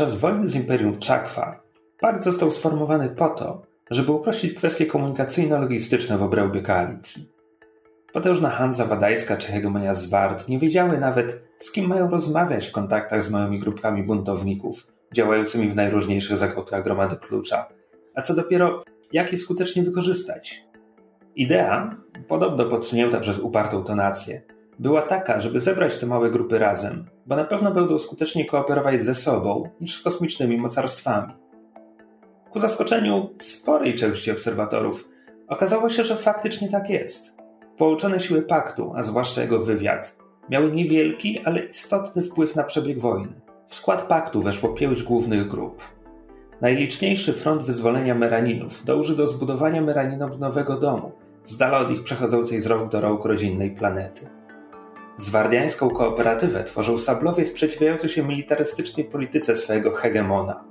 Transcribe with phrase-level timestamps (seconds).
[0.00, 1.62] Podczas wojny z Imperium Czakwa
[2.00, 7.28] pakt został sformowany po to, żeby uprościć kwestie komunikacyjno-logistyczne w obrębie koalicji.
[8.12, 13.22] Potężna Hanza Wadajska czy hegemonia Zwart nie wiedziały nawet, z kim mają rozmawiać w kontaktach
[13.22, 17.68] z małymi grupkami buntowników, działającymi w najróżniejszych zakątkach gromady klucza,
[18.14, 20.64] a co dopiero, jak je skutecznie wykorzystać.
[21.36, 21.96] Idea,
[22.28, 24.42] podobno podsunięta przez upartą tonację,
[24.80, 29.14] była taka, żeby zebrać te małe grupy razem, bo na pewno będą skutecznie kooperować ze
[29.14, 31.32] sobą niż z kosmicznymi mocarstwami.
[32.50, 35.08] Ku zaskoczeniu sporej części obserwatorów
[35.48, 37.36] okazało się, że faktycznie tak jest.
[37.76, 40.16] Połączone siły paktu, a zwłaszcza jego wywiad,
[40.50, 43.40] miały niewielki, ale istotny wpływ na przebieg wojny.
[43.66, 45.82] W skład paktu weszło pięć głównych grup.
[46.60, 51.12] Najliczniejszy front wyzwolenia Meraninów dąży do zbudowania Meraninom nowego domu,
[51.44, 54.39] z dala od ich przechodzącej z rąk do rąk rodzinnej planety.
[55.20, 60.64] Zwardiańską kooperatywę tworzył sablowie sprzeciwiający się militarystycznej polityce swojego hegemona.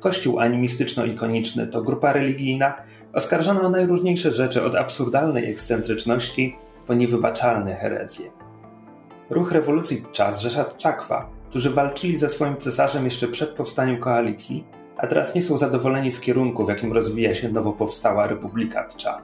[0.00, 2.74] Kościół animistyczno-ikoniczny to grupa religijna
[3.12, 8.30] oskarżona o najróżniejsze rzeczy od absurdalnej ekscentryczności po niewybaczalne herezje.
[9.30, 14.64] Ruch rewolucji Czas rzesza Czakwa, którzy walczyli ze swoim cesarzem jeszcze przed powstaniem koalicji,
[14.96, 19.22] a teraz nie są zadowoleni z kierunku, w jakim rozwija się nowo powstała Republika Tcza.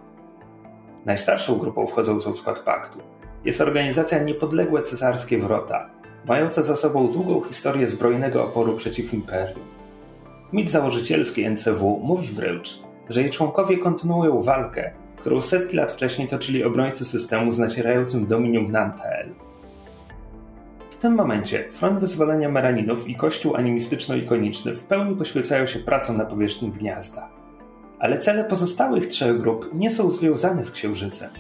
[1.06, 2.99] Najstarszą grupą wchodzącą w skład paktu
[3.45, 5.91] jest organizacja Niepodległe Cesarskie Wrota,
[6.27, 9.67] mająca za sobą długą historię zbrojnego oporu przeciw imperium.
[10.53, 16.65] Mit założycielski NCW mówi wręcz, że jej członkowie kontynuują walkę, którą setki lat wcześniej toczyli
[16.65, 19.31] obrońcy systemu z nacierającym dominium Nantael.
[20.91, 26.25] W tym momencie Front Wyzwolenia Meraninów i Kościół animistyczno-ikoniczny w pełni poświęcają się pracą na
[26.25, 27.29] powierzchni gniazda.
[27.99, 31.31] Ale cele pozostałych trzech grup nie są związane z Księżycem.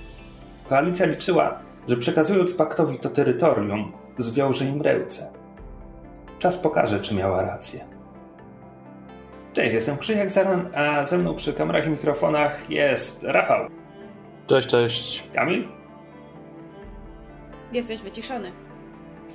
[0.68, 5.32] Koalicja liczyła, że przekazując paktowi to terytorium, zwiąże im ręce.
[6.38, 7.84] Czas pokaże, czy miała rację.
[9.52, 13.68] Cześć, jestem Krzysiek Zaran, a ze mną przy kamerach i mikrofonach jest Rafał.
[14.46, 15.24] Cześć, cześć.
[15.34, 15.68] Kamil?
[17.72, 18.52] Jesteś wyciszony.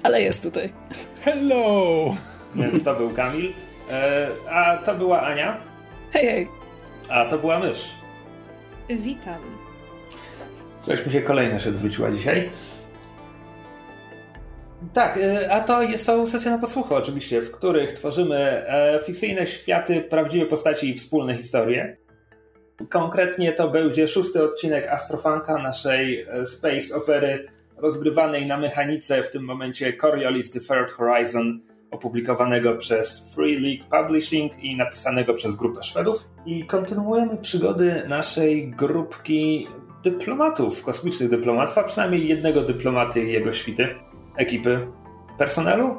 [0.04, 0.74] Ale jest tutaj.
[1.22, 2.16] Hello!
[2.56, 3.54] Więc to był Kamil.
[3.92, 5.58] E, a to była Ania.
[6.12, 6.48] Hej, hej.
[7.10, 7.94] A to była Mysz.
[8.90, 9.40] Witam.
[10.86, 12.50] Coś mi się kolejne się odwróciła dzisiaj.
[14.94, 20.02] Tak, e, a to są sesje na podsłuchu oczywiście, w których tworzymy e, fikcyjne światy,
[20.02, 21.98] prawdziwe postaci i wspólne historie.
[22.90, 27.48] Konkretnie to będzie szósty odcinek Astrofanka, naszej e, space opery
[27.78, 31.60] rozgrywanej na mechanice w tym momencie Coriolis The Third Horizon,
[31.92, 36.30] opublikowanego przez Free League Publishing i napisanego przez grupę Szwedów.
[36.46, 39.68] I kontynuujemy przygody naszej grupki
[40.06, 43.96] dyplomatów, kosmicznych dyplomatów, a przynajmniej jednego dyplomaty i jego świty,
[44.36, 44.88] ekipy
[45.38, 45.98] personelu,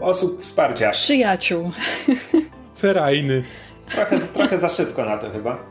[0.00, 0.90] osób wsparcia.
[0.90, 1.70] Przyjaciół.
[2.78, 3.44] Ferajny.
[3.90, 5.64] Trochę, trochę za szybko na to chyba.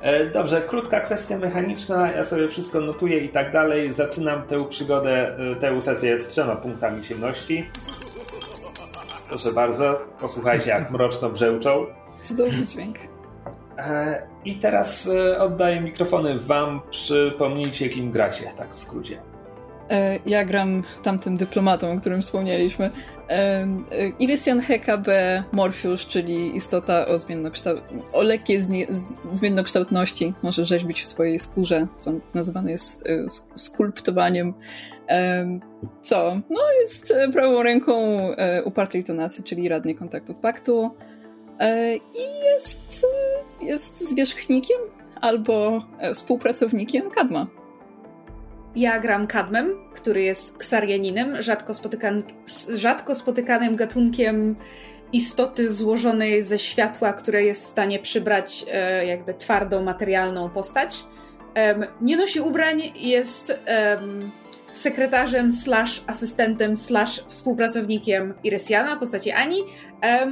[0.00, 3.92] E, Dobrze, krótka kwestia mechaniczna, ja sobie wszystko notuję i tak dalej.
[3.92, 7.70] Zaczynam tę przygodę, e, tę sesję z trzema punktami ciemności.
[9.28, 11.86] Proszę bardzo, posłuchajcie jak mroczno brzęczą.
[12.22, 12.96] Cudowny dźwięk.
[13.80, 19.18] E, I teraz e, oddaję mikrofony wam, przypomnijcie kim gracie, tak w skrócie.
[19.90, 22.90] E, Ja gram tamtym dyplomatą, o którym wspomnieliśmy.
[24.18, 25.08] Irysian HKB
[25.52, 27.16] Morpheus, czyli istota o,
[28.12, 28.60] o lekkiej
[29.32, 30.34] zmiennokształtności.
[30.42, 34.54] Może rzeźbić w swojej skórze, co nazywane jest sk- skulptowaniem.
[36.02, 36.40] Co?
[36.50, 37.92] No, jest prawą ręką
[38.64, 40.90] upartej tonacji, czyli radnej kontaktów paktu.
[41.60, 43.06] E, I jest,
[43.62, 44.78] e, jest zwierzchnikiem
[45.20, 47.46] albo e, współpracownikiem Kadma.
[48.76, 52.22] Ja gram Kadmem, który jest ksarianinem, rzadko, spotykan-
[52.76, 54.56] rzadko spotykanym gatunkiem
[55.12, 61.04] istoty złożonej ze światła, które jest w stanie przybrać e, jakby twardą, materialną postać.
[61.54, 64.30] Em, nie nosi ubrań, jest em,
[64.72, 69.58] sekretarzem slash asystentem slash współpracownikiem Irysiana, postaci Ani,
[70.02, 70.26] e,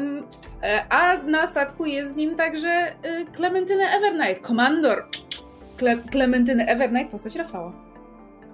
[0.90, 2.94] a na statku jest z nim także e,
[3.36, 5.04] Clementyna Evernight, komandor
[5.78, 7.72] Cle- Clementyny Evernight, postać Rafała.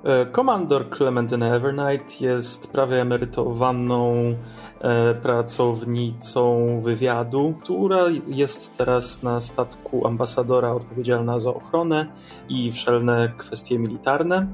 [0.04, 4.34] E, Komandor Clementyna Evernight jest prawie emerytowaną
[4.81, 12.06] e, pracownicą wywiadu, która jest teraz na statku ambasadora odpowiedzialna za ochronę
[12.48, 14.46] i wszelne kwestie militarne.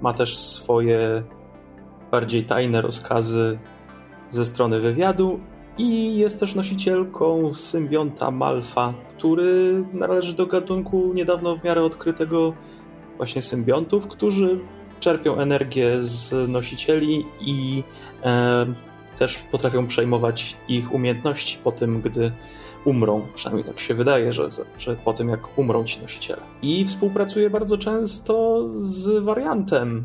[0.00, 1.22] Ma też swoje
[2.10, 3.58] bardziej tajne rozkazy
[4.30, 5.40] ze strony wywiadu
[5.78, 12.52] i jest też nosicielką symbionta Malfa, który należy do gatunku niedawno w miarę odkrytego
[13.16, 14.60] właśnie symbiontów, którzy
[15.00, 17.82] czerpią energię z nosicieli i
[18.22, 18.66] e,
[19.18, 22.32] też potrafią przejmować ich umiejętności po tym, gdy
[22.86, 23.26] umrą.
[23.34, 24.48] Przynajmniej tak się wydaje, że,
[24.78, 26.42] że po tym jak umrą ci nosiciele.
[26.62, 30.04] I współpracuje bardzo często z wariantem.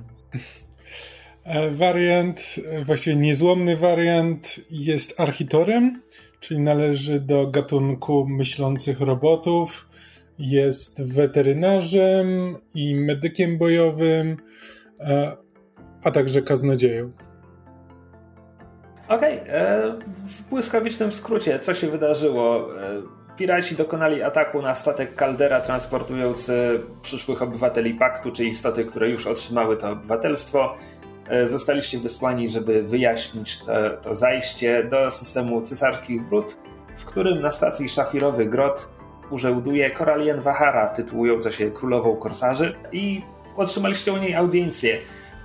[1.43, 2.55] E, wariant,
[2.85, 6.01] właściwie niezłomny wariant jest architorem,
[6.39, 9.89] czyli należy do gatunku myślących robotów.
[10.39, 14.37] Jest weterynarzem i medykiem bojowym,
[14.99, 15.37] e,
[16.03, 17.11] a także kaznodzieją.
[19.11, 19.51] Okej, okay,
[20.23, 22.69] w błyskawicznym skrócie, co się wydarzyło?
[23.37, 29.77] Piraci dokonali ataku na statek Caldera transportujący przyszłych obywateli paktu, czy istoty, które już otrzymały
[29.77, 30.75] to obywatelstwo.
[31.29, 36.57] E, zostaliście wysłani, żeby wyjaśnić to, to zajście do systemu cesarskich wrót,
[36.97, 38.89] w którym na stacji Szafirowy Grot
[39.29, 43.21] urzęduje Koralien Wahara, tytułująca się Królową Korsarzy i
[43.57, 44.97] otrzymaliście u niej audiencję,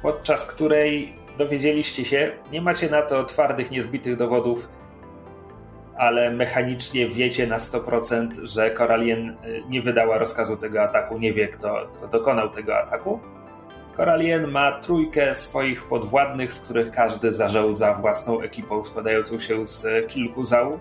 [0.03, 4.69] podczas której dowiedzieliście się, nie macie na to twardych, niezbitych dowodów,
[5.97, 9.35] ale mechanicznie wiecie na 100%, że Koralien e,
[9.69, 13.21] nie wydała rozkazu tego ataku, nie wie kto, kto dokonał tego ataku.
[13.97, 20.45] Koralien ma trójkę swoich podwładnych, z których każdy zarządza własną ekipą składającą się z kilku
[20.45, 20.81] załóg.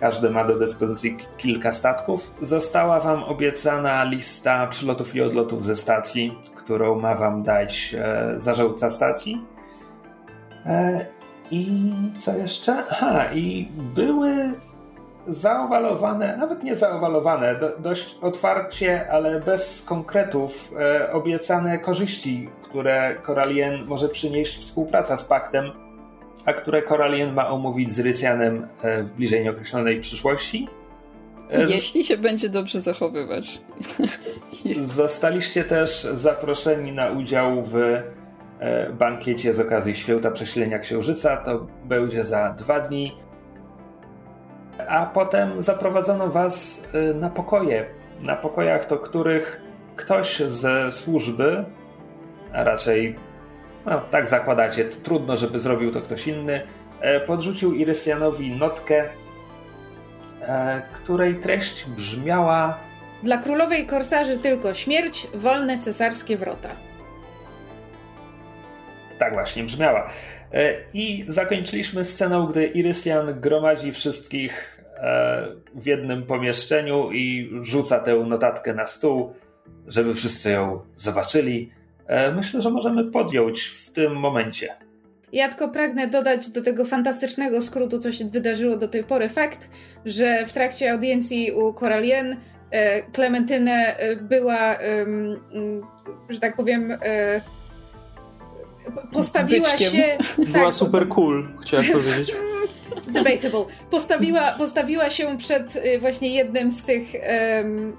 [0.00, 2.30] Każdy ma do dyspozycji kilka statków.
[2.42, 8.90] Została wam obiecana lista przylotów i odlotów ze stacji, którą ma wam dać e, zarządca
[8.90, 9.44] stacji.
[10.66, 11.06] E,
[11.50, 12.84] I co jeszcze?
[12.90, 14.52] Aha, i były
[15.28, 23.84] zaowalowane, nawet nie zaowalowane, do, dość otwarcie, ale bez konkretów, e, obiecane korzyści, które Koralien
[23.86, 25.87] może przynieść współpraca z Paktem,
[26.48, 30.68] a które Koralien ma omówić z Rysjanem e, w bliżej nieokreślonej przyszłości.
[31.50, 33.60] E, Jeśli się będzie dobrze zachowywać.
[34.80, 38.02] Zostaliście też zaproszeni na udział w e,
[38.92, 41.36] bankiecie z okazji Święta Przesilenia Księżyca.
[41.36, 43.12] To będzie za dwa dni
[44.88, 46.82] a potem zaprowadzono was
[47.14, 47.86] na pokoje.
[48.22, 49.62] Na pokojach, do których
[49.96, 51.64] ktoś ze służby,
[52.52, 53.16] a raczej,
[53.88, 56.60] no tak zakładacie, trudno, żeby zrobił to ktoś inny,
[57.00, 59.04] e, podrzucił Irysjanowi notkę,
[60.42, 62.78] e, której treść brzmiała
[63.22, 66.68] Dla królowej korsarzy tylko śmierć, wolne cesarskie wrota.
[69.18, 70.10] Tak właśnie brzmiała.
[70.52, 74.74] E, I zakończyliśmy sceną, gdy Irysjan gromadzi wszystkich
[75.74, 79.34] w jednym pomieszczeniu i rzuca tę notatkę na stół,
[79.86, 81.72] żeby wszyscy ją zobaczyli.
[82.08, 84.74] E, myślę, że możemy podjąć w tym momencie.
[85.32, 89.70] Ja tylko pragnę dodać do tego fantastycznego skrótu, co się wydarzyło do tej pory, fakt,
[90.06, 92.36] że w trakcie audiencji u Coralien
[93.12, 94.78] Klementynę była,
[96.28, 96.98] że tak powiem,
[99.12, 99.92] postawiła Byczkiem.
[99.92, 100.18] się.
[100.52, 102.36] Była tak, super cool, chciałem powiedzieć.
[103.08, 103.64] Debatable.
[103.90, 107.06] Postawiła, postawiła się przed y, właśnie jednym z tych
[107.62, 107.96] um,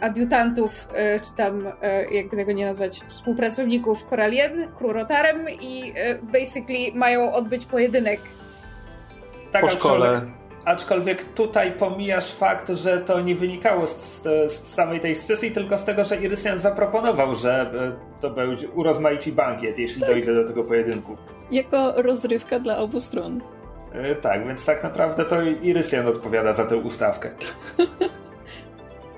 [0.00, 1.72] adiutantów, y, czy tam,
[2.10, 8.20] jakby tego nie nazwać, współpracowników Koralien, Krurotarem i basically mają odbyć pojedynek.
[9.52, 10.08] Tak, po szkole.
[10.08, 15.78] Aczkolwiek, aczkolwiek tutaj pomijasz fakt, że to nie wynikało z, z, samej tej sesji, tylko
[15.78, 17.70] z tego, że Irysjan zaproponował, że
[18.20, 20.10] to będzie urozmaici bankiet, jeśli tak.
[20.10, 21.16] dojdzie do tego pojedynku.
[21.50, 23.40] Jako rozrywka dla obu stron.
[23.96, 27.30] E, tak, więc tak naprawdę to Irysjan odpowiada za tę ustawkę.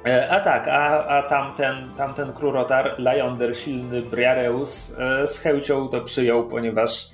[0.07, 6.01] E, a tak, a, a tamten, tamten krurotar, Lajonder, silny Briareus, e, z chęcią to
[6.01, 7.09] przyjął, ponieważ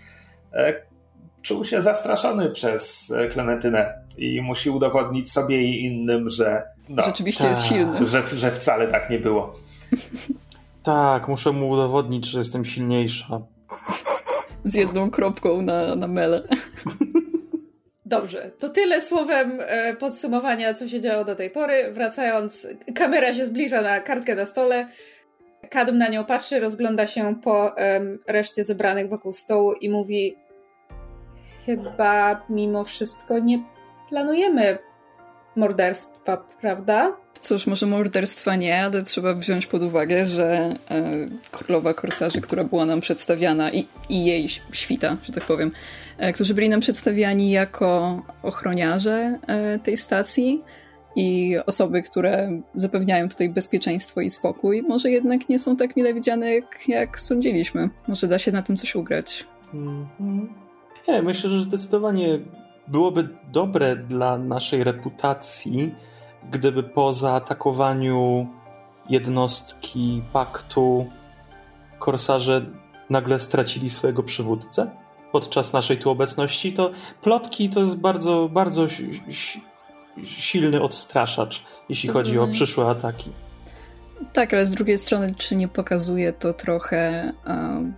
[1.43, 7.67] czuł się zastraszony przez Klementynę i musi udowodnić sobie i innym, że no, rzeczywiście jest
[7.67, 8.07] silny.
[8.07, 9.55] Że, że wcale tak nie było.
[10.83, 13.41] Tak, muszę mu udowodnić, że jestem silniejsza.
[14.65, 16.43] Z jedną kropką na, na mele.
[18.07, 21.93] Dobrze, to tyle słowem e, podsumowania, co się działo do tej pory.
[21.93, 24.89] Wracając, kamera się zbliża na kartkę na stole.
[25.71, 30.37] Kadum na nią patrzy, rozgląda się po um, reszcie zebranych wokół stołu i mówi:
[31.67, 33.63] Chyba mimo wszystko nie
[34.09, 34.79] planujemy
[35.57, 37.17] morderstwa, prawda?
[37.41, 41.11] Cóż, może morderstwa nie, ale trzeba wziąć pod uwagę, że e,
[41.51, 45.71] królowa korsarzy, która była nam przedstawiana i, i jej świta, że tak powiem,
[46.35, 50.61] którzy byli nam przedstawiani jako ochroniarze e, tej stacji
[51.17, 56.55] i osoby, które zapewniają tutaj bezpieczeństwo i spokój, może jednak nie są tak mile widziane,
[56.55, 57.91] jak, jak sądziliśmy.
[58.09, 59.45] Może da się na tym coś ugrać.
[59.75, 60.47] Mm-hmm.
[61.09, 62.39] Nie, myślę, że zdecydowanie
[62.89, 65.95] byłoby dobre dla naszej reputacji,
[66.51, 68.47] gdyby po zaatakowaniu
[69.11, 71.07] jednostki paktu
[71.99, 72.67] korsarze
[73.11, 74.91] nagle stracili swojego przywódcę
[75.35, 76.91] podczas naszej tu obecności, to
[77.23, 78.87] plotki to jest bardzo, bardzo
[80.25, 83.31] silny odstraszacz, jeśli chodzi o przyszłe ataki.
[84.33, 87.95] Tak, ale z drugiej strony, czy nie pokazuje to trochę um,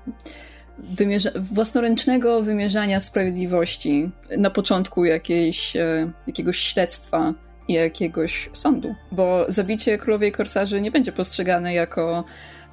[0.78, 7.34] wymierza własnoręcznego wymierzania sprawiedliwości na początku jakiejś, e, jakiegoś śledztwa
[7.68, 8.94] i jakiegoś sądu?
[9.12, 12.24] Bo zabicie królowej korsarzy nie będzie postrzegane jako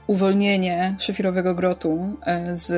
[0.07, 2.73] uwolnienie szefirowego grotu e, z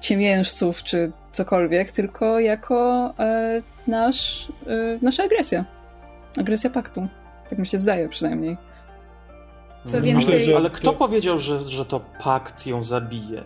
[0.00, 5.64] ciemiężców czy cokolwiek, tylko jako e, nasz, e, nasza agresja.
[6.38, 7.08] Agresja paktu.
[7.50, 8.56] Tak mi się zdaje przynajmniej.
[9.84, 10.44] Co więcej...
[10.48, 13.44] Ale, ale kto powiedział, że, że to pakt ją zabije?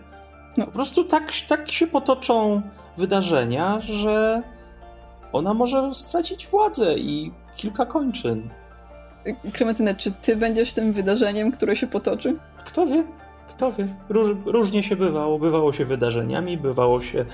[0.57, 0.65] No.
[0.65, 2.61] Po prostu tak, tak się potoczą
[2.97, 4.41] wydarzenia, że
[5.33, 8.49] ona może stracić władzę i kilka kończyn.
[9.53, 12.35] Klementyna, czy ty będziesz tym wydarzeniem, które się potoczy?
[12.65, 13.03] Kto wie?
[13.61, 13.87] Kto wie?
[14.09, 15.39] Róż, różnie się bywało.
[15.39, 17.25] Bywało się wydarzeniami, bywało się,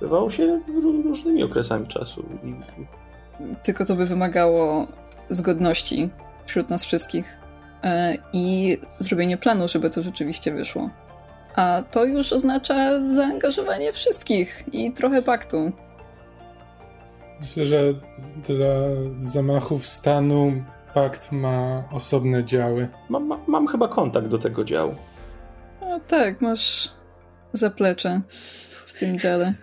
[0.00, 0.60] bywało się
[1.04, 2.24] różnymi okresami czasu.
[3.62, 4.86] Tylko to by wymagało
[5.30, 6.10] zgodności
[6.46, 7.36] wśród nas wszystkich
[7.82, 10.90] e, i zrobienie planu, żeby to rzeczywiście wyszło.
[11.56, 15.72] A to już oznacza zaangażowanie wszystkich i trochę paktu.
[17.40, 17.94] Myślę, że
[18.48, 18.74] dla
[19.16, 20.52] zamachów stanu
[20.94, 22.88] pakt ma osobne działy.
[23.08, 24.94] Mam, mam, mam chyba kontakt do tego działu.
[25.90, 26.90] A tak, masz
[27.52, 28.20] zaplecze
[28.86, 29.54] w tym dziale.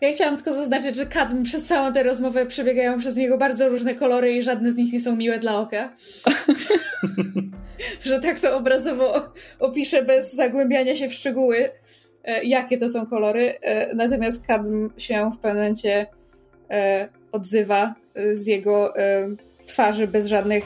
[0.00, 3.94] Ja chciałam tylko zaznaczyć, że Kadm przez całą tę rozmowę przebiegają przez niego bardzo różne
[3.94, 5.96] kolory i żadne z nich nie są miłe dla oka.
[8.02, 11.70] że tak to obrazowo opiszę bez zagłębiania się w szczegóły,
[12.24, 13.60] e, jakie to są kolory.
[13.60, 16.06] E, natomiast Kadm się w pewnym momencie
[16.70, 17.94] e, odzywa
[18.32, 18.94] z jego
[19.72, 20.64] twarzy bez żadnych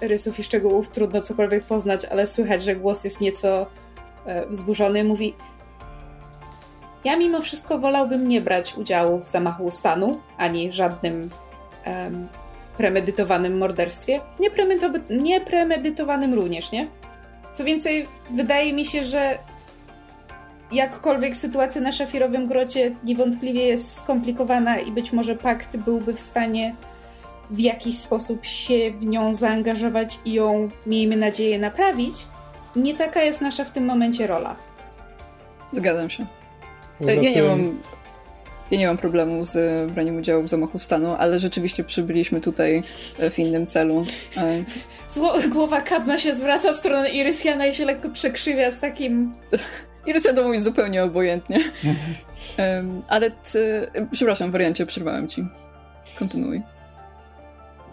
[0.00, 0.88] rysów i szczegółów.
[0.88, 3.66] Trudno cokolwiek poznać, ale słychać, że głos jest nieco
[4.48, 5.04] wzburzony.
[5.04, 5.34] Mówi:
[7.04, 11.30] Ja mimo wszystko wolałbym nie brać udziału w zamachu stanu, ani żadnym
[11.86, 12.28] um,
[12.76, 14.20] premedytowanym morderstwie.
[15.10, 16.88] Niepremedytowanym również, nie?
[17.54, 19.38] Co więcej, wydaje mi się, że
[20.72, 26.74] jakkolwiek sytuacja na szafirowym grocie niewątpliwie jest skomplikowana i być może pakt byłby w stanie
[27.50, 32.26] w jakiś sposób się w nią zaangażować i ją, miejmy nadzieję, naprawić,
[32.76, 34.56] nie taka jest nasza w tym momencie rola.
[35.72, 36.26] Zgadzam się.
[36.98, 37.78] Poza ja nie mam
[38.70, 42.82] ja nie mam problemu z braniem udziału w zamachu stanu, ale rzeczywiście przybyliśmy tutaj
[43.30, 44.04] w innym celu.
[45.08, 49.32] Zło, głowa Kadma się zwraca w stronę Irysiana i się lekko przekrzywia z takim...
[50.06, 51.60] Irysian to mówi zupełnie obojętnie.
[53.08, 53.90] ale ty...
[54.10, 55.44] Przepraszam, wariancie, przerwałem ci.
[56.18, 56.62] Kontynuuj.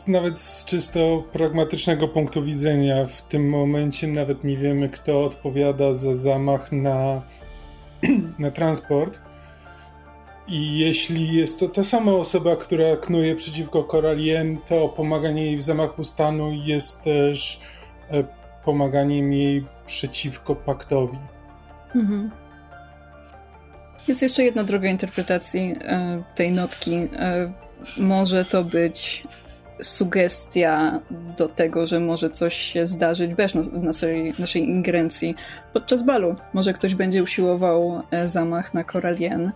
[0.07, 6.13] Nawet z czysto pragmatycznego punktu widzenia w tym momencie nawet nie wiemy, kto odpowiada za
[6.13, 7.21] zamach na,
[8.39, 9.21] na transport
[10.47, 15.61] i jeśli jest to ta sama osoba, która knuje przeciwko Coralien, to pomaganie jej w
[15.61, 17.59] zamachu stanu jest też
[18.11, 18.23] e,
[18.65, 21.17] pomaganiem jej przeciwko paktowi.
[21.95, 22.31] Mhm.
[24.07, 26.95] Jest jeszcze jedna droga interpretacji e, tej notki.
[26.95, 27.53] E,
[27.97, 29.23] może to być
[29.81, 31.01] sugestia
[31.37, 35.35] do tego, że może coś się zdarzyć bez naszej, naszej ingerencji
[35.73, 36.35] podczas balu.
[36.53, 39.51] Może ktoś będzie usiłował zamach na Coralien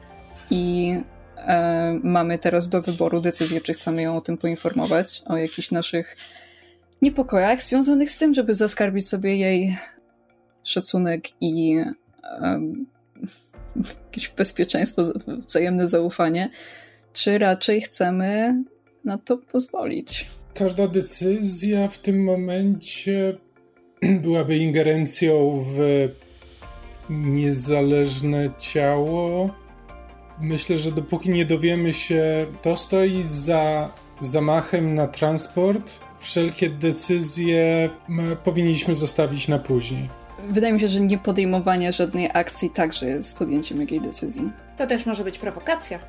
[0.51, 0.93] i
[1.37, 6.17] e, mamy teraz do wyboru decyzję, czy chcemy ją o tym poinformować, o jakichś naszych
[7.01, 9.77] niepokojach związanych z tym, żeby zaskarbić sobie jej
[10.63, 11.77] szacunek i
[12.23, 12.61] e,
[14.05, 15.01] jakieś bezpieczeństwo,
[15.47, 16.49] wzajemne zaufanie,
[17.13, 18.63] czy raczej chcemy
[19.05, 20.25] na to pozwolić.
[20.53, 23.37] Każda decyzja w tym momencie
[24.23, 26.09] byłaby ingerencją w
[27.09, 29.49] niezależne ciało
[30.41, 35.99] Myślę, że dopóki nie dowiemy się, to stoi za zamachem na transport.
[36.17, 37.89] Wszelkie decyzje
[38.43, 40.09] powinniśmy zostawić na później.
[40.49, 44.51] Wydaje mi się, że nie podejmowanie żadnej akcji także jest podjęciem jakiej decyzji.
[44.77, 45.99] To też może być prowokacja.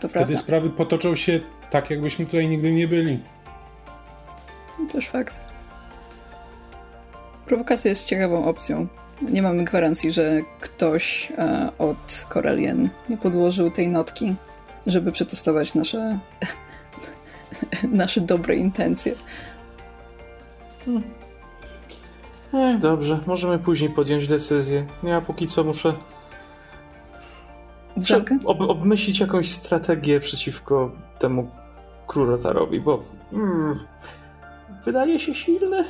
[0.00, 0.36] To Wtedy prawda.
[0.36, 3.18] sprawy potoczą się tak, jakbyśmy tutaj nigdy nie byli.
[4.92, 5.40] Też fakt.
[7.46, 8.86] Prowokacja jest ciekawą opcją
[9.22, 14.34] nie mamy gwarancji, że ktoś e, od Corelien nie podłożył tej notki,
[14.86, 16.18] żeby przetestować nasze,
[17.92, 19.14] nasze dobre intencje.
[20.84, 21.02] Hmm.
[22.54, 24.86] Ech, dobrze, możemy później podjąć decyzję.
[25.02, 25.94] Ja póki co muszę
[28.44, 31.50] ob obmyślić jakąś strategię przeciwko temu
[32.06, 33.78] Krurotarowi, bo mm,
[34.84, 35.84] wydaje się silny,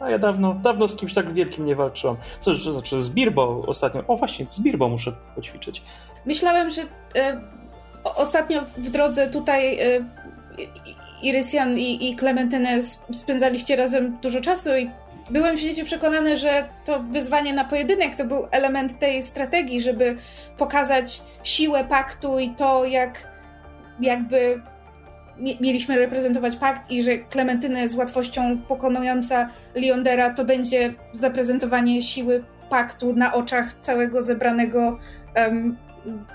[0.00, 2.16] A ja dawno, dawno z kimś tak wielkim nie walczyłam.
[2.40, 4.04] Co to znaczy z Birbo ostatnio?
[4.08, 5.82] O właśnie, z Birbo muszę poćwiczyć.
[6.26, 6.82] Myślałem, że
[7.14, 7.40] e,
[8.16, 10.04] ostatnio w drodze tutaj e,
[11.22, 12.82] Irysian i, i Klementynę
[13.12, 14.90] spędzaliście razem dużo czasu i
[15.30, 20.16] byłem święcie przekonany, że to wyzwanie na pojedynek to był element tej strategii, żeby
[20.58, 23.34] pokazać siłę paktu i to, jak
[24.00, 24.62] jakby
[25.60, 33.16] mieliśmy reprezentować pakt i że Klementynę z łatwością pokonująca Liondera to będzie zaprezentowanie siły paktu
[33.16, 34.98] na oczach całego zebranego
[35.36, 35.76] um,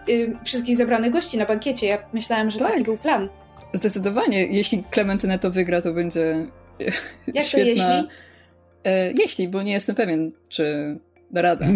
[0.10, 1.88] y, wszystkich zebranych gości na bankiecie.
[1.88, 2.72] Ja myślałam, że tak.
[2.72, 3.30] taki był plan.
[3.74, 4.46] Zdecydowanie.
[4.46, 6.48] Jeśli Klementynę to wygra, to będzie
[7.28, 7.86] Jak świetna...
[7.86, 8.10] to jeśli?
[8.84, 10.98] E, jeśli, bo nie jestem pewien, czy
[11.32, 11.68] da radę.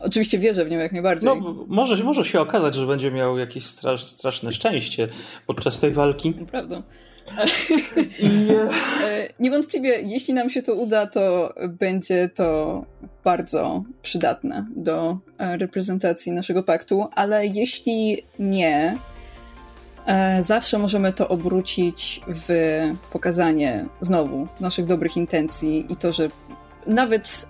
[0.00, 1.30] Oczywiście wierzę w nią jak najbardziej.
[1.30, 5.08] No, może, może się okazać, że będzie miał jakieś strasz, straszne szczęście
[5.46, 6.34] podczas tej walki.
[6.50, 6.82] Prawda.
[9.04, 12.84] E, niewątpliwie, jeśli nam się to uda, to będzie to
[13.24, 18.96] bardzo przydatne do e, reprezentacji naszego paktu, ale jeśli nie,
[20.06, 22.48] e, zawsze możemy to obrócić w
[23.12, 26.30] pokazanie znowu naszych dobrych intencji i to, że
[26.86, 27.48] nawet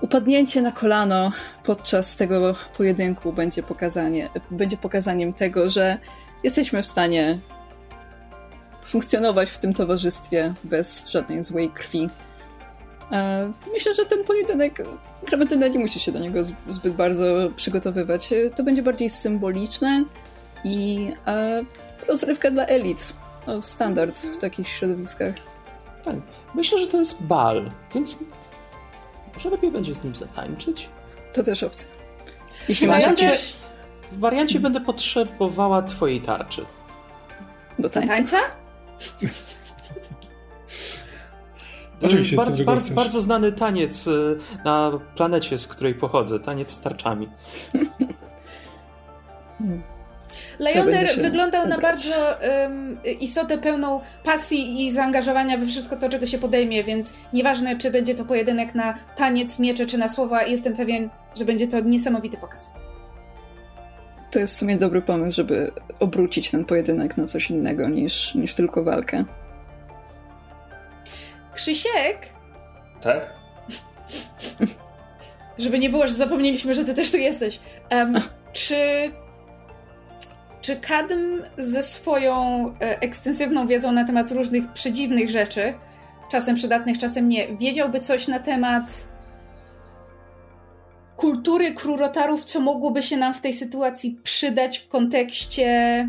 [0.00, 1.32] upadnięcie na kolano
[1.64, 5.98] podczas tego pojedynku będzie, pokazanie, będzie pokazaniem tego, że
[6.42, 7.38] jesteśmy w stanie
[8.84, 12.08] funkcjonować w tym towarzystwie bez żadnej złej krwi.
[13.12, 14.82] E, myślę, że ten pojedynek,
[15.26, 18.30] Klementyna nie musi się do niego zbyt bardzo przygotowywać.
[18.56, 20.04] To będzie bardziej symboliczne
[20.64, 21.64] i e,
[22.08, 23.12] rozrywka dla elit.
[23.46, 25.34] To standard w takich środowiskach.
[26.04, 26.16] Tak.
[26.54, 28.16] Myślę, że to jest bal, więc
[29.34, 30.88] może lepiej będzie z nim zatańczyć?
[31.32, 31.88] To też opcja.
[32.68, 33.54] Jeśli masz jakieś...
[34.12, 36.66] W wariancie będę potrzebowała twojej tarczy.
[37.78, 38.14] Do tańca?
[38.14, 38.36] tańca?
[42.02, 46.40] Oczywiście, bardzo, bardzo, bardzo znany taniec y, na planecie, z której pochodzę.
[46.40, 47.28] Taniec z tarczami.
[50.58, 51.76] Leoner wyglądał ubrać.
[51.76, 52.14] na bardzo
[52.62, 57.90] um, istotę pełną pasji i zaangażowania we wszystko to, czego się podejmie, więc nieważne, czy
[57.90, 62.36] będzie to pojedynek na taniec, miecze, czy na słowa, jestem pewien, że będzie to niesamowity
[62.36, 62.72] pokaz.
[64.30, 68.54] To jest w sumie dobry pomysł, żeby obrócić ten pojedynek na coś innego niż, niż
[68.54, 69.24] tylko walkę.
[71.54, 72.18] Krzysiek?
[73.00, 73.32] Tak?
[75.58, 77.60] żeby nie było, że zapomnieliśmy, że ty też tu jesteś.
[77.90, 78.20] Um,
[78.52, 78.76] czy
[80.68, 85.74] czy Kadm ze swoją e, ekstensywną wiedzą na temat różnych przedziwnych rzeczy,
[86.30, 89.08] czasem przydatnych, czasem nie, wiedziałby coś na temat
[91.16, 96.08] kultury krurotarów, co mogłoby się nam w tej sytuacji przydać w kontekście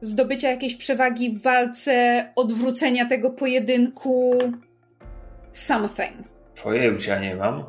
[0.00, 4.38] zdobycia jakiejś przewagi w walce, odwrócenia tego pojedynku.
[5.52, 6.28] Something.
[6.62, 7.64] Pojęcia nie mam.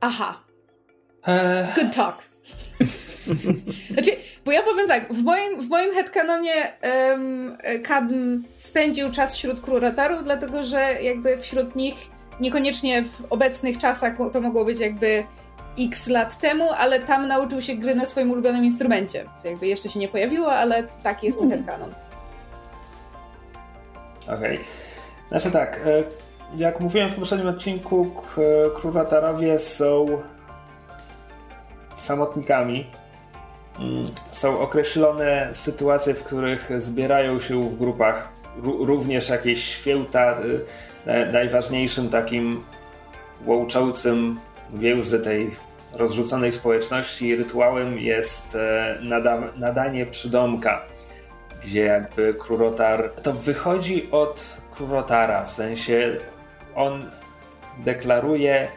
[0.00, 0.40] Aha.
[1.26, 1.66] Eee.
[1.74, 2.22] Good talk.
[3.92, 6.72] znaczy, bo ja powiem tak, w moim, w moim headcanonie
[7.10, 11.94] um, Kadm spędził czas wśród krurotarów, dlatego że jakby wśród nich,
[12.40, 15.24] niekoniecznie w obecnych czasach, to mogło być jakby
[15.78, 19.88] x lat temu, ale tam nauczył się gry na swoim ulubionym instrumencie, co jakby jeszcze
[19.88, 21.58] się nie pojawiło, ale taki jest mój mm.
[21.58, 21.94] headcanon.
[24.22, 24.36] Okej.
[24.36, 24.58] Okay.
[25.28, 26.02] Znaczy tak, e,
[26.56, 28.10] jak mówiłem w poprzednim odcinku,
[28.74, 30.06] kruratarowie są
[31.94, 32.86] samotnikami,
[34.32, 38.28] są określone sytuacje, w których zbierają się w grupach
[38.62, 40.40] również jakieś święta.
[40.40, 40.64] Y,
[41.32, 42.64] najważniejszym takim
[43.46, 44.40] łączącym
[44.74, 45.50] więzy tej
[45.92, 50.82] rozrzuconej społeczności rytuałem jest e, nada nadanie przydomka,
[51.64, 56.16] gdzie jakby krurotar to wychodzi od krurotara, w sensie
[56.74, 57.10] on
[57.78, 58.68] deklaruje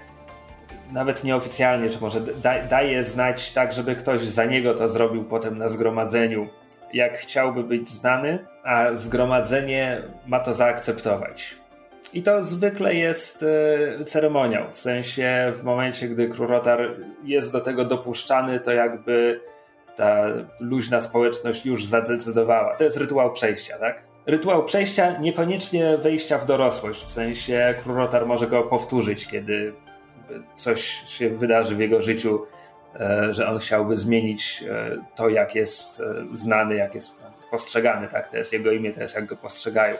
[0.91, 5.57] nawet nieoficjalnie, czy może da, daje znać tak, żeby ktoś za niego to zrobił potem
[5.57, 6.47] na zgromadzeniu,
[6.93, 11.55] jak chciałby być znany, a zgromadzenie ma to zaakceptować.
[12.13, 17.85] I to zwykle jest y, ceremoniał, w sensie w momencie, gdy krurotar jest do tego
[17.85, 19.41] dopuszczany, to jakby
[19.95, 20.25] ta
[20.59, 22.75] luźna społeczność już zadecydowała.
[22.75, 24.03] To jest rytuał przejścia, tak?
[24.25, 29.73] Rytuał przejścia, niekoniecznie wejścia w dorosłość, w sensie krurotar może go powtórzyć, kiedy
[30.55, 32.45] coś się wydarzy w jego życiu,
[32.99, 37.15] e, że on chciałby zmienić e, to, jak jest e, znany, jak jest
[37.51, 38.31] postrzegany, tak?
[38.31, 39.95] To jest jego imię, to jest jak go postrzegają.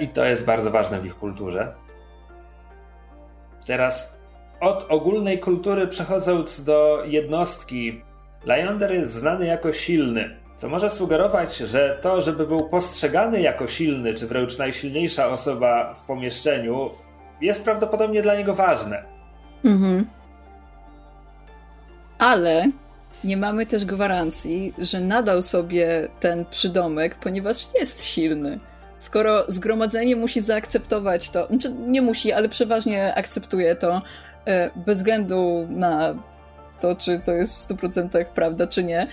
[0.00, 1.74] I to jest bardzo ważne w ich kulturze.
[3.66, 4.18] Teraz
[4.60, 8.02] od ogólnej kultury przechodząc do jednostki,
[8.44, 10.36] Lyonder jest znany jako silny.
[10.56, 16.06] Co może sugerować, że to, żeby był postrzegany jako silny, czy wręcz najsilniejsza osoba w
[16.06, 16.90] pomieszczeniu,
[17.40, 19.02] jest prawdopodobnie dla niego ważne.
[19.64, 20.06] Mhm.
[22.18, 22.66] Ale
[23.24, 28.60] nie mamy też gwarancji, że nadał sobie ten przydomek, ponieważ jest silny.
[28.98, 34.02] Skoro zgromadzenie musi zaakceptować to, znaczy nie musi, ale przeważnie akceptuje to,
[34.46, 36.14] e, bez względu na
[36.80, 39.06] to, czy to jest w 100% prawda, czy nie,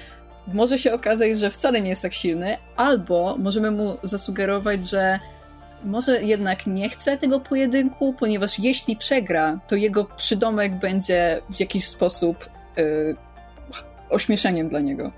[0.48, 5.20] może się okazać, że wcale nie jest tak silny, albo możemy mu zasugerować, że
[5.84, 11.88] może jednak nie chce tego pojedynku, ponieważ jeśli przegra, to jego przydomek będzie w jakiś
[11.88, 13.16] sposób yy,
[14.10, 15.12] ośmieszeniem dla niego.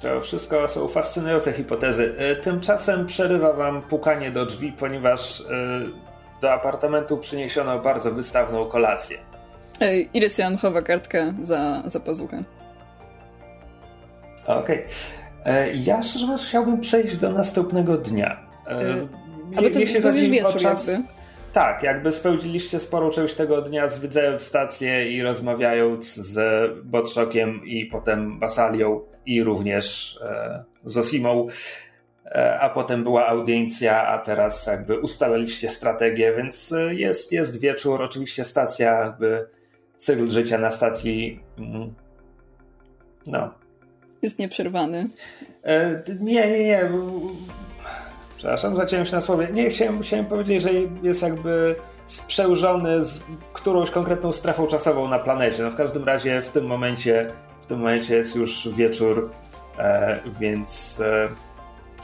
[0.00, 2.14] To wszystko są fascynujące hipotezy.
[2.32, 5.44] Y, tymczasem przerywa wam pukanie do drzwi, ponieważ y,
[6.40, 9.18] do apartamentu przyniesiono bardzo wystawną kolację.
[10.14, 12.44] Irysian chowa kartkę za, za pazuchę.
[14.46, 14.84] Okej.
[15.42, 15.76] Okay.
[15.76, 18.40] Ja szczerze mówiąc chciałbym przejść do następnego dnia.
[19.56, 20.88] Ale to jeśli chodzi wieczór czas...
[20.88, 21.08] jakby.
[21.52, 26.40] Tak, jakby spełniliście sporą część tego dnia zwiedzając stację i rozmawiając z
[26.84, 31.46] Botszokiem i potem Basalią i również e, z Osimą,
[32.24, 38.02] e, a potem była audiencja, a teraz jakby ustaliliście strategię, więc e, jest, jest wieczór,
[38.02, 39.46] oczywiście stacja, jakby
[39.96, 41.94] cykl życia na stacji mm,
[43.26, 43.54] no.
[44.22, 45.04] Jest nieprzerwany.
[45.64, 46.90] E, nie, nie, nie
[48.40, 49.48] Przepraszam, zaciąłem się na słowie.
[49.52, 50.70] Nie, chciałem, chciałem powiedzieć, że
[51.02, 51.76] jest jakby
[52.06, 55.62] sprzężony z którąś konkretną strefą czasową na planecie.
[55.62, 59.30] No w każdym razie w tym momencie, w tym momencie jest już wieczór,
[59.78, 61.28] e, więc e,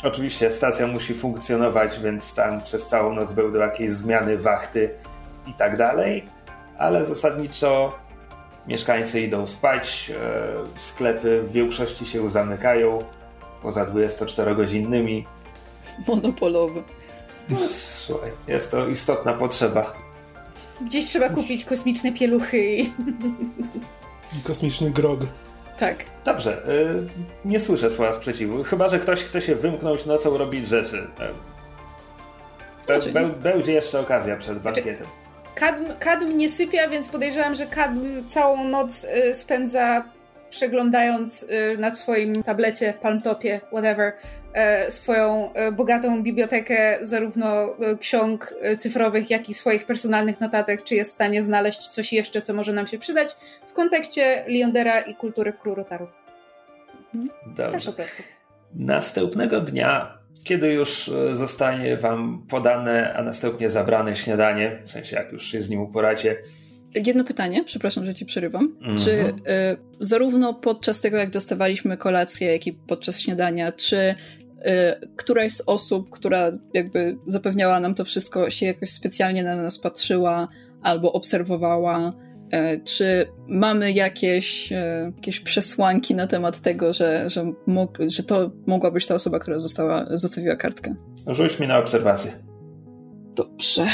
[0.05, 4.91] oczywiście stacja musi funkcjonować, więc tam przez całą noc będą jakieś zmiany, wachty
[5.47, 6.29] i tak dalej,
[6.79, 7.99] ale zasadniczo
[8.67, 12.99] mieszkańcy idą spać, e, sklepy w większości się zamykają
[13.63, 15.25] poza 24-godzinnymi
[16.09, 16.83] monopolowy.
[17.49, 19.93] No, słuchaj, jest to istotna potrzeba.
[20.81, 22.93] Gdzieś trzeba kupić kosmiczne pieluchy i...
[24.45, 25.21] Kosmiczny grog.
[25.79, 26.05] Tak.
[26.25, 28.65] Dobrze, y, nie słyszę słowa sprzeciwu.
[28.65, 31.07] Chyba, że ktoś chce się wymknąć nocą robić rzeczy.
[32.87, 35.07] Be, be, będzie jeszcze okazja przed znaczy, bankietem.
[35.55, 40.05] Kadm, kadm nie sypia, więc podejrzewam, że Kadm całą noc y, spędza
[40.57, 44.13] przeglądając y, na swoim tablecie, palmtopie, whatever,
[44.57, 51.11] E, swoją e, bogatą bibliotekę zarówno ksiąg cyfrowych, jak i swoich personalnych notatek, czy jest
[51.11, 53.37] w stanie znaleźć coś jeszcze, co może nam się przydać
[53.69, 56.09] w kontekście Liondera i kultury krurotarów.
[57.47, 57.73] Dobrze.
[57.73, 58.23] Tak po prostu.
[58.75, 65.47] Następnego dnia, kiedy już zostanie wam podane, a następnie zabrane śniadanie, w sensie jak już
[65.47, 66.37] się z nim uporacie,
[67.07, 68.77] Jedno pytanie, przepraszam, że ci przerywam.
[68.83, 69.05] -hmm.
[69.05, 69.35] Czy y,
[70.01, 74.15] zarówno podczas tego, jak dostawaliśmy kolację, jak i podczas śniadania, czy
[74.67, 79.79] Y, któraś z osób, która jakby zapewniała nam to wszystko, się jakoś specjalnie na nas
[79.79, 80.49] patrzyła
[80.83, 82.13] albo obserwowała.
[82.55, 87.53] Y, czy mamy jakieś, y, jakieś przesłanki na temat tego, że, że,
[88.07, 90.95] że to mogła być ta osoba, która została, zostawiła kartkę?
[91.31, 92.33] Rzuć mi na obserwację.
[93.35, 93.87] Dobrze.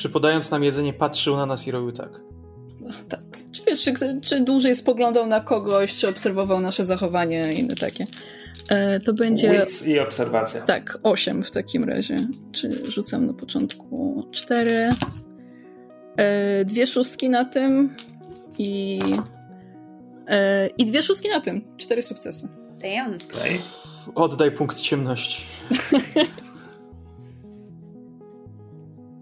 [0.00, 2.08] Czy podając nam jedzenie patrzył na nas i robił tak?
[2.80, 3.20] No, tak.
[3.52, 8.04] Czy wiesz, czy, czy dłużej spoglądał na kogoś, czy obserwował nasze zachowanie i inne takie?
[8.68, 9.60] E, to będzie.
[9.60, 10.60] Wits i obserwacja.
[10.60, 12.16] Tak, 8 w takim razie.
[12.52, 14.90] Czyli rzucam na początku 4.
[16.16, 17.94] E, dwie szóstki na tym
[18.58, 19.00] i.
[20.26, 21.64] E, I dwie szóstki na tym.
[21.76, 22.48] Cztery sukcesy.
[22.82, 23.14] Damn.
[23.14, 23.58] Okay.
[24.14, 25.44] Oddaj punkt ciemności.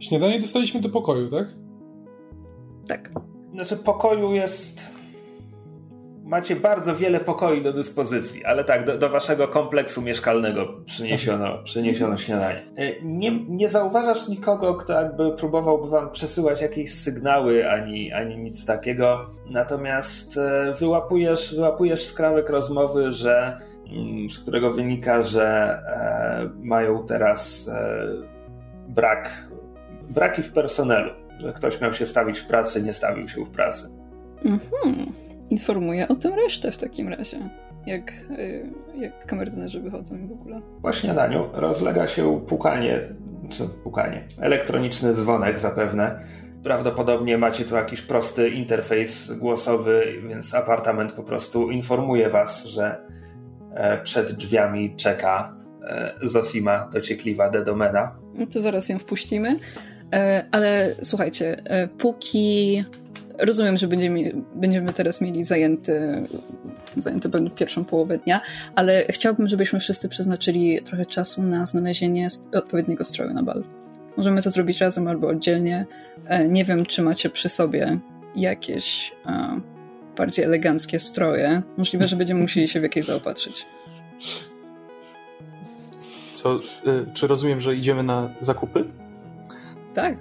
[0.09, 1.47] Śniadanie dostaliśmy do pokoju, tak?
[2.89, 3.11] Tak.
[3.53, 4.99] Znaczy, pokoju jest
[6.29, 11.65] macie bardzo wiele pokoi do dyspozycji, ale tak, do, do waszego kompleksu mieszkalnego przyniesiono, mhm.
[11.65, 12.63] przyniesiono śniadanie.
[12.77, 18.67] E, nie, nie zauważasz nikogo, kto jakby próbowałby wam przesyłać jakieś sygnały, ani, ani nic
[18.67, 19.27] takiego.
[19.51, 23.59] Natomiast e, wyłapujesz, wyłapujesz skrawek rozmowy, że
[23.93, 25.45] mm, z którego wynika, że
[25.87, 28.39] e, mają teraz e,
[28.89, 29.48] brak,
[30.09, 33.89] braki w personelu, że ktoś miał się stawić w pracy, nie stawił się w pracy.
[34.45, 35.13] Mhm
[35.51, 37.39] informuję o tym resztę w takim razie.
[37.87, 40.59] Jak, y, jak kamerdynerzy wychodzą w ogóle.
[40.83, 43.01] Po śniadaniu rozlega się pukanie,
[43.49, 46.21] czy pukanie, elektroniczny dzwonek zapewne.
[46.63, 53.01] Prawdopodobnie macie tu jakiś prosty interfejs głosowy, więc apartament po prostu informuje was, że
[53.75, 58.17] e, przed drzwiami czeka e, Zosima dociekliwa Dedomena.
[58.35, 59.59] No to zaraz ją wpuścimy.
[60.13, 61.63] E, ale słuchajcie,
[61.99, 62.85] póki
[63.39, 66.23] rozumiem, że będziemy, będziemy teraz mieli zajęty,
[66.97, 68.41] zajęty pierwszą połowę dnia,
[68.75, 73.65] ale chciałbym, żebyśmy wszyscy przeznaczyli trochę czasu na znalezienie odpowiedniego stroju na bal.
[74.17, 75.87] Możemy to zrobić razem albo oddzielnie.
[76.27, 77.99] E, nie wiem, czy macie przy sobie
[78.37, 79.57] jakieś a,
[80.17, 81.63] bardziej eleganckie stroje.
[81.77, 83.67] Możliwe, że będziemy musieli się w jakieś zaopatrzyć.
[86.33, 86.61] Co,
[87.15, 88.85] czy rozumiem, że idziemy na zakupy?
[90.03, 90.17] Tak.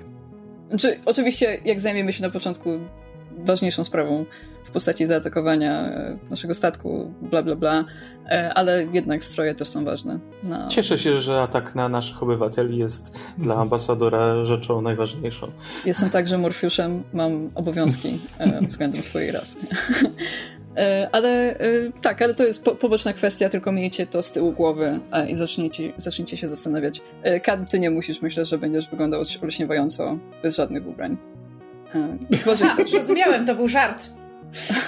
[0.70, 2.70] Znaczy, oczywiście, jak zajmiemy się na początku
[3.38, 4.26] ważniejszą sprawą
[4.64, 7.86] w postaci zaatakowania e, naszego statku, bla bla bla,
[8.26, 10.20] e, ale jednak stroje też są ważne.
[10.44, 10.68] No.
[10.68, 15.52] Cieszę się, że atak na naszych obywateli jest dla ambasadora rzeczą najważniejszą.
[15.86, 19.58] Jestem także Morfiuszem, mam obowiązki e, względem swojej rasy.
[21.12, 21.56] Ale
[22.02, 26.38] tak, ale to jest poboczna kwestia, tylko miejcie to z tyłu głowy i zacznijcie, zacznijcie
[26.38, 27.02] się zastanawiać.
[27.44, 31.18] Kad, ty nie musisz, myślę, że będziesz wyglądał olśniewająco bez żadnych ubrań.
[32.40, 32.92] Chyba, że chcesz.
[32.92, 34.10] Zrozumiałem, to był żart.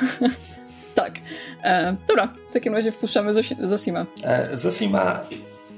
[0.95, 1.13] tak.
[1.63, 4.05] E, dobra, w takim razie wpuszczamy Zosima.
[4.23, 5.21] E, Zosima,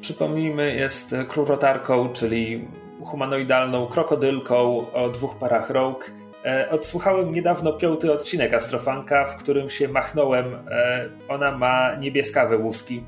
[0.01, 2.67] przypomnijmy, jest krurotarką, czyli
[3.05, 6.11] humanoidalną krokodylką o dwóch parach rąk.
[6.45, 10.55] E, odsłuchałem niedawno piąty odcinek Astrofanka, w którym się machnąłem.
[10.71, 13.03] E, ona ma niebieskawe łuski.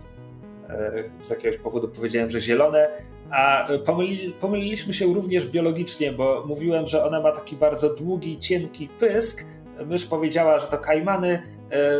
[0.69, 0.91] E,
[1.23, 2.89] z jakiegoś powodu powiedziałem, że zielone,
[3.31, 8.89] a pomyli, pomyliliśmy się również biologicznie, bo mówiłem, że ona ma taki bardzo długi, cienki
[8.99, 9.45] pysk.
[9.85, 11.41] Mysz powiedziała, że to kajmany.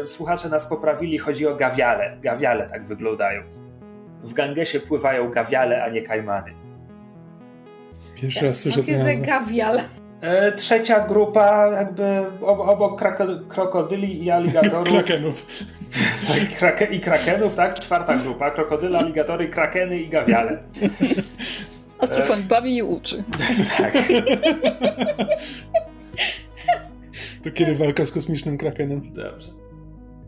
[0.06, 2.18] Słuchacze nas poprawili, chodzi o gawiale.
[2.22, 3.44] Gawiale tak wyglądają.
[4.24, 6.54] W Gangesie pływają gawiale, a nie kajmany.
[8.16, 9.12] Pierwszy raz słyszę ten nazwę.
[10.24, 13.02] E, trzecia grupa, jakby obok
[13.50, 14.90] krokodyli i aligatorów.
[14.94, 15.46] Krakenów.
[16.60, 17.80] Tak, I krakenów, tak?
[17.80, 18.52] Czwarta grupa.
[18.52, 20.58] Krokodyle, aligatory, krakeny i gawiale.
[22.00, 22.44] Astrofon e...
[22.44, 23.24] bawi i uczy.
[23.78, 23.94] tak.
[27.44, 29.14] To kiedy walka z kosmicznym krakenem?
[29.14, 29.52] Dobrze.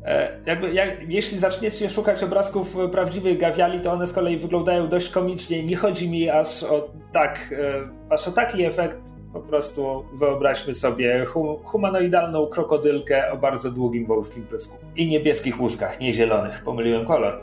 [0.05, 5.09] E, jakby, jak, jeśli zaczniecie szukać obrazków prawdziwych gawiali, to one z kolei wyglądają dość
[5.09, 5.63] komicznie.
[5.63, 8.97] Nie chodzi mi aż o tak, e, aż o taki efekt
[9.35, 14.77] po prostu wyobraźmy sobie hum humanoidalną krokodylkę o bardzo długim wąskim pysku.
[14.95, 16.63] I niebieskich łuskach, nie zielonych.
[16.63, 17.41] Pomyliłem kolor.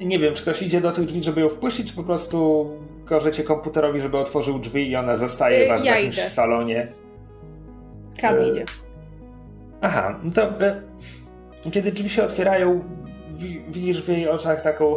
[0.00, 2.70] Nie wiem, czy ktoś idzie do tych drzwi, żeby ją wpuścić, czy po prostu
[3.06, 6.28] każecie komputerowi, żeby otworzył drzwi i ona zostaje yy, was ja w jakimś idę.
[6.28, 6.88] salonie.
[8.20, 8.48] Kam yy.
[8.48, 8.64] idzie.
[9.80, 12.84] Aha, no to yy, kiedy drzwi się otwierają,
[13.68, 14.94] widzisz w jej oczach taką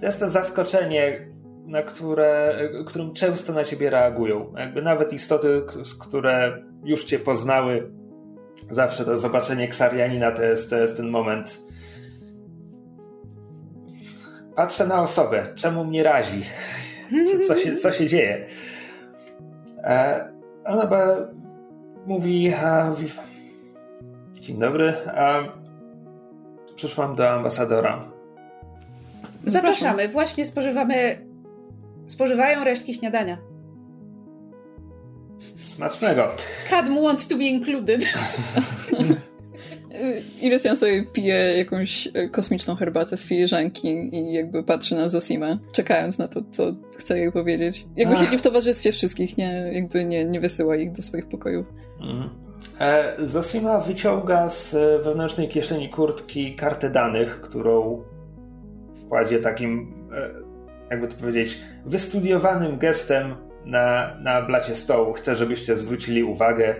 [0.00, 1.26] to jest to zaskoczenie,
[1.70, 4.52] na które, którym często na ciebie reagują.
[4.56, 5.62] Jakby nawet istoty,
[6.00, 7.90] które już cię poznały,
[8.70, 11.60] zawsze to zobaczenie Ksarianina to jest, to jest ten moment.
[14.56, 16.42] Patrzę na osobę, czemu mnie razi?
[17.46, 18.46] Co, się, co się dzieje?
[19.78, 20.28] E,
[20.64, 20.90] ona
[22.06, 22.94] mówi, a,
[24.32, 25.42] dzień dobry, a,
[26.76, 28.04] przyszłam do ambasadora.
[29.44, 30.08] Zapraszamy.
[30.08, 31.29] Właśnie spożywamy
[32.10, 33.38] spożywają resztki śniadania.
[35.56, 36.28] Smacznego.
[36.70, 38.06] Cadm wants to be included.
[40.42, 46.18] Irysian sobie pije jakąś e, kosmiczną herbatę z filiżanki i jakby patrzy na Zosimę, czekając
[46.18, 47.86] na to, co chce jej powiedzieć.
[47.96, 48.24] Jakby Ach.
[48.24, 51.66] siedzi w towarzystwie wszystkich, nie, jakby nie, nie wysyła ich do swoich pokojów.
[52.00, 52.30] Mhm.
[52.80, 58.02] E, Zosima wyciąga z wewnętrznej kieszeni kurtki kartę danych, którą
[59.08, 60.49] kładzie takim e,
[60.90, 65.12] jakby to powiedzieć, wystudiowanym gestem na, na blacie stołu.
[65.12, 66.74] Chcę, żebyście zwrócili uwagę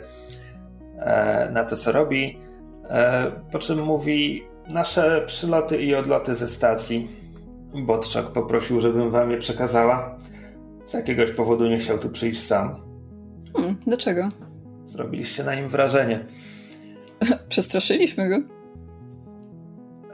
[0.99, 2.39] e, na to, co robi.
[2.89, 7.09] E, po czym mówi nasze przyloty i odloty ze stacji.
[7.87, 10.19] Botczak poprosił, żebym wam je przekazała.
[10.87, 12.81] Z jakiegoś powodu nie chciał tu przyjść sam.
[13.57, 14.29] Hmm, dlaczego?
[14.85, 16.25] Zrobiliście na nim wrażenie.
[17.49, 18.37] Przestraszyliśmy go.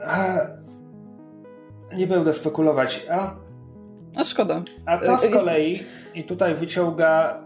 [0.05, 0.37] A,
[1.95, 3.05] nie będę spekulować.
[3.11, 3.46] A
[4.15, 4.61] a szkoda.
[4.85, 5.83] A to z y, kolei,
[6.15, 7.43] i tutaj wyciąga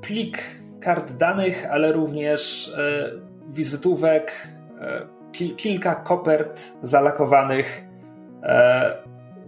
[0.00, 0.38] plik
[0.80, 3.10] kart danych, ale również e,
[3.48, 4.48] wizytówek,
[5.32, 7.84] ki kilka kopert zalakowanych.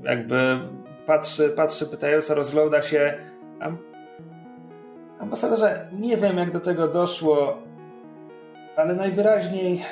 [0.03, 0.59] Jakby
[1.07, 3.19] patrzy, patrzy pytająco, rozgląda się.
[3.61, 3.79] Am
[5.19, 7.59] ambasadorze, nie wiem jak do tego doszło,
[8.77, 9.85] ale najwyraźniej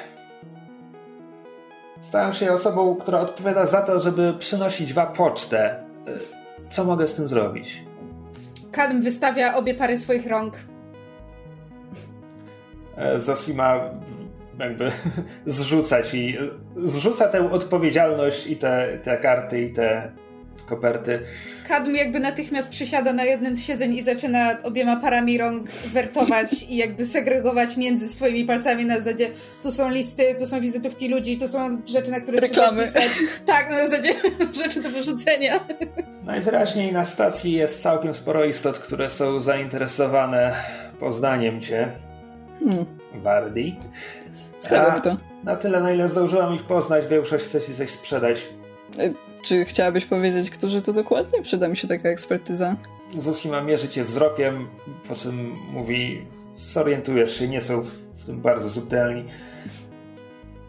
[2.01, 5.85] stałem się osobą, która odpowiada za to, żeby przynosić wa pocztę.
[6.69, 7.85] Co mogę z tym zrobić?
[8.73, 10.55] Kadm wystawia obie pary swoich rąk.
[12.97, 13.91] E, Zosima
[14.59, 14.93] jakby
[15.47, 16.39] zrzuca ci,
[16.77, 20.13] zrzuca tę odpowiedzialność i te, te karty i te
[20.67, 21.21] koperty.
[21.69, 26.77] Kadm jakby natychmiast przysiada na jednym z siedzeń i zaczyna obiema parami rąk wertować i
[26.77, 29.31] jakby segregować między swoimi palcami na zasadzie
[29.63, 32.87] tu są listy, tu są wizytówki ludzi, tu są rzeczy, na które Reklamy.
[32.89, 33.19] trzeba pisać.
[33.47, 34.15] Tak, na zasadzie
[34.65, 35.61] rzeczy do wyrzucenia.
[36.25, 40.55] Najwyraźniej na stacji jest całkiem sporo istot, które są zainteresowane
[41.01, 41.89] poznaniem cię,
[42.61, 43.77] Hmm, Wardi.
[44.95, 45.17] mi to.
[45.45, 48.49] Na tyle, na ile zdążyłam ich poznać, większość chce ci coś sprzedać.
[49.45, 51.43] Czy chciałabyś powiedzieć, którzy to dokładnie?
[51.43, 52.77] Przyda mi się taka ekspertyza.
[53.17, 54.69] Zosima mierzy cię wzrokiem,
[55.09, 56.27] po czym mówi,
[56.57, 59.25] zorientujesz się, nie są w, tym bardzo subtelni.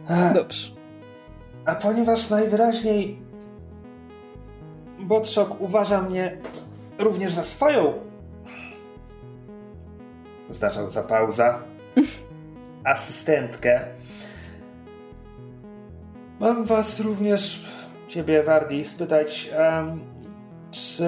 [0.08, 0.72] A, Dobrze.
[1.66, 3.18] a ponieważ najwyraźniej
[5.00, 6.38] Botrzok uważa mnie
[6.98, 7.94] również za swoją
[10.50, 11.60] zdarzał za pauza
[12.84, 13.82] asystentkę.
[16.40, 17.66] Mam was również,
[18.16, 20.00] ciebie Wardi, spytać, em,
[20.72, 21.08] czy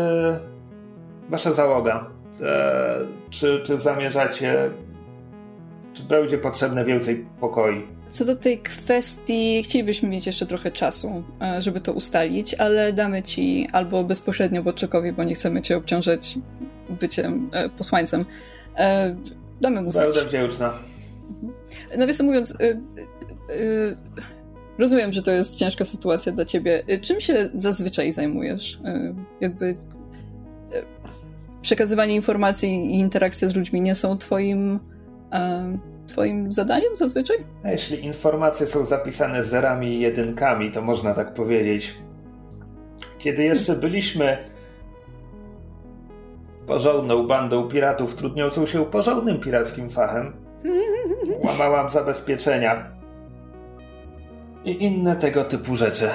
[1.29, 2.09] wasza załoga,
[2.41, 2.97] e,
[3.29, 4.69] czy, czy zamierzacie,
[5.93, 7.87] czy będzie potrzebne więcej pokoi?
[8.09, 13.23] Co do tej kwestii, chcielibyśmy mieć jeszcze trochę czasu, e, żeby to ustalić, ale damy
[13.23, 16.39] ci albo bezpośrednio Bodczakowi, bo nie chcemy cię obciążać
[16.89, 18.25] byciem e, posłańcem.
[18.77, 19.15] E,
[19.61, 20.15] Damy mu znać.
[20.15, 20.73] Będę wdzięczna.
[21.97, 22.81] Nawiasem mówiąc, y,
[23.53, 23.97] y,
[24.77, 26.83] rozumiem, że to jest ciężka sytuacja dla ciebie.
[26.89, 28.73] Y, Czym się zazwyczaj zajmujesz?
[28.73, 29.77] Y, Jakby y,
[31.61, 34.79] przekazywanie informacji i interakcja z ludźmi nie są twoim,
[36.07, 37.37] twoim zadaniem zazwyczaj?
[37.63, 41.95] A jeśli informacje są zapisane zerami i jedynkami, to można tak powiedzieć.
[43.17, 44.37] Kiedy jeszcze byliśmy
[46.67, 50.33] porządną bandą piratów trudniącą się porządnym pirackim fachem,
[51.45, 52.96] łamałam zabezpieczenia
[54.67, 56.09] i inne tego typu rzeczy.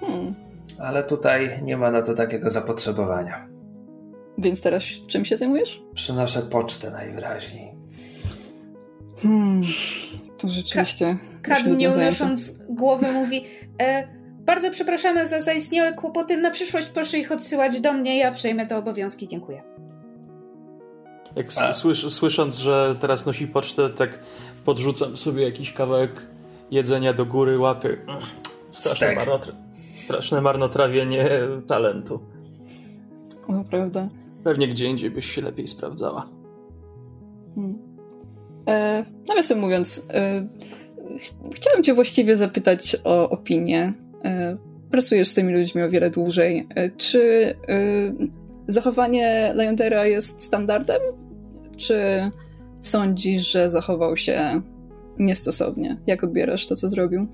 [0.00, 0.34] Hmm.
[0.78, 3.48] Ale tutaj nie ma na to takiego zapotrzebowania.
[4.38, 5.82] Więc teraz czym się zajmujesz?
[5.94, 7.74] Przynoszę pocztę najwyraźniej.
[9.22, 9.62] Hmm.
[10.38, 11.16] To rzeczywiście.
[11.42, 13.44] Kadm nie unosząc głowy mówi
[13.82, 14.08] e,
[14.38, 16.36] bardzo przepraszamy za zaistniałe kłopoty.
[16.36, 18.18] Na przyszłość proszę ich odsyłać do mnie.
[18.18, 19.28] Ja przejmę te obowiązki.
[19.28, 19.62] Dziękuję.
[21.36, 24.18] Jak słysz, słysząc, że teraz nosi pocztę, tak
[24.64, 26.33] podrzucam sobie jakiś kawałek
[26.74, 27.98] jedzenia do góry, łapy.
[28.72, 29.18] Straszne, Stek.
[29.18, 29.52] marnotr-
[29.96, 31.30] straszne marnotrawienie
[31.66, 32.20] talentu.
[33.48, 34.08] No prawda.
[34.44, 36.28] Pewnie gdzie indziej byś się lepiej sprawdzała.
[37.54, 37.78] Hmm.
[38.68, 40.46] E, nawiasem mówiąc, e,
[41.18, 43.92] ch- chciałam cię właściwie zapytać o opinię.
[44.24, 44.56] E,
[44.90, 46.66] pracujesz z tymi ludźmi o wiele dłużej.
[46.74, 47.20] E, czy
[47.68, 48.12] e,
[48.68, 51.00] zachowanie Leondera jest standardem?
[51.76, 51.96] Czy
[52.80, 54.60] sądzisz, że zachował się
[55.18, 55.96] niestosownie?
[56.06, 57.26] Jak odbierasz to, co zrobił?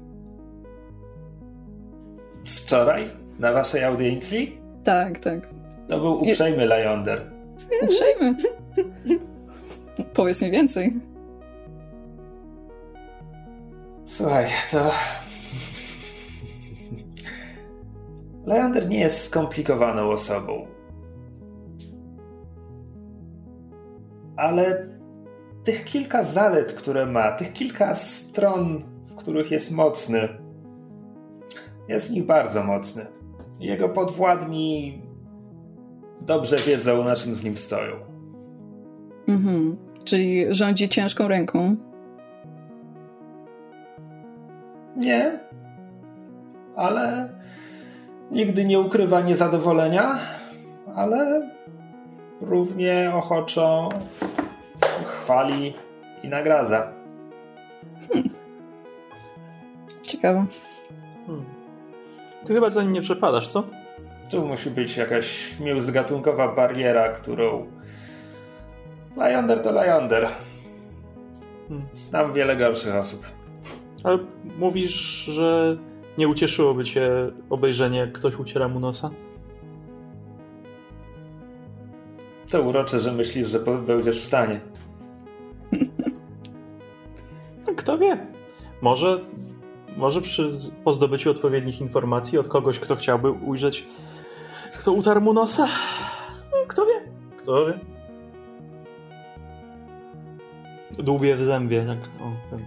[2.44, 5.48] Wczoraj na waszej audiencji Tak, tak.
[5.88, 7.30] to był uprzejmy Lajonder.
[7.82, 8.34] Uprzejmy.
[10.14, 10.92] Powiedz mi więcej.
[14.04, 14.90] Słuchaj, to.
[18.46, 20.66] Leander nie jest skomplikowaną osobą.
[24.36, 24.88] Ale
[25.64, 30.28] tych kilka zalet, które ma, tych kilka stron, w których jest mocny,
[31.88, 33.06] jest w nich bardzo mocny.
[33.60, 35.02] Jego podwładni
[36.20, 37.96] dobrze wiedzą, na czym z nim stoją.
[39.28, 39.76] Mhm.
[40.04, 41.76] Czyli rządzi ciężką ręką.
[44.96, 45.40] Nie,
[46.76, 47.28] ale
[48.30, 50.18] nigdy nie ukrywa niezadowolenia,
[50.94, 51.50] ale
[52.40, 53.88] równie ochoczo
[55.30, 55.74] chwali
[56.22, 56.92] i nagradza.
[60.02, 60.46] Ciekawe.
[61.26, 61.44] Hmm.
[62.44, 63.64] Ty chyba za nim nie przepadasz, co?
[64.30, 67.66] Tu musi być jakaś międzygatunkowa bariera, którą.
[69.16, 70.26] Lajonder to Lajonder.
[71.68, 71.86] Hmm.
[71.94, 73.26] Znam wiele gorszych osób.
[74.04, 74.18] Ale
[74.58, 75.76] mówisz, że
[76.18, 77.10] nie ucieszyłoby cię
[77.50, 79.10] obejrzenie, jak ktoś uciera mu nosa?
[82.50, 84.60] To urocze, że myślisz, że będziesz w stanie.
[87.66, 88.26] No, Kto wie?
[88.80, 89.20] Może,
[89.96, 90.50] może przy,
[90.84, 93.86] po zdobyciu odpowiednich informacji od kogoś, kto chciałby ujrzeć,
[94.80, 95.68] kto utarł mu nosa?
[96.52, 97.10] No, Kto wie?
[97.36, 97.78] Kto wie?
[100.98, 101.84] Dłubię w zębie.
[101.86, 101.98] Tak.
[101.98, 102.60] O, ten.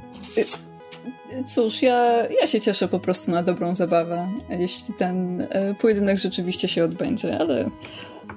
[1.45, 6.67] Cóż, ja, ja się cieszę po prostu na dobrą zabawę, jeśli ten e, pojedynek rzeczywiście
[6.67, 7.69] się odbędzie, ale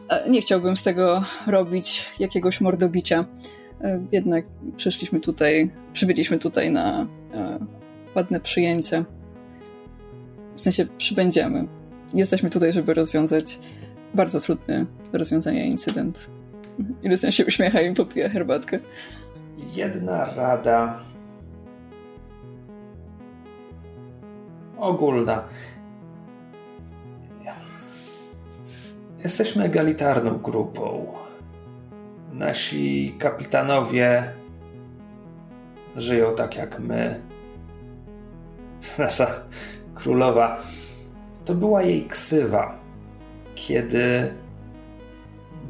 [0.08, 3.24] e, nie chciałbym z tego robić jakiegoś mordobicia.
[3.80, 4.44] E, jednak
[4.76, 7.58] przyszliśmy tutaj, przybyliśmy tutaj na e,
[8.14, 9.04] ładne przyjęcie.
[10.56, 11.66] W sensie przybędziemy.
[12.14, 13.58] jesteśmy tutaj, żeby rozwiązać
[14.14, 16.30] bardzo trudny do rozwiązania incydent.
[17.02, 18.78] Ilusen się uśmiecha i popija herbatkę.
[19.76, 21.00] Jedna rada
[24.78, 25.44] ogólna.
[29.24, 31.06] Jesteśmy egalitarną grupą.
[32.36, 34.32] Nasi kapitanowie
[35.96, 37.20] żyją tak jak my.
[38.98, 39.26] Nasza
[39.94, 40.62] królowa
[41.44, 42.78] to była jej ksywa,
[43.54, 44.34] kiedy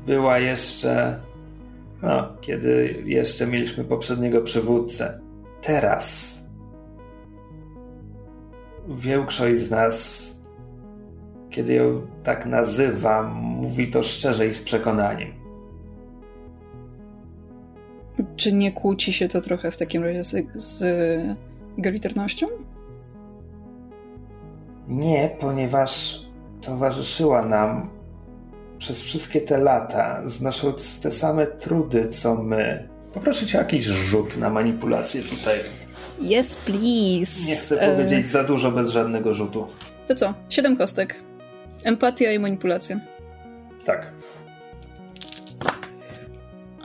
[0.07, 1.21] była jeszcze.
[2.03, 5.21] No, kiedy jeszcze mieliśmy poprzedniego przywódcę.
[5.63, 6.37] Teraz
[8.89, 10.31] większość z nas,
[11.51, 15.46] kiedy ją tak nazywa, mówi to szczerze i z przekonaniem.
[18.37, 20.85] Czy nie kłóci się to trochę w takim razie z, z
[21.79, 22.47] egalitarnością?
[24.89, 26.21] Nie, ponieważ
[26.63, 27.89] towarzyszyła nam
[28.79, 32.89] przez wszystkie te lata, znosząc te same trudy co my.
[33.15, 35.59] Poproszę cię o jakiś rzut na manipulację tutaj.
[36.21, 37.49] Yes, please.
[37.49, 37.91] Nie chcę e...
[37.91, 39.67] powiedzieć za dużo bez żadnego rzutu.
[40.09, 40.35] To co?
[40.49, 41.15] Siedem kostek.
[41.85, 43.01] Empatia i manipulacja.
[43.85, 44.13] Tak.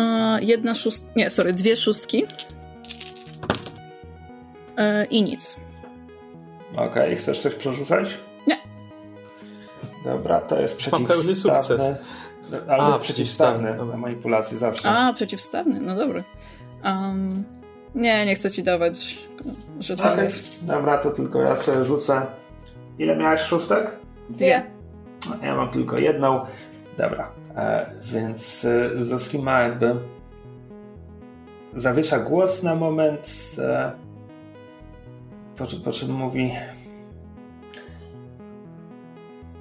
[0.01, 1.11] E, jedna szóstka.
[1.15, 2.25] Nie, sorry, dwie szóstki.
[4.77, 5.59] E, I nic.
[6.73, 7.15] Okej, okay.
[7.15, 8.17] chcesz coś przerzucać?
[8.47, 8.57] Nie.
[10.05, 11.35] Dobra, to jest przeciwstawny.
[11.35, 11.81] sukces.
[12.67, 14.89] Ale A, to jest przeciwstawny na manipulacji zawsze.
[14.89, 16.23] A, przeciwstawny, no dobra.
[16.83, 17.43] Um,
[17.95, 19.25] nie, nie chcę ci dawać
[19.79, 20.13] rzucania.
[20.13, 20.27] Okay.
[20.61, 22.21] Dobra, to tylko ja sobie rzucę.
[22.99, 23.91] Ile miałeś szóstek?
[24.29, 24.63] Dwie.
[25.29, 26.45] No, ja mam tylko jedną.
[26.97, 29.95] Dobra, e, więc e, Zoskima jakby
[31.75, 33.91] zawiesza głos na moment, e,
[35.57, 36.51] po, po czym mówi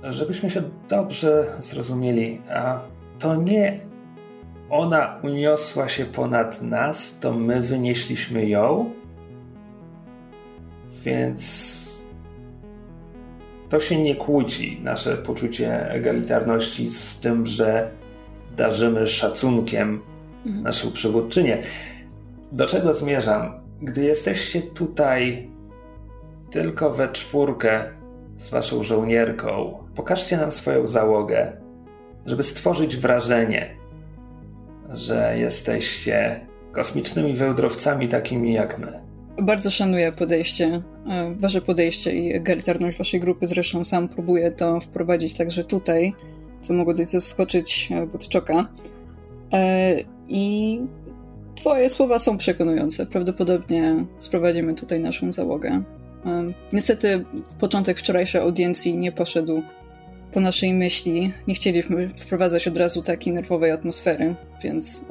[0.03, 2.81] żebyśmy się dobrze zrozumieli, a
[3.19, 3.81] to nie
[4.71, 8.91] ona uniosła się ponad nas, to my wynieśliśmy ją.
[11.05, 11.80] Więc
[13.71, 17.91] to się nie kłóci, nasze poczucie egalitarności z tym, że
[18.57, 20.01] darzymy szacunkiem
[20.47, 20.65] mhm.
[20.65, 21.63] naszą przywódczynię.
[22.53, 23.61] Do czego zmierzam?
[23.83, 25.51] Gdy jesteście tutaj
[26.51, 27.85] tylko we czwórkę
[28.37, 31.53] z waszą żołnierką, pokażcie nam swoją załogę,
[32.27, 33.77] żeby stworzyć wrażenie,
[34.89, 39.10] że jesteście kosmicznymi wełdrowcami takimi jak my.
[39.43, 43.47] Bardzo szanuję podejście, e, wasze podejście i egalitarność waszej grupy.
[43.47, 46.13] Zresztą sam próbuję to wprowadzić także tutaj,
[46.61, 48.69] co mogło tutaj zaskoczyć e, Budczoka.
[49.53, 49.97] E,
[50.29, 50.81] I
[51.55, 53.07] twoje słowa są przekonujące.
[53.07, 55.83] Prawdopodobnie sprowadzimy tutaj naszą załogę.
[56.73, 57.25] Niestety
[57.61, 59.63] początek wczorajszej audiencji nie poszedł
[60.33, 61.33] po naszej myśli.
[61.49, 65.05] Nie chcieliśmy wprowadzać od razu takiej nerwowej atmosfery, więc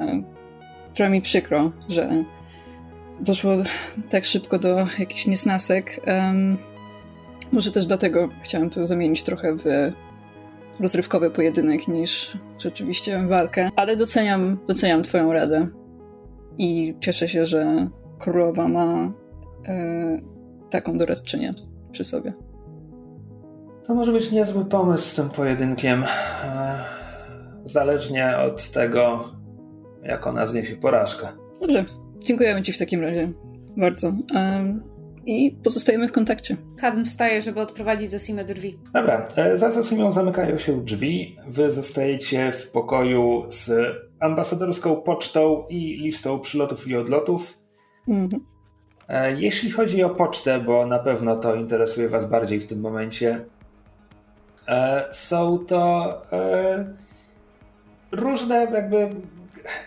[0.94, 2.24] trochę mi przykro, że
[3.20, 3.52] doszło
[4.10, 6.00] tak szybko do jakichś niesnasek.
[6.06, 6.58] Um,
[7.52, 9.64] może też dlatego chciałam to zamienić trochę w
[10.80, 13.70] rozrywkowy pojedynek niż rzeczywiście walkę.
[13.76, 15.68] Ale doceniam, doceniam Twoją radę
[16.58, 19.12] i cieszę się, że królowa ma
[19.66, 20.20] e,
[20.70, 21.50] taką doradczynię
[21.92, 22.32] przy sobie.
[23.86, 26.04] To może być niezły pomysł z tym pojedynkiem.
[26.44, 26.84] E,
[27.64, 29.28] zależnie od tego,
[30.02, 31.28] jak ona zniesie porażkę.
[31.60, 31.84] Dobrze,
[32.24, 33.32] Dziękujemy Ci w takim razie
[33.76, 34.12] bardzo.
[34.34, 34.82] Um,
[35.26, 36.56] I pozostajemy w kontakcie.
[36.80, 38.78] Kadm wstaje, żeby odprowadzić Zosimę do drzwi.
[38.92, 41.36] Dobra, e, za Zosimą zamykają się drzwi.
[41.48, 43.72] Wy zostajecie w pokoju z
[44.20, 47.58] ambasadorską pocztą i listą przylotów i odlotów.
[48.08, 48.44] Mhm.
[49.08, 53.44] E, jeśli chodzi o pocztę, bo na pewno to interesuje Was bardziej w tym momencie,
[54.68, 56.22] e, są to
[58.12, 59.10] różne jakby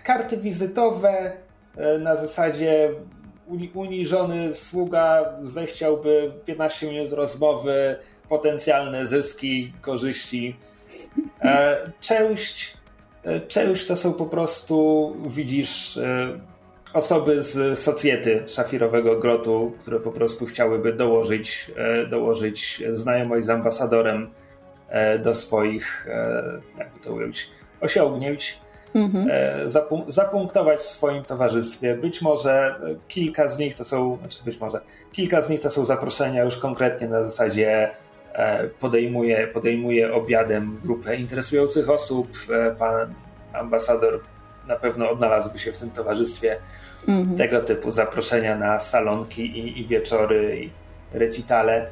[0.04, 1.43] karty wizytowe,
[2.00, 2.90] na zasadzie
[3.74, 7.96] uniżony sługa zechciałby 15 minut rozmowy,
[8.30, 10.56] potencjalne zyski, korzyści.
[11.42, 12.78] E, część,
[13.24, 16.00] e, część to są po prostu, widzisz,
[16.94, 21.72] osoby z socjety szafirowego grotu, które po prostu chciałyby dołożyć,
[22.10, 24.30] dołożyć znajomość z ambasadorem
[25.24, 26.08] do swoich,
[26.78, 27.50] jakby to ująć,
[27.82, 28.63] osiągnięć
[28.96, 29.28] mhm.
[29.32, 29.70] E,
[30.08, 31.96] zapunktować w swoim towarzystwie.
[31.96, 32.76] Być może
[33.08, 34.82] kilka z nich to są, znaczy być może
[35.12, 37.92] kilka z nich to są zaproszenia już konkretnie na zasadzie
[38.34, 42.28] e, podejmuje, podejmuje obiadem grupę interesujących osób.
[42.50, 43.14] E, pan
[43.54, 44.20] ambasador
[44.68, 46.58] na pewno odnalazłby się w tym towarzystwie.
[47.08, 47.38] Mhm.
[47.38, 50.70] Tego typu zaproszenia na salonki i, i wieczory i
[51.18, 51.88] recitale.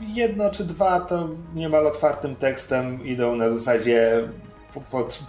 [0.00, 4.28] Jedno czy dwa to niemal otwartym tekstem idą na zasadzie
[4.90, 5.20] pod,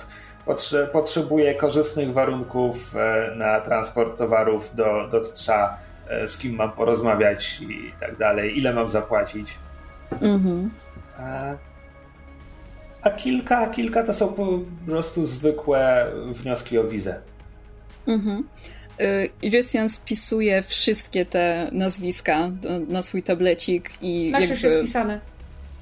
[0.46, 5.78] potrze, potrzebuję korzystnych warunków e, na transport towarów do, do Trza,
[6.10, 9.58] e, z kim mam porozmawiać i tak dalej, ile mam zapłacić.
[10.22, 10.70] Mhm.
[11.20, 11.42] A,
[13.02, 14.48] a kilka, kilka to są po
[14.88, 17.22] prostu zwykłe wnioski o wizę.
[18.08, 18.44] Mhm.
[19.02, 22.52] Y, Irysian spisuje wszystkie te nazwiska
[22.88, 24.32] na swój tablecik i.
[24.32, 24.68] Nasze jakby...
[24.68, 25.20] jest spisane.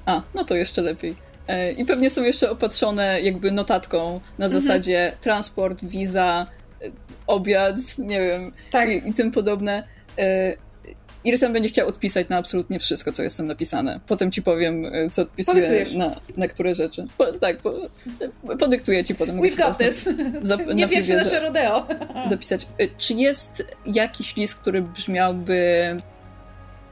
[0.06, 1.10] A, no to jeszcze lepiej.
[1.10, 4.62] Y, I pewnie są jeszcze opatrzone jakby notatką na mhm.
[4.62, 6.46] zasadzie transport, wiza,
[6.82, 6.92] y,
[7.26, 8.88] obiad, nie wiem, tak.
[8.88, 9.82] i, i tym podobne.
[11.24, 14.00] Irysan będzie chciał odpisać na absolutnie wszystko, co jest tam napisane.
[14.06, 17.06] Potem ci powiem, e, co odpisuję na, na które rzeczy.
[17.18, 17.74] Po, tak, po,
[18.58, 19.36] podyktuję ci potem.
[19.36, 20.08] We've got this.
[20.74, 21.86] Nie pierwsze nasze rodeo.
[22.26, 22.66] zapisać.
[22.78, 25.96] E, czy jest jakiś list, który brzmiałby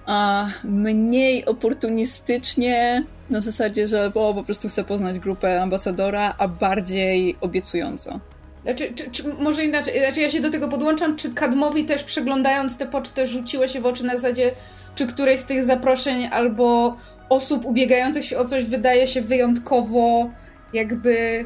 [0.06, 7.36] a, mniej oportunistycznie, na zasadzie, że o, po prostu chcę poznać grupę ambasadora, a bardziej
[7.40, 8.20] obiecująco?
[8.76, 12.76] Czy, czy, czy, może inaczej, znaczy ja się do tego podłączam, czy Kadmowi też przeglądając
[12.76, 14.52] tę pocztę rzuciło się w oczy na zasadzie,
[14.94, 16.96] czy któreś z tych zaproszeń albo
[17.28, 20.30] osób ubiegających się o coś wydaje się wyjątkowo
[20.72, 21.44] jakby...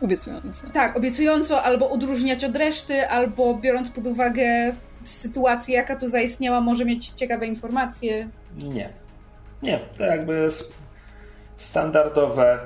[0.00, 0.70] Obiecująco.
[0.72, 4.72] Tak, obiecująco, albo odróżniać od reszty, albo biorąc pod uwagę
[5.04, 8.28] sytuację, jaka tu zaistniała, może mieć ciekawe informacje.
[8.64, 8.88] Nie.
[9.62, 10.48] Nie, to jakby
[11.56, 12.58] standardowe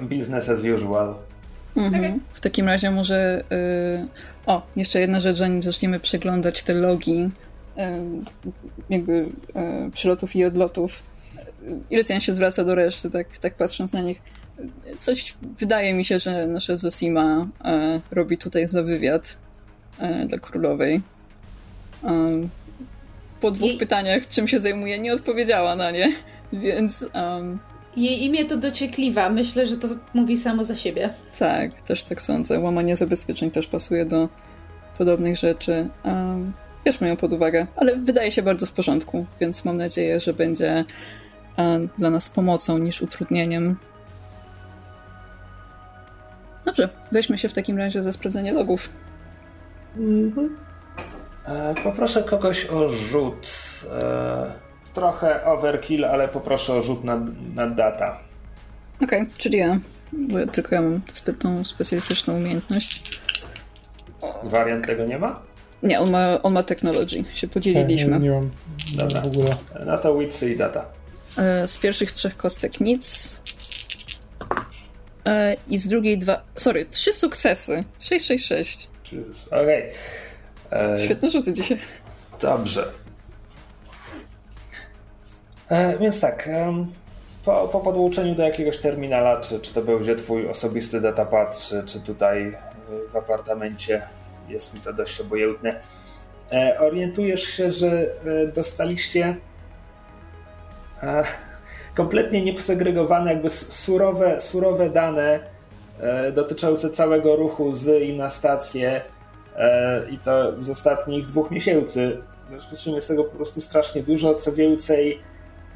[0.00, 1.14] business as usual.
[1.76, 2.04] Mhm.
[2.04, 2.18] Okay.
[2.32, 3.44] W takim razie może.
[3.50, 4.08] Yy...
[4.46, 7.28] O, jeszcze jedna rzecz, zanim zaczniemy przeglądać te logi
[7.76, 7.84] yy,
[8.90, 11.02] jakby yy, przylotów i odlotów.
[11.90, 14.22] Irysian się zwraca do reszty, tak, tak patrząc na nich.
[14.98, 17.46] Coś wydaje mi się, że nasza Zosima
[18.10, 19.38] robi tutaj za wywiad
[20.26, 21.00] dla królowej.
[23.40, 26.12] Po dwóch pytaniach, czym się zajmuje, nie odpowiedziała na nie,
[26.52, 27.06] więc.
[27.14, 27.58] Um,
[27.98, 29.30] jej imię to dociekliwa.
[29.30, 31.10] Myślę, że to mówi samo za siebie.
[31.38, 32.60] Tak, też tak sądzę.
[32.60, 34.28] Łamanie zabezpieczeń też pasuje do
[34.98, 35.88] podobnych rzeczy.
[36.04, 36.52] Um,
[36.84, 40.84] bierzmy ją pod uwagę, ale wydaje się bardzo w porządku, więc mam nadzieję, że będzie
[41.56, 43.76] um, dla nas pomocą niż utrudnieniem.
[46.64, 48.88] Dobrze, weźmy się w takim razie za sprawdzenie logów.
[49.96, 50.56] Mhm.
[51.46, 53.48] E, poproszę kogoś o rzut.
[53.92, 54.67] E
[54.98, 57.20] trochę overkill, ale poproszę o rzut na,
[57.54, 58.18] na data.
[59.02, 59.78] Okej, okay, czyli ja,
[60.12, 61.00] bo ja tylko ja mam
[61.38, 63.20] tą specjalistyczną umiejętność.
[64.44, 65.40] Wariant tego nie ma?
[65.82, 67.24] Nie, on ma, on ma technology.
[67.34, 68.10] Się podzieliliśmy.
[68.10, 68.50] Nie, nie mam
[68.96, 69.20] Dobra.
[69.20, 69.56] w ogóle.
[69.86, 70.84] Na to witsy i data.
[71.36, 73.36] E, z pierwszych trzech kostek nic.
[75.24, 76.42] E, I z drugiej dwa...
[76.56, 77.84] Sorry, trzy sukcesy.
[78.00, 78.88] 666.
[79.50, 79.90] Okej.
[80.70, 80.94] Okay.
[80.94, 81.78] E, Świetne rzuty dzisiaj.
[82.40, 82.84] Dobrze.
[85.68, 86.48] E, więc tak,
[87.44, 92.00] po, po podłączeniu do jakiegoś terminala, czy, czy to będzie twój osobisty datapad, czy, czy
[92.00, 92.54] tutaj e,
[93.12, 94.02] w apartamencie,
[94.48, 95.80] jest mi to dość obojętne,
[96.52, 98.06] e, orientujesz się, że
[98.54, 99.36] dostaliście
[101.94, 105.40] kompletnie nieposegregowane, jakby surowe, surowe dane
[106.34, 109.00] dotyczące całego ruchu z i na stację
[110.10, 112.18] i to z ostatnich dwóch miesięcy.
[112.46, 114.34] W związku z czym jest tego po prostu strasznie dużo.
[114.34, 115.20] Co więcej,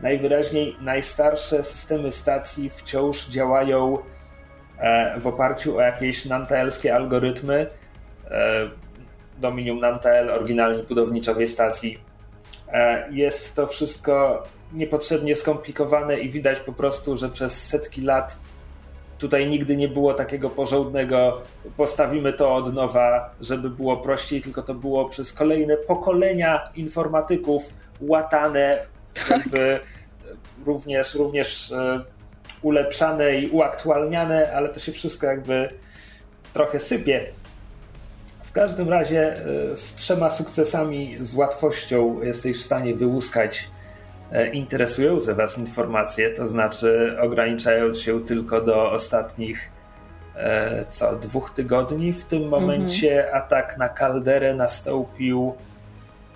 [0.02, 3.98] najwyraźniej najstarsze systemy stacji wciąż działają
[4.78, 7.66] e, w oparciu o jakieś nantaelskie algorytmy.
[8.30, 8.68] E,
[9.38, 11.98] Dominium Nantael, oryginalnie budowniczowie stacji.
[12.72, 14.42] E, jest to wszystko
[14.72, 18.36] niepotrzebnie skomplikowane i widać po prostu, że przez setki lat
[19.18, 21.42] tutaj nigdy nie było takiego porządnego
[21.76, 27.62] postawimy to od nowa, żeby było prościej, tylko to było przez kolejne pokolenia informatyków
[28.00, 29.30] łatane tak.
[29.30, 29.80] jakby
[30.66, 32.00] również, również e,
[32.62, 35.68] ulepszane i uaktualniane, ale to się wszystko jakby
[36.52, 37.26] trochę sypie.
[38.42, 43.70] W każdym razie e, z trzema sukcesami z łatwością jesteś w stanie wyłuskać
[44.32, 49.72] e, interesujące Was informacje, to znaczy ograniczając się tylko do ostatnich
[50.88, 52.12] co, dwóch tygodni.
[52.12, 53.36] W tym momencie mm -hmm.
[53.36, 55.54] atak na kalderę nastąpił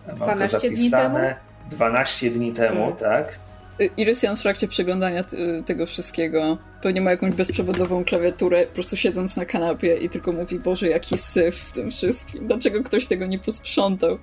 [0.07, 1.37] mam 12 to zapisane?
[1.71, 3.39] 12 dni temu, tak.
[3.79, 3.91] tak.
[3.97, 5.25] Irysian w trakcie przeglądania
[5.67, 10.59] tego wszystkiego pewnie ma jakąś bezprzewodową klawiaturę, po prostu siedząc na kanapie i tylko mówi,
[10.59, 14.19] Boże, jaki syf w tym wszystkim, dlaczego ktoś tego nie posprzątał.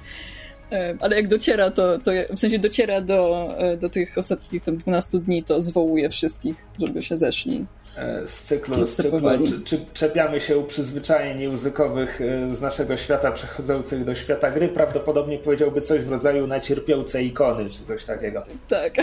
[0.99, 5.19] Ale jak dociera, to, to w sensie dociera do, e, do tych ostatnich tam 12
[5.19, 7.65] dni, to zwołuje wszystkich, żeby się zeszli.
[7.97, 9.19] E, z cyklu, z cyklu
[9.65, 15.81] czy, czepiamy się przyzwyczajeń językowych e, z naszego świata przechodzących do świata gry, prawdopodobnie powiedziałby
[15.81, 18.43] coś w rodzaju nacierpiące ikony, czy coś takiego.
[18.69, 18.93] Tak.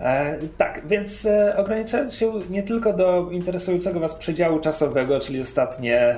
[0.00, 6.16] E, tak, więc e, ograniczając się nie tylko do interesującego Was przedziału czasowego, czyli ostatnie,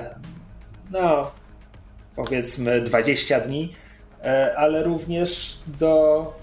[0.91, 1.31] no
[2.15, 3.73] powiedzmy 20 dni,
[4.23, 6.33] e, ale również do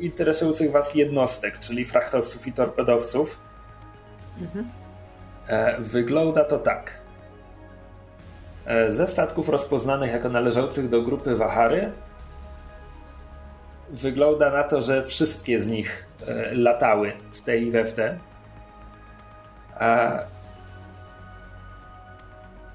[0.00, 3.40] interesujących Was jednostek, czyli frachtowców i torpedowców.
[4.40, 4.68] Mhm.
[5.48, 6.98] E, wygląda to tak.
[8.66, 11.92] E, ze statków rozpoznanych jako należących do grupy Wahary
[13.90, 18.18] wygląda na to, że wszystkie z nich e, latały w tej i we w te.
[19.80, 20.18] A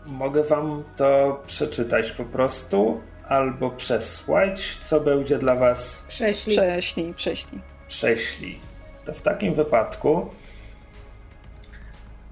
[0.05, 6.05] mogę wam to przeczytać po prostu albo przesłać, co będzie dla was.
[6.07, 6.57] Prześlij.
[6.57, 7.61] Prześlij, prześlij.
[7.87, 8.59] Prześlij.
[9.05, 10.29] To w takim wypadku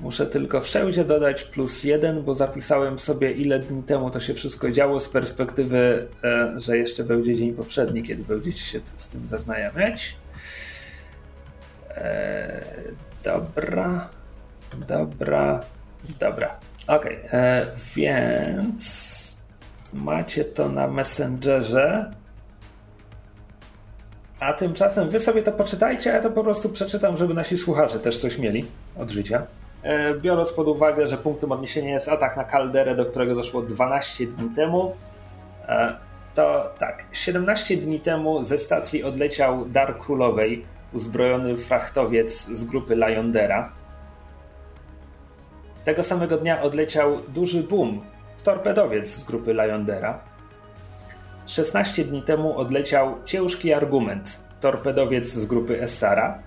[0.02, 4.72] Muszę tylko wszędzie dodać plus jeden, bo zapisałem sobie ile dni temu to się wszystko
[4.72, 10.16] działo z perspektywy, e, że jeszcze będzie dzień poprzedni, kiedy będziecie się z tym zaznajamiać.
[11.89, 12.64] E,
[13.24, 14.10] dobra,
[14.88, 15.60] dobra,
[16.20, 16.60] dobra.
[16.88, 19.21] Ok, e, więc
[19.94, 22.12] macie to na Messengerze.
[24.39, 28.00] A tymczasem wy sobie to poczytajcie, a ja to po prostu przeczytam, żeby nasi słuchacze
[28.00, 28.66] też coś mieli
[28.98, 29.48] od życia.
[29.84, 34.28] E, biorąc pod uwagę, że punktem odniesienia jest atak na kalderę, do którego doszło 12
[34.28, 34.96] dni temu,
[35.68, 35.96] e,
[36.36, 43.72] to tak, 17 dni temu ze stacji odleciał Dar Królowej, uzbrojony frachtowiec z grupy Lyondera.
[45.84, 48.02] Tego samego dnia odleciał duży boom,
[48.44, 50.20] torpedowiec z grupy Lyondera.
[51.48, 56.39] 16 dni temu odleciał ciężki argument, torpedowiec z grupy Essara.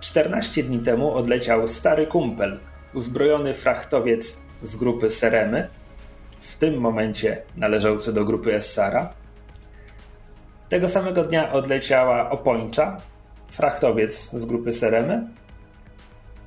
[0.00, 2.60] 14 dni temu odleciał stary kumpel,
[2.94, 5.68] uzbrojony frachtowiec z grupy Seremy,
[6.40, 9.14] w tym momencie należący do grupy Essara.
[10.68, 12.96] Tego samego dnia odleciała Opończa,
[13.48, 15.28] frachtowiec z grupy Seremy.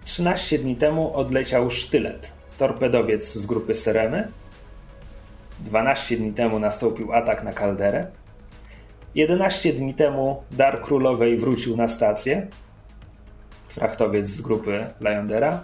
[0.04, 4.28] 13 dni temu odleciał Sztylet, torpedowiec z grupy Seremy.
[5.60, 8.08] 12 dni temu nastąpił atak na kalderę.
[9.16, 12.48] 11 dni temu Dar Królowej wrócił na stację,
[13.68, 15.64] frachtowiec z grupy Lyondera.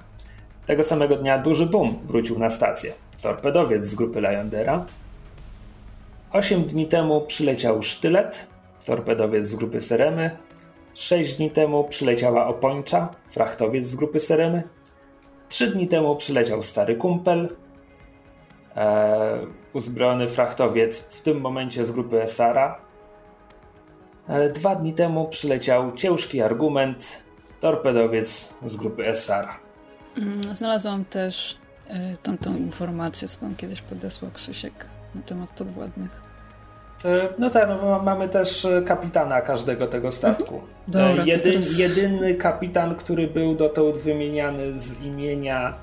[0.66, 2.94] Tego samego dnia duży boom wrócił na stację.
[3.22, 4.86] Torpedowiec z grupy Lyondera.
[6.32, 8.48] Osiem dni temu przyleciał Sztylet,
[8.86, 10.32] torpedowiec z grupy Seremy.
[10.94, 14.64] Sześć dni temu przyleciała Opończa, frachtowiec z grupy Seremy.
[15.50, 17.50] Trzy dni temu przyleciał Stary Kumpel,
[19.74, 22.78] uzbrojony frachtowiec, w tym momencie z grupy Esara.
[24.28, 27.24] E, dwa dni temu przyleciał ciężki argument,
[27.60, 29.48] torpedowiec z grupy SR.
[30.18, 31.58] Mm, znalazłam też
[31.88, 36.22] y, tamtą informację, co tam kiedyś podesłał Krzysiek na temat podwładnych.
[37.06, 40.56] E, no tak, no, mamy też e, kapitana każdego tego statku.
[40.56, 40.74] Mhm.
[40.88, 41.80] Dobra, Jedyn, teraz...
[41.80, 45.74] Jedyny kapitan, który był dotąd wymieniany z imienia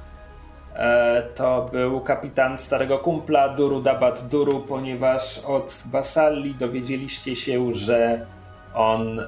[1.35, 8.27] to był kapitan starego kumpla Duru Dabat Duru, ponieważ od Basalli dowiedzieliście się, że
[8.75, 9.21] on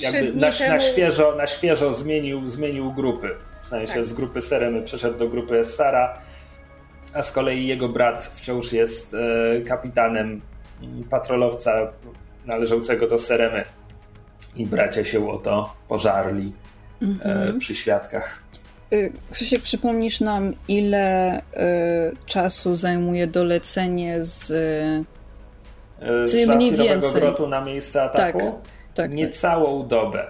[0.00, 3.30] jakby na, na, świeżo, na świeżo zmienił, zmienił grupy.
[3.60, 4.04] W sensie tak.
[4.04, 6.18] z grupy Seremy przeszedł do grupy Essara,
[7.14, 10.40] a z kolei jego brat wciąż jest e, kapitanem
[11.10, 11.92] patrolowca
[12.46, 13.64] należącego do Seremy.
[14.56, 16.52] I bracia się o to pożarli
[17.02, 17.58] e, mhm.
[17.58, 18.42] przy świadkach.
[18.92, 21.42] Y, Krzysiek, przypomnisz nam, ile y,
[22.26, 24.50] czasu zajmuje dolecenie z.
[24.50, 27.20] Y, z mniej więcej.
[27.20, 28.38] grotu na miejsce ataku?
[28.38, 29.88] Tak tak, niecałą tak.
[29.88, 30.26] dobę.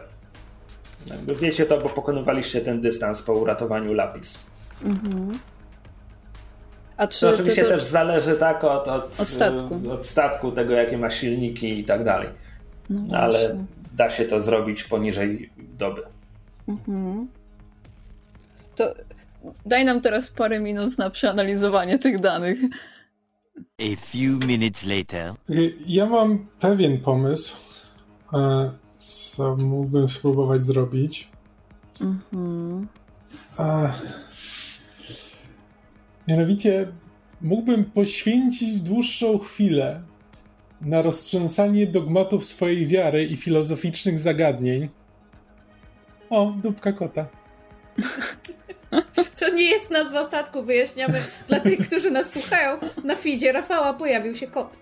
[1.41, 4.39] Wiecie to, bo pokonywaliście ten dystans po uratowaniu Lapis.
[4.85, 5.39] Mhm.
[6.97, 7.69] A czy oczywiście to...
[7.69, 9.81] też zależy tak od, od, od, statku.
[9.93, 12.29] od statku, tego jakie ma silniki i tak dalej.
[12.91, 16.03] No Ale da się to zrobić poniżej doby.
[16.69, 17.29] Mhm.
[18.79, 18.95] To
[19.67, 22.59] daj nam teraz parę minut na przeanalizowanie tych danych.
[23.81, 25.35] A few minutes later.
[25.87, 27.69] Ja mam pewien pomysł
[28.33, 31.29] E, co mógłbym spróbować zrobić.
[32.01, 32.87] Mhm.
[33.57, 33.89] A,
[36.29, 36.87] mianowicie
[37.41, 40.03] mógłbym poświęcić dłuższą chwilę
[40.81, 44.89] na roztrząsanie dogmatów swojej wiary i filozoficznych zagadnień.
[46.31, 47.27] O, dupka kota.
[49.41, 52.79] To nie jest nazwa statku, wyjaśniamy dla tych, którzy nas słuchają.
[53.05, 54.79] Na feedzie Rafała pojawił się kot.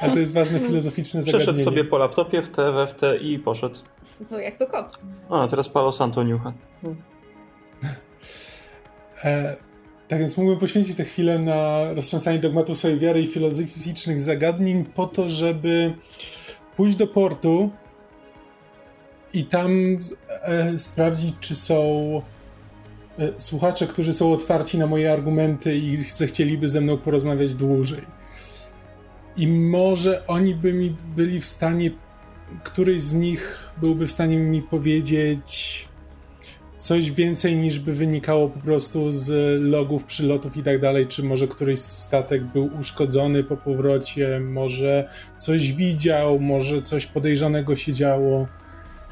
[0.00, 1.44] Ale to jest ważne filozoficzne zagadnienie.
[1.44, 3.80] Przeszedł sobie po laptopie w te, we w te i poszedł.
[4.30, 4.98] No jak to kot.
[5.30, 6.52] A, teraz Palo Santo niucha.
[9.24, 9.56] E,
[10.08, 15.06] tak więc mógłbym poświęcić tę chwilę na roztrząsanie dogmatów swojej wiary i filozoficznych zagadnień po
[15.06, 15.94] to, żeby
[16.76, 17.70] pójść do portu
[19.34, 19.98] i tam
[20.42, 22.22] e, sprawdzić, czy są
[23.38, 28.02] słuchacze, którzy są otwarci na moje argumenty i zechcieliby ze mną porozmawiać dłużej.
[29.36, 31.90] I może oni by mi byli w stanie,
[32.64, 35.88] któryś z nich byłby w stanie mi powiedzieć
[36.78, 41.48] coś więcej niż by wynikało po prostu z logów przylotów i tak dalej, czy może
[41.48, 45.08] któryś statek był uszkodzony po powrocie, może
[45.38, 48.46] coś widział, może coś podejrzanego się działo,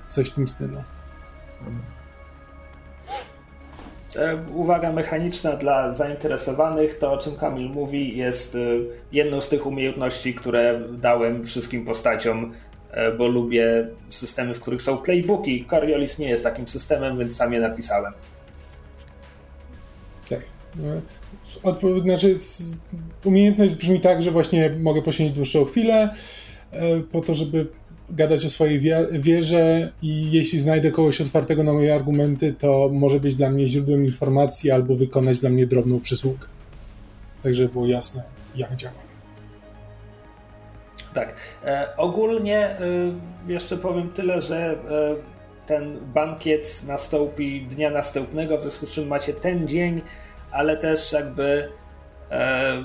[0.07, 0.83] coś w tym stylu.
[4.17, 8.59] E, Uwaga mechaniczna dla zainteresowanych, to o czym Kamil mówi, jest e,
[9.13, 12.53] jedną z tych umiejętności, które dałem wszystkim postaciom,
[12.91, 15.67] e, bo lubię systemy, w których są playbooki.
[15.71, 18.13] Coriolis nie jest takim systemem, więc sam je napisałem.
[20.29, 20.41] Tak.
[21.63, 22.39] Odpo- znaczy,
[23.25, 26.15] umiejętność brzmi tak, że właśnie mogę poświęcić dłuższą chwilę
[27.13, 27.67] po to, żeby
[28.11, 28.81] gadać o swojej
[29.13, 34.05] wierze i jeśli znajdę kogoś otwartego na moje argumenty, to może być dla mnie źródłem
[34.05, 36.47] informacji albo wykonać dla mnie drobną przysługę.
[37.43, 38.23] Tak, żeby było jasne,
[38.57, 39.09] jak działam.
[41.15, 41.35] Tak.
[41.65, 42.79] E, ogólnie e,
[43.49, 44.77] jeszcze powiem tyle, że e,
[45.67, 50.01] ten bankiet nastąpi dnia następnego, w związku z czym macie ten dzień,
[50.51, 51.69] ale też jakby
[52.31, 52.85] e,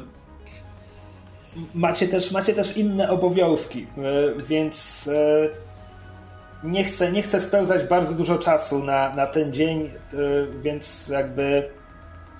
[1.76, 5.50] macie też, macie też inne obowiązki, e, więc e,
[6.64, 10.18] nie chcę, nie chcę spełzać bardzo dużo czasu na, na ten dzień, e,
[10.62, 11.70] więc jakby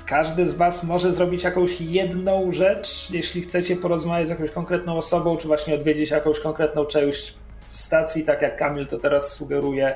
[0.06, 5.38] każdy z Was może zrobić jakąś jedną rzecz, jeśli chcecie porozmawiać z jakąś konkretną osobą,
[5.38, 7.36] czy właśnie odwiedzić jakąś konkretną część
[7.72, 9.96] stacji, tak jak Kamil to teraz sugeruje.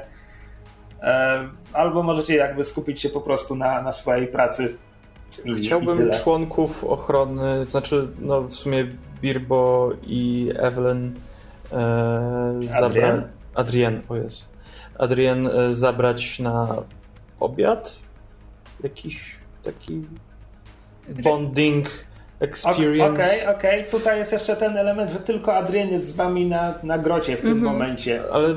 [1.73, 4.77] Albo możecie jakby skupić się po prostu na, na swojej pracy.
[5.45, 6.13] I, i Chciałbym tyle.
[6.13, 8.87] członków ochrony, znaczy, no w sumie
[9.21, 11.13] Birbo i Evelyn
[11.71, 13.25] e, zabrać.
[13.55, 14.47] Adrien, o jest.
[14.97, 16.75] Adrien e, zabrać na
[17.39, 17.99] obiad?
[18.83, 20.01] Jakiś taki
[21.23, 21.87] bonding
[22.39, 23.23] experience.
[23.23, 23.85] Okej, okej.
[23.91, 27.41] Tutaj jest jeszcze ten element, że tylko Adrien jest z wami na, na grocie w
[27.41, 28.21] tym momencie.
[28.33, 28.47] Ale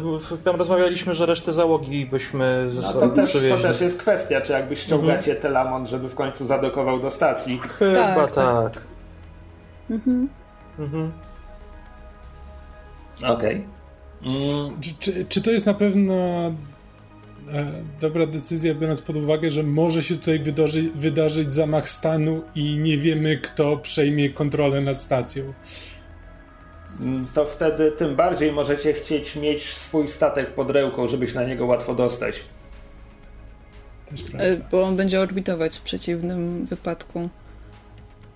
[0.44, 4.40] tam rozmawialiśmy, że resztę załogi byśmy ze No sobą to, też, to też jest kwestia,
[4.40, 7.60] czy jakby ściągacie Telamon, żeby w końcu zadokował do stacji.
[7.78, 8.74] Chyba Tak, tak.
[8.74, 8.82] tak.
[9.90, 10.28] Mhm.
[10.78, 11.12] Mhm.
[13.26, 13.64] Okej.
[14.26, 16.14] Mm, Czy, czy, czy to jest na pewno
[17.52, 22.78] e, dobra decyzja, biorąc pod uwagę, że może się tutaj wydarzy, wydarzyć zamach stanu i
[22.78, 25.52] nie wiemy, kto przejmie kontrolę nad stacją?
[27.00, 31.44] Mm, to wtedy tym bardziej możecie chcieć mieć swój statek pod ręką, żeby się na
[31.44, 32.44] niego łatwo dostać.
[34.12, 34.68] E, prawda.
[34.70, 37.28] Bo on będzie orbitować w przeciwnym wypadku.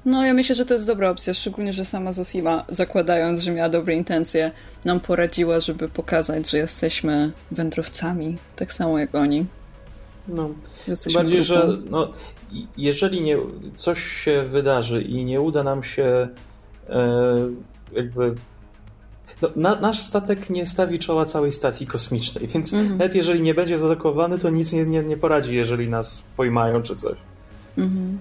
[0.07, 3.69] No, ja myślę, że to jest dobra opcja, szczególnie, że sama Zosima, zakładając, że miała
[3.69, 4.51] dobre intencje,
[4.85, 9.47] nam poradziła, żeby pokazać, że jesteśmy wędrowcami, tak samo jak oni.
[10.29, 10.51] No.
[10.89, 11.55] Jesteśmy bardziej, grupą.
[11.55, 12.13] że no,
[12.77, 13.37] jeżeli nie,
[13.75, 16.29] coś się wydarzy i nie uda nam się
[16.89, 17.37] e,
[17.93, 18.35] jakby.
[19.43, 22.99] No, na, nasz statek nie stawi czoła całej stacji kosmicznej, więc Mhm.
[22.99, 26.97] nawet jeżeli nie będzie zaatakowany, to nic nie, nie, nie poradzi, jeżeli nas pojmają czy
[26.97, 27.17] coś.
[27.79, 28.19] Mhm.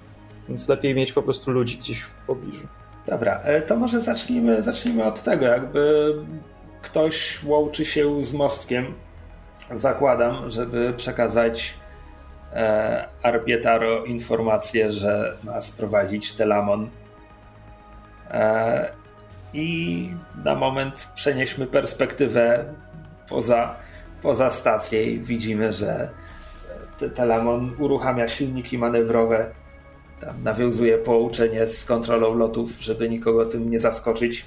[0.50, 2.68] Więc lepiej mieć po prostu ludzi gdzieś w pobliżu.
[3.06, 6.14] Dobra, e, to może zacznijmy, zacznijmy od tego, jakby
[6.82, 8.94] ktoś łączy się z mostkiem,
[9.74, 11.74] zakładam, żeby przekazać
[12.54, 13.06] e,
[14.06, 16.90] informację, że ma sprowadzić Telamon.
[18.32, 18.94] E,
[19.54, 20.10] I
[20.44, 22.74] na moment przenieśmy perspektywę
[23.30, 23.76] poza,
[24.22, 26.10] poza stację i widzimy, że
[26.98, 29.52] te- Telamon uruchamia silniki manewrowe
[30.26, 34.46] tam nawiązuje połączenie z kontrolą lotów, żeby nikogo tym nie zaskoczyć.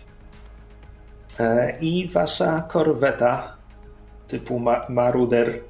[1.41, 3.57] E, I wasza korweta
[4.29, 5.61] typu ma Maruder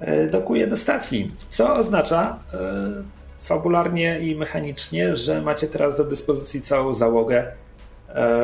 [0.00, 2.58] e, dokuje do stacji, co oznacza e,
[3.40, 7.52] fabularnie i mechanicznie, że macie teraz do dyspozycji całą załogę.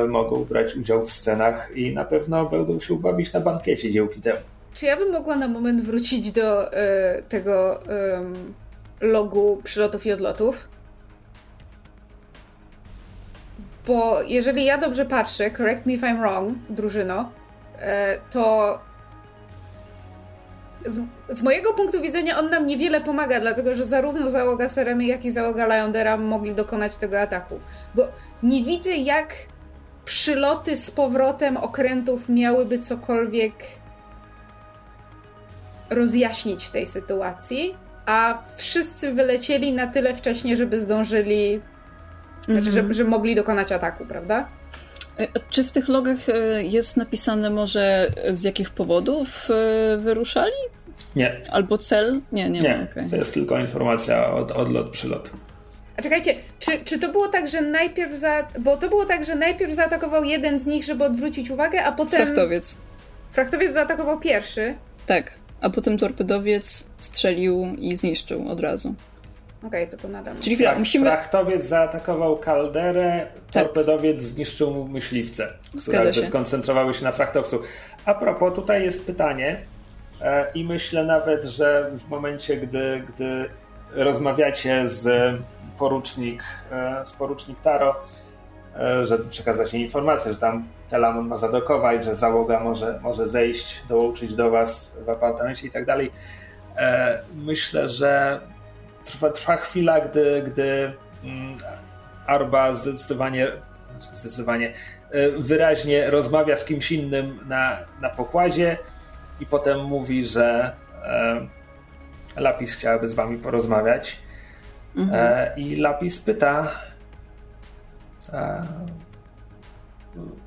[0.08, 4.40] Mogą brać udział w scenach i na pewno będą się bawić na bankiecie dzięki temu.
[4.74, 8.34] Czy ja bym mogła na moment wrócić do e, tego em,
[9.00, 10.68] logu przylotów i odlotów?
[13.86, 17.30] Bo jeżeli ja dobrze patrzę, correct me if I'm wrong, drużyno,
[17.78, 18.78] e, to
[20.86, 25.24] z, z mojego punktu widzenia on nam niewiele pomaga, dlatego że zarówno załoga Seremy, jak
[25.24, 27.60] i załoga Lyondera mogli dokonać tego ataku.
[27.94, 28.08] Bo
[28.42, 29.34] nie widzę, jak
[30.04, 33.54] przyloty z powrotem okrętów miałyby cokolwiek
[35.90, 37.76] rozjaśnić w tej sytuacji,
[38.08, 41.60] a wszyscy wylecieli na tyle wcześnie, żeby zdążyli,
[42.44, 44.48] znaczy, że, że mogli dokonać ataku, prawda?
[45.18, 50.52] E, Czy w tych logach e, jest napisane może z jakich powodów e, wyruszali?
[51.16, 52.20] Nie, Albo cel?
[52.32, 52.76] Nie, nie, nie.
[52.76, 53.10] ma, okej.
[53.10, 55.30] To jest tylko informacja od odlot, przylot.
[55.96, 58.48] A czekajcie, czy, czy to było tak, że najpierw za...
[58.58, 62.26] Bo to było tak, że najpierw zaatakował jeden z nich, żeby odwrócić uwagę, a potem...
[62.26, 62.78] Frachtowiec.
[63.30, 64.74] Frachtowiec zaatakował pierwszy.
[65.06, 65.32] Tak.
[65.60, 68.94] A potem torpedowiec strzelił i zniszczył od razu.
[69.66, 70.34] Okej, to to nadal.
[70.40, 71.06] Czyli chwila, Frach, musimy...
[71.06, 73.64] Frachtowiec zaatakował kalderę, Tak.
[73.64, 75.52] torpedowiec zniszczył mu myśliwce,
[75.82, 76.24] które się.
[76.24, 77.62] skoncentrowały się na frachtowcu.
[78.04, 79.60] A propos, tutaj jest pytanie
[80.20, 83.48] e, i myślę nawet, że w momencie, gdy, gdy
[83.92, 85.34] rozmawiacie z
[85.78, 86.42] porucznik,
[86.72, 87.96] e, z porucznik Taro,
[89.04, 94.34] żeby przekazać jej informację, że tam Telamon ma zadokować, że załoga może, może zejść, dołączyć
[94.34, 96.10] do was w apartamencie i tak dalej.
[96.76, 98.40] E, Myślę, że
[99.04, 100.92] trwa, trwa chwila, gdy, gdy
[101.24, 101.56] mm,
[102.26, 103.48] Arba zdecydowanie,
[103.90, 104.72] znaczy zdecydowanie
[105.10, 108.76] e, wyraźnie rozmawia z kimś innym na, na pokładzie
[109.40, 110.72] i potem mówi, że
[111.04, 111.46] e,
[112.36, 114.18] Lapis chciałaby z wami porozmawiać.
[114.96, 115.20] Mhm.
[115.22, 116.87] E, I Lapis pyta e,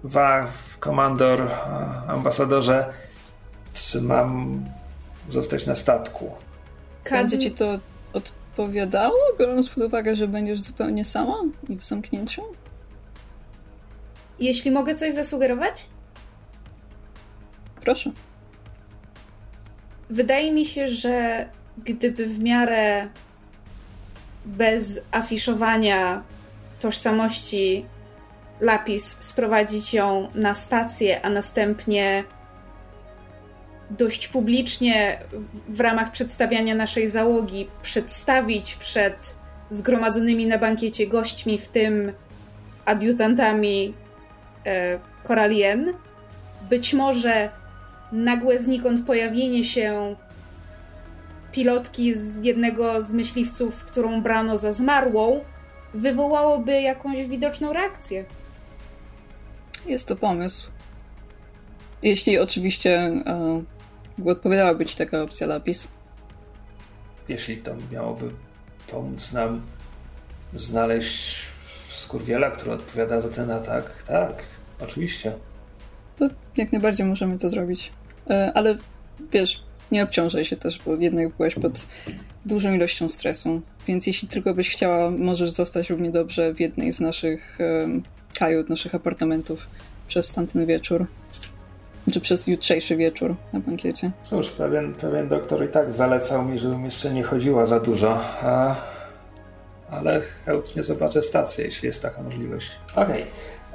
[0.03, 0.47] wa,
[0.79, 1.51] komandor, e,
[2.07, 2.93] ambasadorze,
[3.73, 4.63] czy mam
[5.29, 6.31] zostać na statku?
[7.11, 7.79] Będzie ci to
[8.13, 11.35] odpowiadało, biorąc pod uwagę, że będziesz zupełnie sama
[11.69, 12.41] i w zamknięciu?
[14.39, 15.85] Jeśli mogę coś zasugerować?
[17.81, 18.11] Proszę.
[20.09, 21.45] Wydaje mi się, że
[21.77, 23.07] gdyby w miarę
[24.45, 26.23] bez afiszowania
[26.81, 27.85] tożsamości
[28.61, 32.23] Lapis sprowadzić ją na stację, a następnie
[33.89, 35.19] dość publicznie
[35.67, 39.35] w- ramach przedstawiania naszej załogi przedstawić przed
[39.69, 42.13] zgromadzonymi na bankiecie gośćmi, w tym
[42.85, 43.93] adiutantami
[44.65, 45.93] e, Koralien,
[46.69, 47.49] być może
[48.11, 50.15] nagłe znikąd pojawienie się
[51.51, 55.43] pilotki z jednego z myśliwców, którą brano za zmarłą,
[55.93, 58.25] wywołałoby jakąś widoczną reakcję.
[59.85, 60.67] Jest to pomysł.
[62.01, 62.91] Jeśli oczywiście
[63.25, 63.63] e,
[64.17, 65.91] jakby odpowiadałaby ci taka opcja lapis.
[67.27, 68.31] Jeśli to miałoby
[68.91, 69.61] pomóc nam
[70.53, 71.45] znaleźć
[71.89, 74.43] skurwiela, który odpowiada za ten atak, tak,
[74.79, 75.31] oczywiście.
[76.15, 76.27] To
[76.57, 77.91] jak najbardziej możemy to zrobić.
[78.29, 78.77] E, ale
[79.31, 81.87] wiesz, nie obciążaj się też, bo jednak byłeś pod
[82.45, 83.61] dużą ilością stresu.
[83.87, 88.03] Więc jeśli tylko byś chciała, możesz zostać równie dobrze w jednej z naszych em,
[88.39, 89.67] kajut, naszych apartamentów
[90.07, 91.05] przez tamten wieczór.
[92.13, 94.11] Czy przez jutrzejszy wieczór na bankiecie.
[94.23, 98.19] Cóż, pewien, pewien doktor i tak zalecał mi, żebym jeszcze nie chodziła za dużo.
[98.43, 98.75] A,
[99.91, 102.71] ale chętnie zobaczę stację, jeśli jest taka możliwość.
[102.95, 103.23] Okej.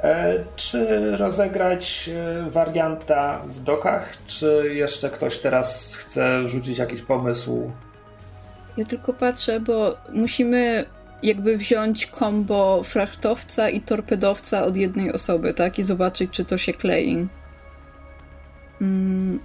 [0.03, 2.11] E, Czy rozegrać
[2.47, 7.71] e, warianta w dokach, czy jeszcze ktoś teraz chce rzucić jakiś pomysł?
[8.77, 10.85] Ja tylko patrzę, bo musimy
[11.23, 15.79] jakby wziąć kombo frachtowca i torpedowca od jednej osoby, tak?
[15.79, 17.27] I zobaczyć, czy to się klei.
[18.81, 19.41] Mm,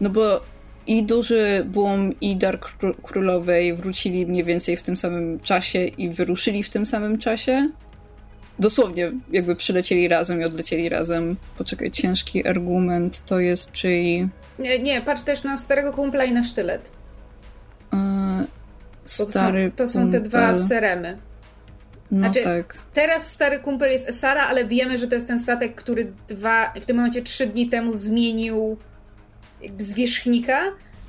[0.00, 0.40] no bo
[0.86, 6.10] i duży boom, i Dark Kró- Królowej wrócili mniej więcej w tym samym czasie i
[6.10, 7.68] wyruszyli w tym samym czasie.
[8.58, 11.36] Dosłownie jakby przylecieli razem i odlecieli razem.
[11.58, 14.26] Poczekaj, ciężki argument to jest, czyli...
[14.58, 16.99] Nie, nie patrz też na starego kumpla i na sztylet.
[19.18, 21.16] Bo to, stary są, to są te dwa seremy.
[22.10, 22.76] No Znaczy, tak.
[22.92, 26.86] teraz stary kumpel jest Esara, ale wiemy, że to jest ten statek, który dwa, w
[26.86, 28.76] tym momencie trzy dni temu zmienił
[29.62, 30.60] jakby zwierzchnika,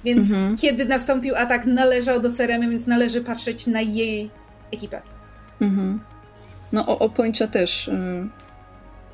[0.04, 0.58] więc Mhm.
[0.58, 4.30] kiedy nastąpił atak, należał do Seremy, więc należy patrzeć na jej
[4.74, 5.02] ekipę.
[5.62, 6.00] Mhm.
[6.72, 7.89] No o, o Pończa też.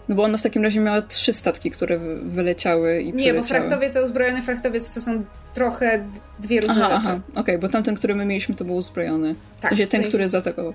[0.09, 3.15] No bo ona w takim razie miała trzy statki, które wy- wyleciały i Nie, bo
[3.17, 3.43] przyleciały.
[3.47, 6.05] frachtowiec, a uzbrojony frachtowiec to są trochę
[6.39, 7.09] dwie różne Aha, rzeczy.
[7.09, 9.33] aha, okej, bo tamten, który my mieliśmy, to był uzbrojony.
[9.57, 10.73] W Tak, sensie ten, w sensie- który zaatakował.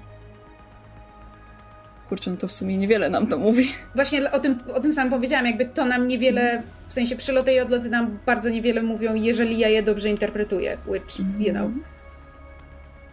[2.08, 3.72] Kurczę, no to w sumie niewiele nam to mówi.
[3.94, 7.60] Właśnie o tym, o tym samym powiedziałam, jakby to nam niewiele, w sensie przyloty i
[7.60, 11.70] odloty nam bardzo niewiele mówią, jeżeli ja je dobrze interpretuję, which, you know,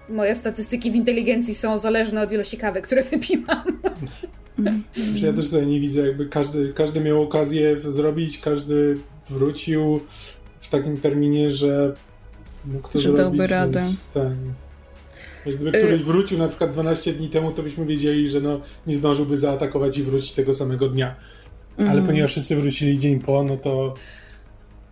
[0.10, 3.64] moje statystyki w inteligencji są zależne od ilości kawy, które wypiłam.
[5.16, 8.98] Ja też tutaj nie widzę, jakby każdy, każdy miał okazję to zrobić, każdy
[9.30, 10.00] wrócił
[10.60, 11.94] w takim terminie, że
[12.66, 13.18] mógł to Że zrobić.
[13.20, 13.84] dałby radę.
[14.14, 14.28] Tak.
[15.46, 18.62] Wiesz, Gdyby Y- któryś wrócił na przykład 12 dni temu, to byśmy wiedzieli, że no,
[18.88, 21.16] nie zdążyłby zaatakować i wrócić tego samego dnia.
[21.78, 22.06] ale Mhm.
[22.08, 23.94] ponieważ wszyscy wrócili dzień po, no to...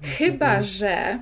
[0.02, 1.20] Chyba, że.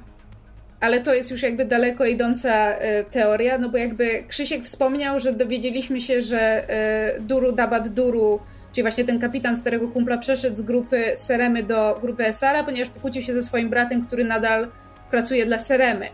[0.80, 5.34] Ale to jest już jakby daleko idąca e, teoria, no bo jakby Krzysiek wspomniał, że
[5.34, 8.39] dowiedzieliśmy się, że e, Duru Dabat Duru,
[8.71, 13.21] czyli właśnie ten kapitan starego kumpla, przeszedł z grupy Seremy do grupy Esara, ponieważ pokłócił
[13.21, 14.67] się ze swoim bratem, który nadal
[15.11, 16.05] pracuje dla Seremy.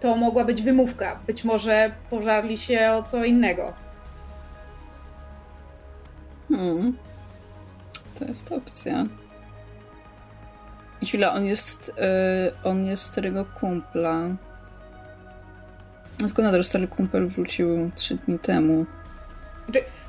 [0.00, 1.18] To mogła być wymówka.
[1.26, 3.72] Być może pożarli się o co innego.
[6.48, 6.96] Hmm.
[8.18, 9.04] To jest opcja.
[11.04, 11.92] Chwila, on jest.
[11.98, 14.20] e, on jest starego kumpla.
[16.20, 18.86] No Tylko nadal stary kumpel wrócił trzy dni temu.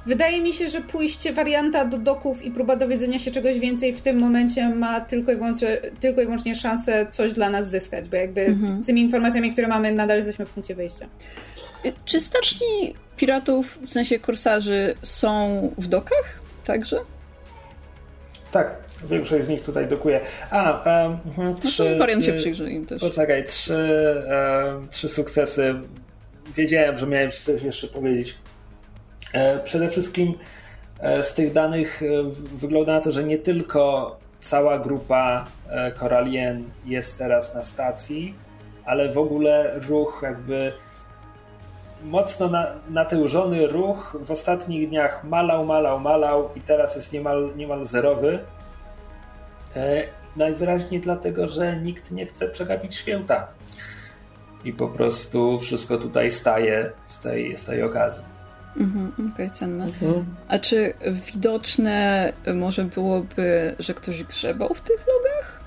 [0.06, 4.02] Wydaje mi się, że pójście warianta do doków i próba dowiedzenia się czegoś więcej w
[4.02, 8.16] tym momencie ma tylko i wyłącznie, tylko i wyłącznie szansę coś dla nas zyskać, bo
[8.18, 8.84] jakby Mhm.
[8.84, 11.06] z tymi informacjami, które mamy, nadal jesteśmy w punkcie wyjścia.
[11.86, 16.42] E, Czy statki piratów, w sensie korsarzy, są w dokach?
[16.66, 16.98] Także?
[18.52, 18.76] Tak,
[19.10, 20.20] większość z nich tutaj dokuje.
[20.52, 21.98] A, um, No trzy...
[21.98, 23.02] wariant się y, przyjrzy im też.
[23.02, 23.76] Poczekaj, trzy,
[24.28, 25.76] em, trzy sukcesy.
[26.56, 28.36] Wiedziałem, że miałem coś jeszcze powiedzieć.
[29.34, 30.34] E, przede wszystkim
[31.00, 32.06] e, z tych danych e,
[32.58, 38.36] wygląda na to, że nie tylko cała grupa e, Koralien jest teraz na stacji,
[38.86, 40.74] ale w ogóle ruch jakby
[42.04, 47.86] mocno na, natężony ruch w ostatnich dniach malał, malał, malał i teraz jest niemal, niemal
[47.86, 48.40] zerowy.
[49.76, 50.04] E,
[50.36, 53.48] Najwyraźniej dlatego, że nikt nie chce przegapić święta.
[54.66, 58.24] I po prostu wszystko tutaj staje z tej, z tej okazji.
[58.78, 59.88] Mhm, Okej, cenne.
[60.48, 60.94] A czy
[61.34, 65.64] widoczne może byłoby, że ktoś grzebał w tych logach?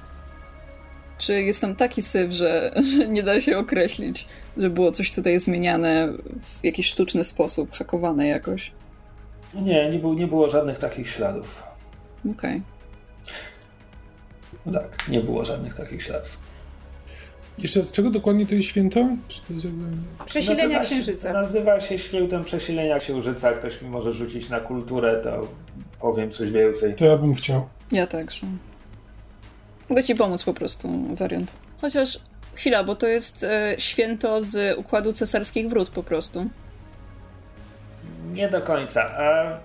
[1.19, 5.41] Czy jest tam taki syf, że, że nie da się określić, że było coś tutaj
[5.41, 6.09] zmieniane
[6.43, 8.73] w jakiś sztuczny sposób, hakowane jakoś?
[9.55, 11.63] Nie, nie, był, nie było żadnych takich śladów.
[12.31, 12.57] Okej.
[12.59, 12.78] No
[14.73, 16.37] tak, nie było żadnych takich śladów.
[17.59, 19.09] Jeszcze z czego dokładnie to jest święto?
[19.29, 19.85] Czy to jest jakby...
[20.27, 21.33] Przesilenia Nazywa się- księżyca.
[21.33, 23.53] Nazywa się świętem przesilenia księżyca.
[23.53, 25.49] Ktoś mi może rzucić na kulturę, to
[26.01, 26.95] powiem coś więcej.
[26.95, 27.69] To ja bym chciał.
[27.93, 28.47] Ja także.
[29.89, 31.53] Mogę ci pomóc po prostu, wariant.
[31.81, 32.21] Chociaż
[32.55, 36.47] chwila, bo to jest e, święto z układu cesarskich wrót po prostu.
[38.33, 39.03] Nie do końca.
[39.19, 39.59] A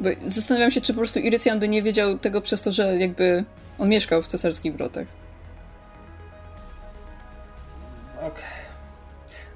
[0.00, 3.44] Bo zastanawiam się, czy po prostu Irysjan by nie wiedział tego przez to, że jakby
[3.78, 5.06] on mieszkał w cesarskich wrotach.
[8.18, 8.58] Okej.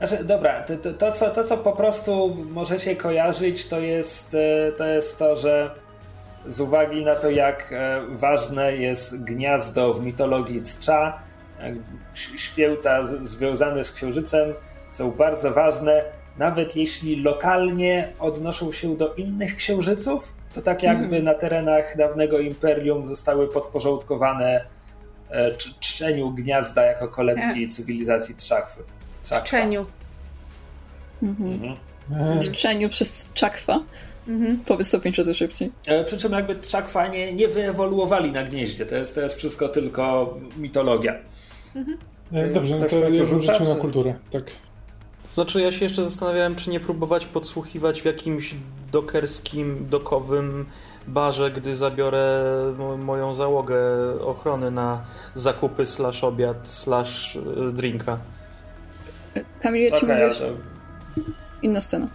[0.03, 4.72] Znaczy, dobra, to, to, to, co, to co po prostu możecie kojarzyć, to jest, e,
[4.72, 5.70] to jest to, że
[6.47, 11.18] z uwagi na to, jak e, ważne jest gniazdo w mitologii Tcza,
[11.61, 11.74] e,
[12.14, 14.55] święta związane z księżycem
[14.90, 16.05] są bardzo ważne,
[16.39, 21.24] nawet jeśli lokalnie odnoszą się do innych księżyców, to tak jakby Mhm.
[21.24, 24.64] na terenach dawnego imperium zostały podporządkowane
[25.30, 28.83] e, cz- czczeniu gniazda jako kolebki cywilizacji Trzakwy.
[29.22, 29.45] Trzakwa.
[29.47, 29.83] Czczeniu.
[31.22, 31.53] Mhm.
[31.53, 31.76] Mhm.
[32.33, 33.80] Eee, Czczeniu przez czakwa.
[34.28, 34.59] Mhm.
[34.66, 35.72] Powiedz to pięć razy szybciej.
[35.87, 38.87] E, Przy czym jakby Trzakwa nie, nie wyewoluowali na gnieździe.
[38.87, 41.14] To jest, to jest wszystko tylko mitologia.
[42.33, 44.14] e, Dobrze, no to rzucił na kulturę.
[44.30, 44.45] Tak.
[45.35, 48.55] Znaczy, ja się jeszcze zastanawiałem, czy nie próbować podsłuchiwać w jakimś
[48.93, 50.66] dokerskim, dokowym
[51.09, 52.45] barze, gdy zabiorę
[52.78, 53.76] mo- moją załogę
[54.20, 55.05] ochrony na
[55.35, 58.18] zakupy slash obiad slash e, drinka.
[59.61, 60.30] Kamil, ja ci Okej, mogę...
[60.35, 60.45] to
[61.62, 62.09] Inna scena.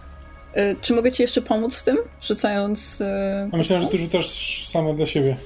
[0.54, 1.96] E, Czy mogę ci jeszcze pomóc w tym?
[2.22, 3.00] Rzucając...
[3.00, 5.36] e, A myślałem, że ty rzucasz samo dla siebie.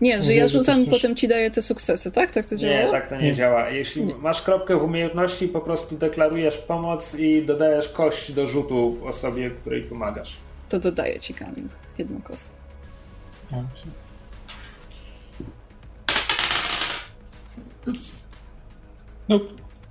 [0.00, 2.30] Nie, że Mówię, ja rzucam coś- i potem ci daję te sukcesy, tak?
[2.32, 2.74] Tak to działa?
[2.84, 3.34] nie, tak to nie, Nie.
[3.34, 3.70] działa.
[3.70, 4.14] Jeśli Nie.
[4.14, 9.82] masz kropkę w umiejętności, po prostu deklarujesz pomoc i dodajesz kość do rzutu osobie, której
[9.82, 10.36] pomagasz.
[10.68, 11.64] To dodaję ci, Kamil.
[11.98, 12.54] Jedną kostkę.
[19.28, 19.44] Nope.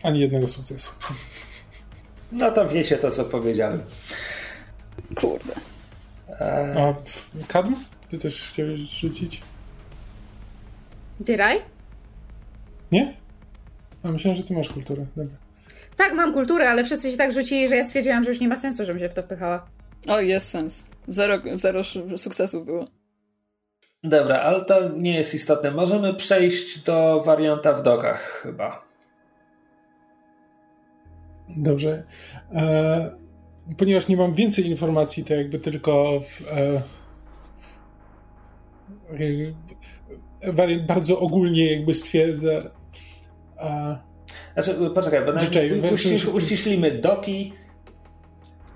[0.04, 0.92] Ani jednego sukcesu.
[2.32, 3.84] No to wiecie to, co powiedziałem.
[5.16, 5.54] Kurde.
[6.40, 6.94] A
[7.48, 7.76] kadm?
[8.10, 9.42] Ty też chciałeś rzucić?
[11.20, 11.58] Dyraj?
[12.92, 13.14] Nie?
[14.04, 15.06] A myślałem, że ty masz kulturę.
[15.16, 15.38] Dobra.
[15.98, 18.58] Tak, mam kulturę, ale wszyscy się tak rzucili, że ja stwierdziłam, że już nie ma
[18.58, 19.66] sensu, żebym się w to wpychała.
[20.08, 20.86] O, jest sens.
[21.08, 21.82] Zero, zero
[22.18, 22.88] sukcesów było.
[24.04, 25.72] Dobra, ale to nie jest istotne.
[25.72, 28.86] Możemy przejść do warianta w dokach chyba.
[31.50, 32.04] Dobrze.
[32.54, 33.16] E,
[33.78, 36.82] ponieważ nie mam więcej informacji, to jakby tylko w, e,
[39.14, 39.54] e,
[40.48, 42.52] wariant bardzo ogólnie jakby stwierdza.
[43.60, 43.98] E,
[44.54, 45.62] Znaczy, poczekaj, bo Życzę,
[45.94, 47.54] uścisz, uściślimy doki.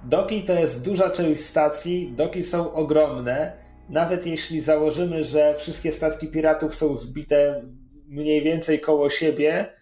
[0.04, 6.28] Doki to jest duża część stacji, doki są ogromne nawet jeśli założymy, że wszystkie statki
[6.28, 7.62] piratów są zbite
[8.08, 9.74] mniej więcej koło siebie,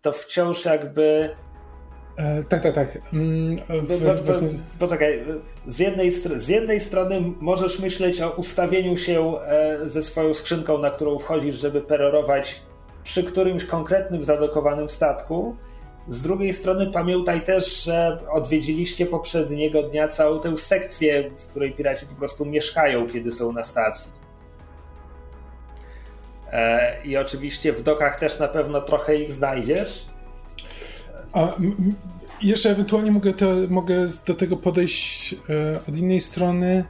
[0.00, 1.30] to wciąż jakby
[2.20, 2.98] E, tak, tak, tak.
[3.12, 4.32] Mm, bo, bo, bo,
[4.78, 5.24] poczekaj,
[5.66, 10.90] z jednej, z jednej strony możesz myśleć o ustawieniu się e, ze swoją skrzynką, na
[10.90, 12.60] którą wchodzisz, żeby perorować
[13.04, 15.56] przy którymś konkretnym zadokowanym statku.
[16.06, 22.06] Z drugiej strony pamiętaj też, że odwiedziliście poprzedniego dnia całą tę sekcję, w której piraci
[22.06, 24.12] po prostu mieszkają, kiedy są na stacji.
[26.52, 30.06] E, I oczywiście w dokach też na pewno trochę ich znajdziesz.
[31.32, 31.54] A
[32.42, 36.84] jeszcze ewentualnie mogę, to, mogę do tego podejść e, od innej strony.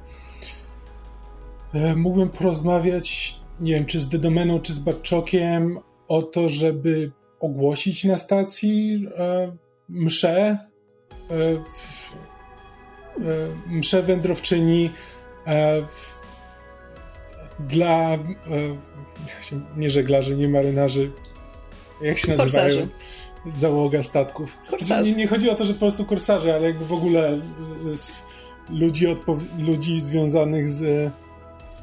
[1.74, 5.78] E, mógłbym porozmawiać, nie wiem, czy z Dedomeną, czy z Barczokiem
[6.08, 9.56] o to, żeby ogłosić na stacji e,
[9.88, 10.58] mszę, e,
[11.74, 12.12] w,
[13.18, 13.22] e,
[13.66, 14.90] mszę wędrowczyni
[15.46, 16.20] e, w,
[17.68, 18.18] dla
[19.76, 21.10] nie żeglarzy, nie marynarzy,
[22.02, 22.68] jak się nazywają?
[22.68, 22.88] Korsarzy
[23.48, 24.58] załoga statków.
[25.02, 27.38] Nie, nie, chodzi o to, że po prostu korsarze, ale jakby w ogóle
[27.78, 28.22] z
[28.70, 29.16] ludzi,
[29.58, 31.10] ludzi związanych z...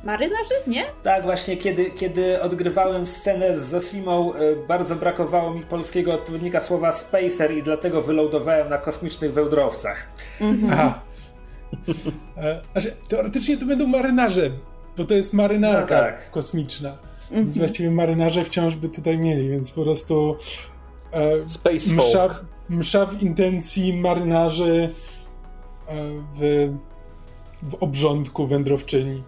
[0.04, 0.54] Marynarzy?
[0.68, 0.84] Nie?
[1.04, 6.92] Tak, właśnie kiedy, kiedy odgrywałem scenę z Zosimą, e, bardzo brakowało mi polskiego odpowiednika słowa
[6.94, 10.08] spacer i dlatego wylądowałem na kosmicznych wełdrowcach.
[10.42, 10.74] Mhm.
[10.74, 11.02] Aha.
[12.38, 14.52] E, znaczy, teoretycznie to będą marynarze,
[14.98, 16.32] bo to jest marynarka no tak.
[16.32, 16.98] kosmiczna.
[17.32, 17.60] Więc mhm.
[17.60, 20.36] właściwie marynarze wciąż by tutaj mieli, więc po prostu
[21.12, 22.40] E, Space msza,
[22.70, 24.90] msza w intencji marynarzy
[25.88, 25.94] e,
[26.36, 26.70] w,
[27.62, 29.24] w obrządku wędrowczyni.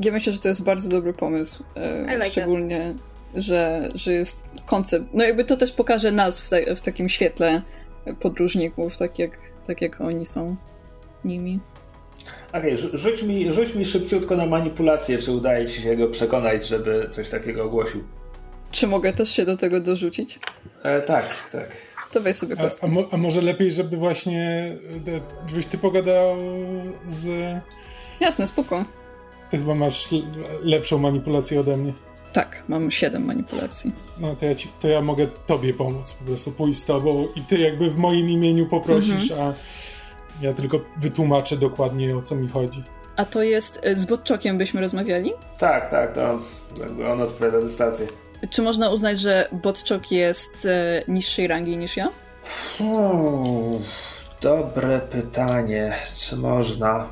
[0.00, 1.64] Ja myślę, że to jest bardzo dobry pomysł.
[1.74, 2.94] E, like szczególnie,
[3.34, 5.06] że, że jest koncept.
[5.14, 7.62] No jakby to też pokaże nas w, w takim świetle
[8.20, 10.56] podróżników, tak jak, tak jak oni są
[11.24, 11.60] nimi.
[12.48, 16.66] Okej, okay, rzuć, mi, rzuć mi szybciutko na manipulację, czy udaje ci się go przekonać,
[16.66, 18.04] żeby coś takiego ogłosił.
[18.72, 20.38] Czy mogę też się do tego dorzucić?
[20.82, 21.68] E, tak, tak.
[22.12, 22.86] To weź sobie kostkę.
[22.86, 24.72] A, a, mo, a, może lepiej, żeby właśnie
[25.46, 26.36] żebyś ty pogadał
[27.06, 27.28] z...
[28.20, 28.84] Jasne, spoko.
[29.50, 30.08] Ty chyba masz
[30.62, 31.92] lepszą manipulację ode mnie.
[32.32, 33.92] Tak, mam 7 manipulacji.
[34.18, 37.40] No to ja, ci, to ja mogę tobie pomóc, po prostu pójść z tobą i
[37.40, 39.40] ty jakby w moim imieniu poprosisz, mhm.
[39.48, 39.54] a
[40.44, 42.82] ja tylko wytłumaczę dokładnie o co mi chodzi.
[43.16, 45.32] A to jest e, z Botczokiem byśmy rozmawiali?
[45.58, 46.42] Tak, tak, to on,
[47.12, 48.06] on odpowiada za stację.
[48.50, 52.08] Czy można uznać, że Botczok jest e, niższej rangi niż ja?
[54.40, 55.92] Dobre pytanie.
[56.16, 57.08] Czy można?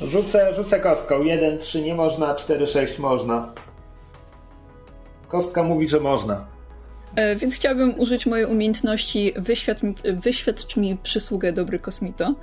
[0.00, 1.22] Rzucę, rzucę kostką.
[1.22, 3.54] 1, 3 nie można, 4, 6 można.
[5.28, 6.46] Kostka mówi, że można.
[7.16, 12.34] E, więc chciałabym użyć mojej umiejętności wyświadcz mi, wyświadcz mi przysługę dobry kosmito.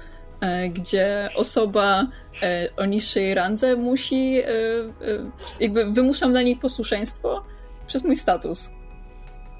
[0.41, 2.07] E, gdzie osoba
[2.43, 4.51] e, o niższej randze musi, e,
[5.59, 7.45] jakby wymuszam na niej posłuszeństwo
[7.87, 8.71] przez mój status.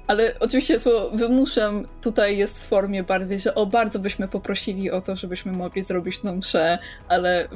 [0.06, 5.00] Ale oczywiście słowo wymuszam tutaj jest w formie bardziej, że o bardzo byśmy poprosili o
[5.00, 6.78] to, żebyśmy mogli zrobić tą mszę,
[7.08, 7.48] ale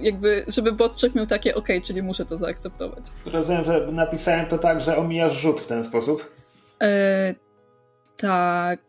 [0.00, 3.04] jakby, żeby Botczek miał takie ok, czyli muszę to zaakceptować.
[3.26, 6.34] Rozumiem, że napisałem to tak, że omijasz rzut w ten sposób?
[6.82, 7.34] E,
[8.16, 8.80] tak.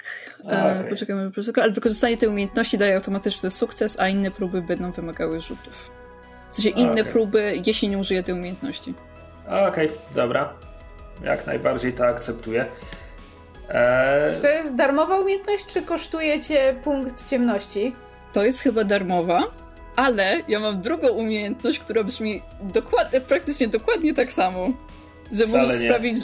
[0.43, 0.79] Okay.
[0.79, 1.31] E, poczekajmy,
[1.61, 5.91] ale wykorzystanie tej umiejętności daje automatyczny sukces, a inne próby będą wymagały rzutów.
[6.51, 7.05] W sensie inne okay.
[7.05, 8.93] próby, jeśli nie użyję tej umiejętności.
[9.47, 10.53] Okej, okay, dobra.
[11.23, 12.65] Jak najbardziej to akceptuję.
[13.69, 14.35] Eee...
[14.35, 17.95] Czy to jest darmowa umiejętność, czy kosztuje cię punkt ciemności?
[18.33, 19.43] To jest chyba darmowa,
[19.95, 24.67] ale ja mam drugą umiejętność, która brzmi dokładnie, praktycznie dokładnie tak samo.
[25.31, 25.87] Że Wcale możesz nie.
[25.87, 26.17] sprawić,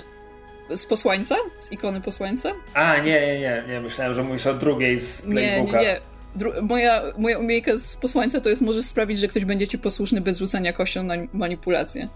[0.75, 1.35] z posłańca?
[1.59, 2.51] Z ikony posłańca?
[2.73, 3.81] A, nie, nie, nie, nie.
[3.81, 5.79] Myślałem, że mówisz o drugiej z playbooka.
[5.79, 6.01] Nie, nie, nie.
[6.35, 10.21] Dru moja, moja umiejętka z posłańca to jest możesz sprawić, że ktoś będzie ci posłuszny
[10.21, 12.09] bez rzucania kością na manipulację.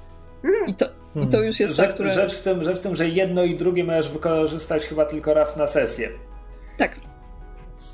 [0.43, 0.67] Mm.
[0.67, 0.85] I, to,
[1.23, 2.11] I to już jest rzecz, ta, która...
[2.11, 5.57] Rzecz w, tym, rzecz w tym, że jedno i drugie możesz wykorzystać chyba tylko raz
[5.57, 6.09] na sesję.
[6.77, 6.95] Tak.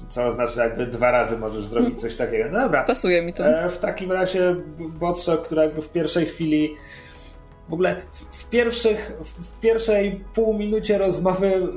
[0.10, 2.00] Co oznacza, jakby dwa razy możesz zrobić mm.
[2.00, 2.50] coś takiego.
[2.52, 2.84] No dobra.
[2.84, 3.46] Pasuje mi to.
[3.46, 6.76] E, w takim razie Botsok, która jakby w pierwszej chwili
[7.70, 7.96] w ogóle
[8.32, 11.68] w, pierwszych, w pierwszej pół minucie rozmowy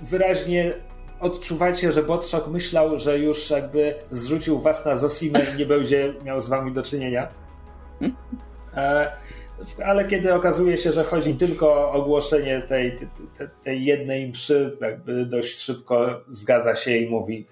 [0.00, 0.72] wyraźnie
[1.20, 6.40] odczuwacie, że Botszok myślał, że już jakby zrzucił was na Zosimę i nie będzie miał
[6.40, 7.28] z wami do czynienia.
[8.76, 9.12] E,
[9.84, 12.96] ale kiedy okazuje się, że chodzi tylko o ogłoszenie tej,
[13.38, 17.46] tej, tej jednej mszy, jakby dość szybko zgadza się i mówi,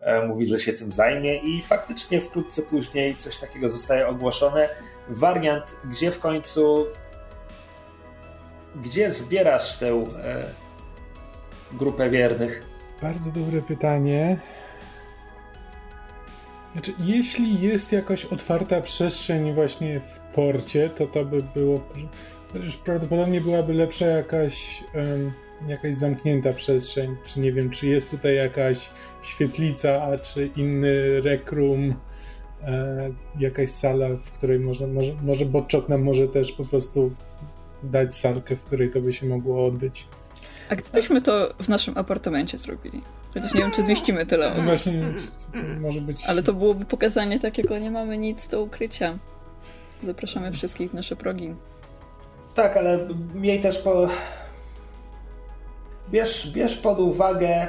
[0.00, 4.68] e, mówi, że się tym zajmie i faktycznie wkrótce później coś takiego zostaje ogłoszone.
[5.08, 6.86] Wariant, gdzie w końcu
[8.76, 10.44] gdzie zbierasz tę e,
[11.72, 12.62] grupę wiernych?
[13.02, 14.36] Bardzo dobre pytanie.
[16.72, 21.80] Znaczy, jeśli jest jakaś otwarta przestrzeń właśnie w porcie, to to by było.
[22.84, 25.32] Prawdopodobnie byłaby lepsza jakaś, um,
[25.68, 27.16] jakaś zamknięta przestrzeń.
[27.26, 28.90] Czy nie wiem, czy jest tutaj jakaś
[29.22, 31.94] świetlica, a czy inny rekrum,
[32.62, 35.44] e, jakaś sala, w której może, może, może
[35.88, 37.10] nam może też po prostu
[37.82, 40.06] dać salkę, w której to by się mogło odbyć.
[40.70, 43.02] A gdybyśmy to w naszym apartamencie zrobili?
[43.34, 44.64] Chociaż nie wiem, czy zmieścimy tyle No osób.
[44.66, 44.92] właśnie,
[45.52, 46.24] to, to może być.
[46.26, 49.18] Ale to byłoby pokazanie takiego, nie mamy nic do ukrycia.
[50.06, 51.54] Zapraszamy wszystkich w nasze progi.
[52.54, 54.08] Tak, ale miej też po.
[56.10, 57.68] Bierz, bierz pod uwagę,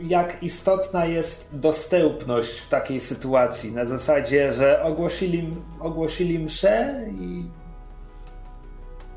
[0.00, 3.72] jak istotna jest dostępność w takiej sytuacji.
[3.72, 7.44] Na zasadzie, że ogłosili, ogłosili mszę i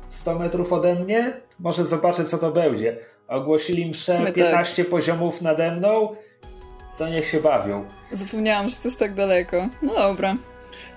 [0.08, 2.96] 100 metrów ode mnie, może zobaczę, co to będzie.
[3.28, 4.34] Ogłosili mszę sumie tak.
[4.34, 6.08] 15 poziomów nade mną,
[6.98, 7.84] to niech się bawią.
[8.12, 9.68] Zapomniałam, że to jest tak daleko.
[9.82, 10.36] No dobra.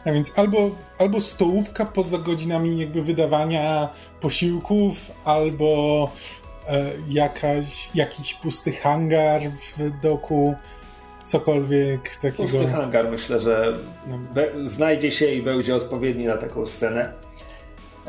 [0.05, 3.89] A więc albo, albo stołówka poza godzinami jakby wydawania
[4.21, 6.09] posiłków, albo
[7.09, 10.55] jakaś, jakiś pusty hangar w doku,
[11.23, 12.43] cokolwiek takiego.
[12.43, 13.73] Pusty hangar myślę, że
[14.07, 14.17] No.
[14.63, 17.13] znajdzie się i będzie odpowiedni na taką scenę.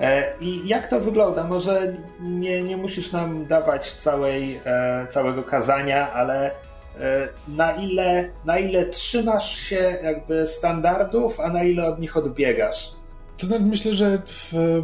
[0.00, 1.44] E, I jak to wygląda?
[1.44, 8.58] Może nie, nie musisz nam dawać całej, e, całego kazania, ale e, na ile, na
[8.58, 12.92] ile trzymasz się jakby standardów, a na ile od nich odbiegasz?
[13.38, 14.22] To znaczy myślę, że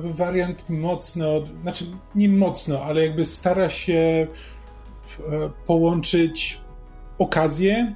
[0.05, 1.27] wariant mocno,
[1.63, 1.85] znaczy
[2.15, 4.27] nie mocno, ale jakby stara się e,
[5.67, 6.61] połączyć
[7.19, 7.95] okazję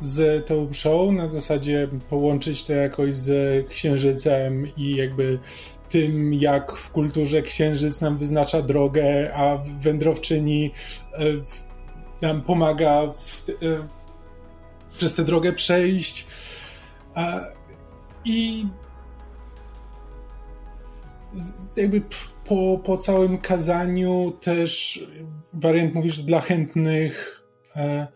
[0.00, 5.38] z tą show, na zasadzie połączyć to jakoś z księżycem i jakby
[5.88, 10.70] tym, jak w kulturze księżyc nam wyznacza drogę, a wędrowczyni
[11.12, 11.18] e,
[12.22, 13.54] nam pomaga w, e,
[14.98, 16.26] przez tę drogę przejść.
[18.24, 18.66] I
[21.76, 22.02] jakby
[22.44, 25.04] po, po całym kazaniu też
[25.52, 27.42] wariant mówi, że dla chętnych
[27.76, 28.06] e,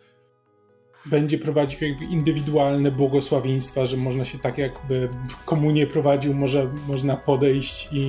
[1.06, 7.16] będzie prowadził jakby indywidualne błogosławieństwa, że można się tak jakby w komunie prowadził, może, można
[7.16, 8.08] podejść i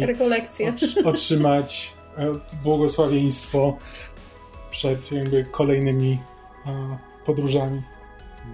[0.71, 2.27] otr- otrzymać e,
[2.63, 3.77] błogosławieństwo
[4.71, 6.19] przed jakby kolejnymi
[6.65, 7.81] e, podróżami.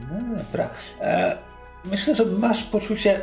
[0.02, 0.70] No dobra.
[1.00, 1.38] E,
[1.86, 3.22] myślę, że masz poczucie.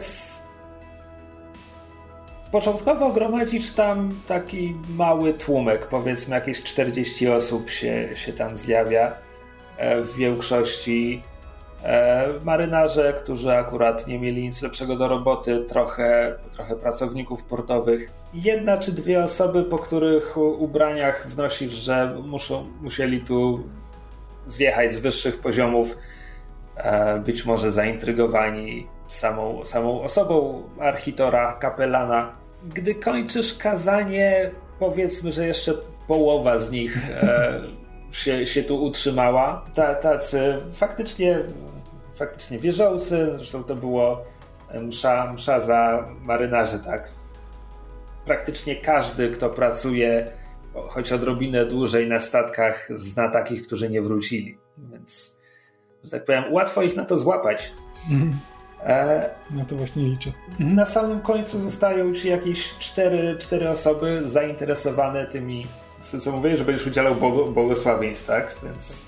[2.52, 9.12] Początkowo gromadzisz tam taki mały tłumek, powiedzmy jakieś 40 osób się, się tam zjawia.
[9.78, 11.22] E, w większości
[11.84, 18.12] e, marynarze, którzy akurat nie mieli nic lepszego do roboty, trochę, trochę pracowników portowych.
[18.34, 23.64] Jedna czy dwie osoby, po których ubraniach wnosisz, że muszą, musieli tu
[24.46, 25.96] zjechać z wyższych poziomów
[26.76, 32.37] e, być może zaintrygowani samą, samą osobą architora, kapelana.
[32.64, 35.74] Gdy kończysz kazanie, powiedzmy, że jeszcze
[36.06, 37.60] połowa z nich e,
[38.10, 39.64] się, się tu utrzymała.
[39.74, 41.38] Ta, tacy faktycznie,
[42.14, 44.24] faktycznie wierzący, zresztą to było
[44.82, 47.08] msza, msza za marynarzy, tak?
[48.24, 50.30] Praktycznie każdy, kto pracuje
[50.88, 54.58] choć odrobinę dłużej na statkach, zna takich, którzy nie wrócili.
[54.78, 55.38] Więc
[56.04, 57.72] że tak powiem, łatwo ich na to złapać.
[58.84, 60.32] E, Na to właśnie liczę.
[60.58, 65.66] na samym końcu zostają ci jakieś cztery, cztery osoby zainteresowane tymi,
[66.00, 67.14] co co mówię, że będziesz udzielał
[67.54, 68.56] błogosławieństw, tak?
[68.62, 69.06] Więc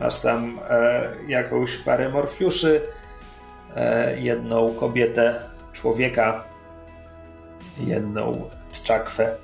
[0.00, 2.80] masz tam e, jakąś parę morfiuszy,
[3.76, 5.34] e, jedną kobietę,
[5.72, 6.44] człowieka,
[7.86, 9.36] jedną tczakwę.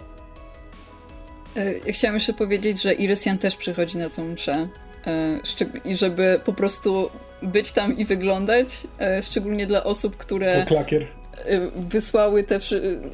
[1.56, 4.68] E, Ja chciałam jeszcze powiedzieć, że Irysian też przychodzi na tą mszę.
[5.06, 5.40] e,
[5.84, 7.10] I żeby po prostu
[7.42, 10.60] być tam i wyglądać, e, szczególnie dla osób, które To
[11.46, 12.58] e, wysłały te,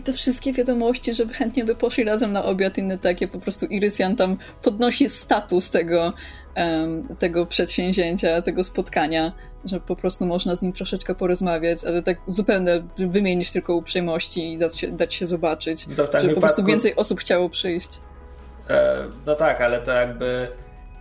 [0.05, 3.28] te wszystkie wiadomości, żeby chętnie by poszli razem na obiad, inne takie.
[3.28, 6.12] Po prostu Irysian tam podnosi status tego,
[7.19, 9.32] tego przedsięwzięcia, tego spotkania,
[9.65, 14.59] że po prostu można z nim troszeczkę porozmawiać, ale tak zupełnie wymienić tylko uprzejmości i
[14.59, 15.86] dać się, dać się zobaczyć.
[15.97, 17.89] To w takim Żeby po prostu więcej osób chciało przyjść.
[18.70, 18.97] E,
[19.27, 20.48] No tak, ale to jakby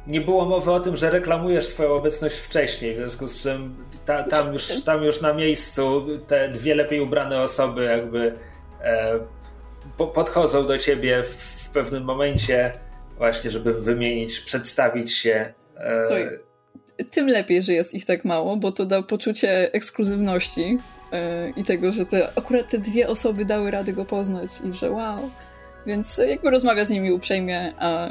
[0.08, 3.76] nie było mowy o tym, że reklamujesz swoją obecność wcześniej, w związku z czym
[4.06, 8.34] ta, tam, już, tam już na miejscu te dwie lepiej ubrane osoby jakby
[8.82, 9.20] e,
[9.98, 12.72] po, podchodzą do ciebie w, w pewnym momencie
[13.18, 15.54] właśnie, żeby wymienić, przedstawić się.
[15.78, 16.30] E, Słuchaj,
[17.12, 20.78] tym lepiej, że jest ich tak mało, bo to da poczucie ekskluzywności
[21.12, 21.20] yy,
[21.58, 25.30] i tego, że te, akurat te dwie osoby dały radę go poznać i że wow.
[25.86, 28.10] Więc jakby rozmawia z nimi uprzejmie a,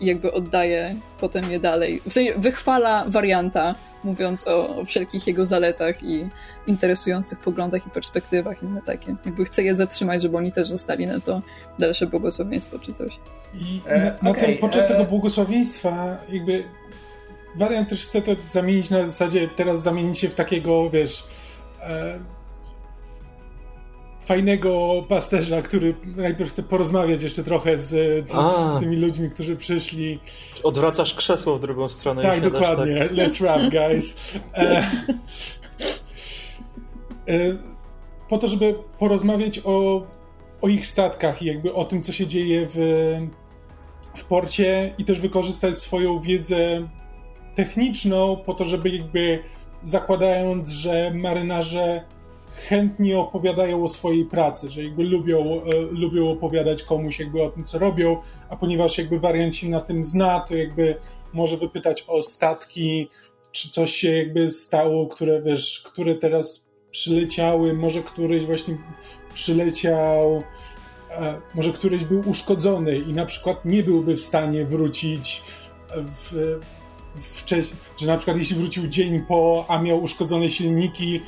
[0.00, 2.00] i jakby oddaje potem je dalej.
[2.06, 3.74] W sensie wychwala warianta,
[4.04, 6.28] mówiąc o, o, wszelkich jego zaletach i
[6.66, 9.16] interesujących poglądach i perspektywach, inne takie.
[9.24, 11.42] Jakby chce je zatrzymać, żeby oni też zostali na to
[11.78, 13.18] dalsze błogosławieństwo czy coś.
[13.54, 14.88] I na, na okay, ten, podczas e...
[14.88, 16.64] tego błogosławieństwa jakby
[17.56, 21.24] wariant też chce to zamienić na zasadzie teraz zamienić się w takiego, wiesz
[21.80, 22.18] e,
[24.30, 27.88] fajnego pasterza, który najpierw chce porozmawiać jeszcze trochę z,
[28.74, 30.20] z tymi ludźmi, którzy przyszli.
[30.62, 32.22] Odwracasz krzesło w drugą stronę.
[32.22, 32.98] Tak, dokładnie.
[32.98, 33.12] Tak.
[33.12, 34.34] Let's rap, guys.
[34.54, 34.90] E,
[37.28, 37.56] e,
[38.28, 40.06] po to, żeby porozmawiać o,
[40.60, 42.76] o ich statkach i jakby o tym, co się dzieje w,
[44.16, 46.88] w porcie i też wykorzystać swoją wiedzę
[47.54, 49.42] techniczną po to, żeby jakby
[49.82, 52.04] zakładając, że marynarze
[52.68, 57.64] chętnie opowiadają o swojej pracy, że jakby lubią, e, lubią opowiadać komuś jakby o tym,
[57.64, 58.16] co robią,
[58.48, 60.96] a ponieważ jakby wariant się na tym zna, to jakby
[61.32, 63.08] może wypytać o statki,
[63.52, 68.76] czy coś się jakby stało, które wiesz, które teraz przyleciały, może któryś właśnie
[69.34, 70.42] przyleciał,
[71.10, 75.42] e, może któryś był uszkodzony i na przykład nie byłby w stanie wrócić
[75.96, 76.58] w,
[77.14, 81.20] wcześniej, że na przykład jeśli wrócił dzień po, a miał uszkodzone silniki,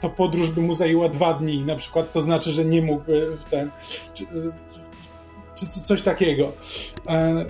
[0.00, 3.50] to podróż by mu zajęła dwa dni, na przykład to znaczy, że nie mógłby w
[3.50, 3.70] ten,
[4.14, 4.26] czy,
[5.54, 6.52] czy coś takiego.
[7.08, 7.44] E,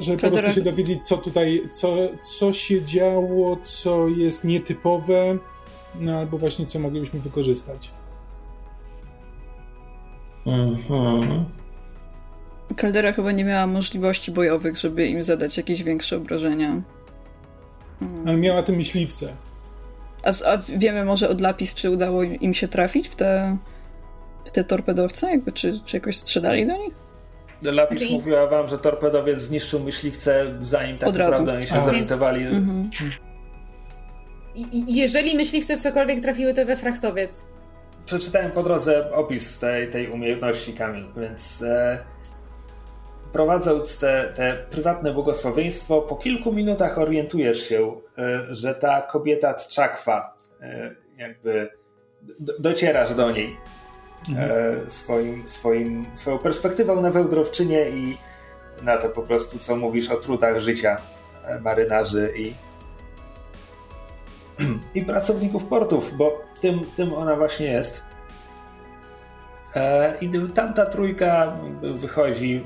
[0.00, 5.38] żeby po prostu się dowiedzieć, co tutaj, co, co się działo, co jest nietypowe,
[6.00, 7.90] no albo właśnie co moglibyśmy wykorzystać.
[10.46, 11.44] Mhm.
[12.76, 16.82] Kaldera chyba nie miała możliwości bojowych, żeby im zadać jakieś większe obrażenia.
[18.26, 19.36] Ale miała te myśliwce.
[20.24, 23.56] A, a, wiemy może od Lapis, czy udało im się trafić w te,
[24.44, 25.30] w te torpedowce?
[25.30, 26.94] Jakby, czy, czy jakoś strzelali do nich?
[27.62, 28.14] Lapis znaczy...
[28.14, 31.80] mówiła wam, że torpedowiec zniszczył myśliwce, zanim tak naprawdę oni się a.
[31.80, 32.46] zorientowali.
[32.46, 32.90] Mhm.
[34.54, 37.46] I, jeżeli myśliwce w cokolwiek trafiły, to we frachtowiec.
[38.06, 41.98] Przeczytałem po drodze opis tej, tej umiejętności Kamil, więc e,
[43.32, 50.36] prowadząc te, te prywatne błogosławieństwo, po kilku minutach orientujesz się, e, że ta kobieta Tczakwa,
[50.60, 51.70] e, jakby
[52.58, 53.56] docierasz do niej
[54.28, 54.90] e, mhm.
[54.90, 58.16] swoim, swoim, swoją perspektywą na wędrowczynię i
[58.82, 60.96] na to po prostu, co mówisz o trudach życia
[61.60, 62.54] marynarzy i,
[64.98, 68.02] i pracowników portów, bo tym, tym ona właśnie jest.
[70.20, 72.64] I tamta trójka wychodzi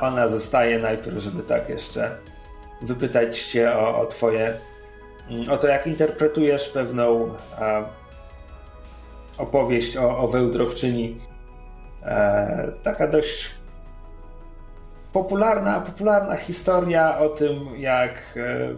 [0.00, 2.10] ona zostaje najpierw, żeby tak jeszcze
[2.82, 4.54] wypytać cię o, o twoje,
[5.30, 7.34] mm, o to jak interpretujesz pewną
[9.38, 11.18] opowieść o, o wełdrowczyni.
[12.02, 13.50] E, taka dość
[15.12, 18.74] popularna, popularna historia o tym, jak e,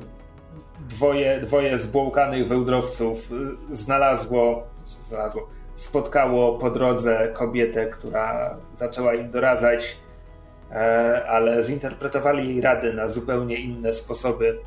[0.89, 3.31] dwoje, dwoje zbłąkanych wełdrowców
[3.71, 10.06] znalazło, znalazło, spotkało po drodze kobietę, która zaczęła im doradzać E,
[11.29, 14.59] ale zinterpretowali jej rady na zupełnie inne sposoby.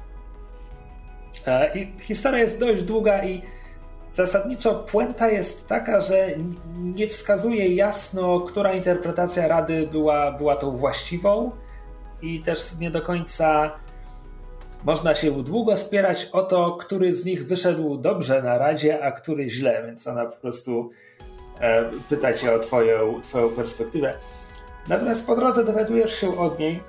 [1.48, 3.42] E, I historia jest dość długa i
[4.12, 6.28] zasadniczo puenta jest taka, że
[6.78, 11.52] nie wskazuje jasno, która interpretacja rady była, była tą właściwą
[12.22, 13.72] i też nie do końca
[14.84, 19.50] można się długo spierać o to, który z nich wyszedł dobrze na radzie, a który
[19.50, 20.90] źle, więc ona po prostu
[21.60, 24.14] e, pyta cię o twoją, twoją perspektywę.
[24.90, 26.84] Natomiast po drodze dowiadujesz się od niej,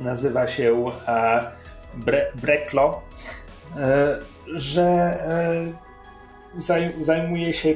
[0.00, 1.40] nazywa się e,
[1.94, 3.02] Bre, Breklo,
[3.76, 4.18] e,
[4.54, 7.74] że e, zaj, zajmuje się,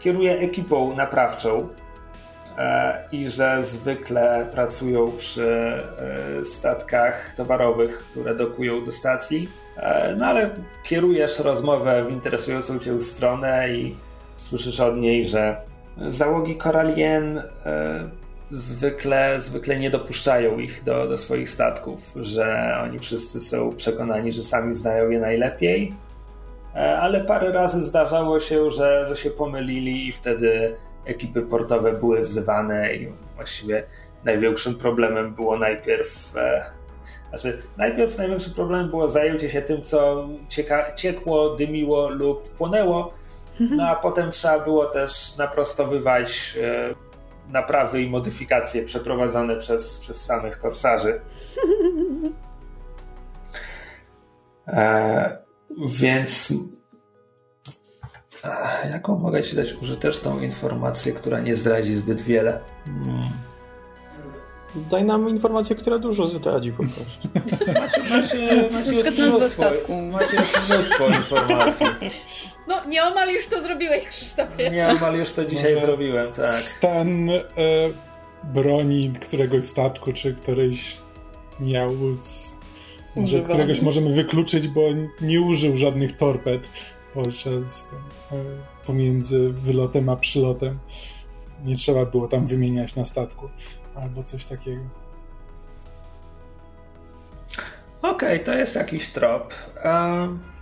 [0.00, 1.68] kieruje ekipą naprawczą
[3.12, 5.82] i że zwykle pracują przy
[6.44, 9.48] statkach towarowych, które dokują do stacji.
[10.16, 10.50] No ale
[10.82, 13.96] kierujesz rozmowę w interesującą cię stronę i
[14.36, 15.56] słyszysz od niej, że
[15.98, 18.08] załogi Koralien e,
[18.50, 24.42] zwykle, zwykle nie dopuszczają ich do, do swoich statków, że oni wszyscy są przekonani, że
[24.42, 25.94] sami znają je najlepiej.
[26.74, 32.20] E, ale parę razy zdarzało się, że, że się pomylili i wtedy ekipy portowe były
[32.20, 33.84] wzywane i właściwie
[34.24, 36.64] największym problemem było najpierw e,
[37.30, 43.14] znaczy, najpierw największym problemem było zajęcie się tym, co cieka, ciekło, dymiło lub płonęło,
[43.60, 46.94] no a potem trzeba było też naprostowywać e,
[47.52, 51.20] naprawy i modyfikacje przeprowadzone przez, przez samych korsarzy.
[54.66, 55.38] E,
[55.86, 56.52] więc
[58.44, 62.60] Ach, jaką mogę ci dać użyteczną informację, która nie zdradzi zbyt wiele?
[62.84, 63.22] Hmm.
[64.90, 67.28] Daj nam informację, która dużo zdradzi po prostu.
[67.80, 69.92] Macie, macie, macie Na przykład nazwę statku.
[69.96, 71.86] Macie mnóstwo informacji.
[72.68, 74.70] No, nieomal już to zrobiłeś, Krzysztofie.
[74.70, 76.46] Nieomal już to dzisiaj Może zrobiłem, tak.
[76.46, 77.40] Stan e,
[78.44, 80.96] broni któregoś statku, czy któryś
[81.60, 82.16] miał.
[82.16, 82.52] Z,
[83.16, 84.80] może któregoś możemy wykluczyć, bo
[85.20, 86.68] nie użył żadnych torped
[87.14, 87.86] podczas
[88.32, 88.36] e,
[88.86, 90.78] pomiędzy wylotem a przylotem.
[91.64, 93.48] Nie trzeba było tam wymieniać na statku
[93.94, 94.82] albo coś takiego.
[98.02, 99.54] Okej, to jest jakiś trop.
[99.82, 100.53] Em,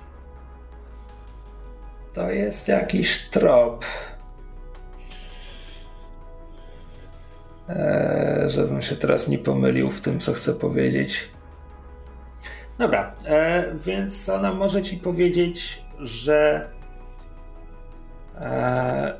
[2.14, 3.84] to jest jakiś trop.
[7.68, 11.28] E, żebym się teraz nie pomylił w tym, co chcę powiedzieć.
[12.78, 16.68] Dobra, e, więc ona może ci powiedzieć, że
[18.40, 19.14] e,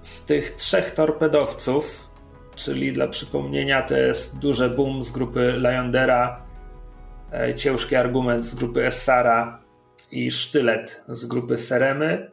[0.00, 2.08] z tych trzech torpedowców,
[2.54, 6.42] czyli dla przypomnienia to jest duże boom z grupy Lyondera,
[7.32, 9.63] e, ciężki argument z grupy Essara
[10.14, 12.30] i sztylet z grupy Seremy.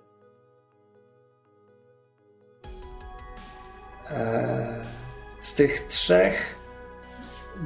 [4.10, 4.82] E,
[5.40, 6.56] Z tych trzech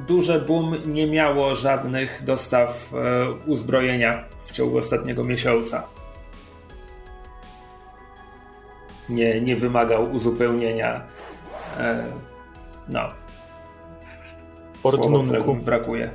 [0.08, 5.86] duże boom nie miało żadnych dostaw e, uzbrojenia w ciągu ostatniego miesiąca.
[9.08, 11.06] Nie, nie wymagał uzupełnienia.
[11.78, 12.04] E,
[12.88, 13.08] no.
[14.80, 16.10] Słowo, brakuje.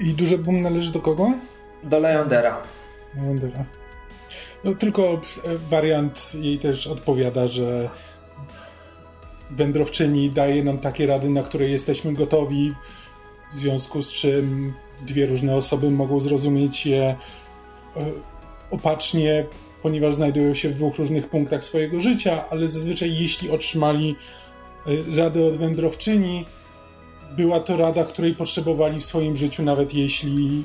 [0.00, 1.32] I duży boom należy do kogo?
[1.82, 2.62] Do Leondera.
[3.14, 3.64] Wandera.
[4.64, 5.18] No tylko e,
[5.70, 7.88] wariant jej też odpowiada, że
[9.50, 12.74] wędrowczyni daje nam takie rady, na które jesteśmy gotowi,
[13.52, 14.72] w związku z czym
[15.06, 17.16] dwie różne osoby mogą zrozumieć je e,
[18.70, 19.46] opacznie,
[19.82, 24.16] ponieważ znajdują się w dwóch różnych punktach swojego życia, ale zazwyczaj jeśli otrzymali
[24.86, 26.44] e, radę od wędrowczyni,
[27.36, 30.64] była to rada, której potrzebowali w swoim życiu, nawet jeśli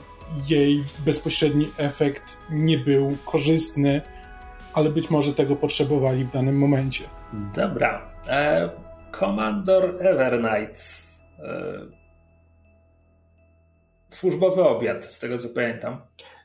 [0.49, 4.01] jej bezpośredni efekt nie był korzystny,
[4.73, 7.03] ale być może tego potrzebowali w danym momencie.
[7.55, 8.11] Dobra.
[8.27, 8.69] E,
[9.11, 11.03] Komandor Evernight.
[11.39, 12.05] E,
[14.09, 16.01] służbowy obiad, z tego co pamiętam.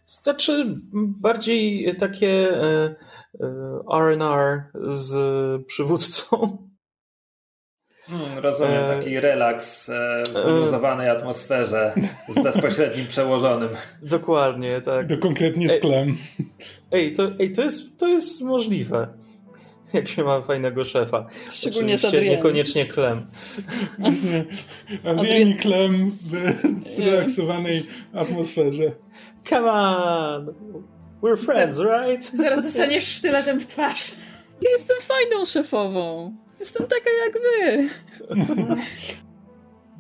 [0.07, 2.95] Znaczy bardziej takie e,
[3.41, 3.47] e,
[3.93, 6.59] R&R z przywódcą.
[8.11, 11.93] Hmm, rozumiem, E, taki relaks e, w wyluzowanej atmosferze
[12.29, 13.69] z bezpośrednim przełożonym.
[14.03, 15.09] Dokładnie, tak.
[15.09, 16.17] To konkretnie z klem.
[16.93, 19.09] Ej, to, ej to, jest, to jest możliwe.
[19.93, 21.27] Jak się ma fajnego szefa.
[21.51, 22.37] Szczególnie z Oczywiście Adrianem.
[22.39, 23.27] Niekoniecznie klem.
[23.99, 24.45] Właśnie.
[25.05, 27.83] Adrian i klem w zrelaksowanej
[28.15, 28.93] atmosferze.
[29.49, 30.55] Come on!
[31.23, 32.31] We're friends, right?
[32.35, 34.13] Zaraz dostaniesz sztyletem w twarz.
[34.61, 36.37] Ja jestem fajną szefową.
[36.61, 37.89] Jestem taka jak wy.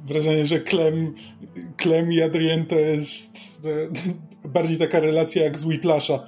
[0.04, 1.14] Wrażenie, że klem,
[1.76, 3.62] klem i Adrien to jest
[4.44, 6.18] e, bardziej taka relacja jak z Whiplasha.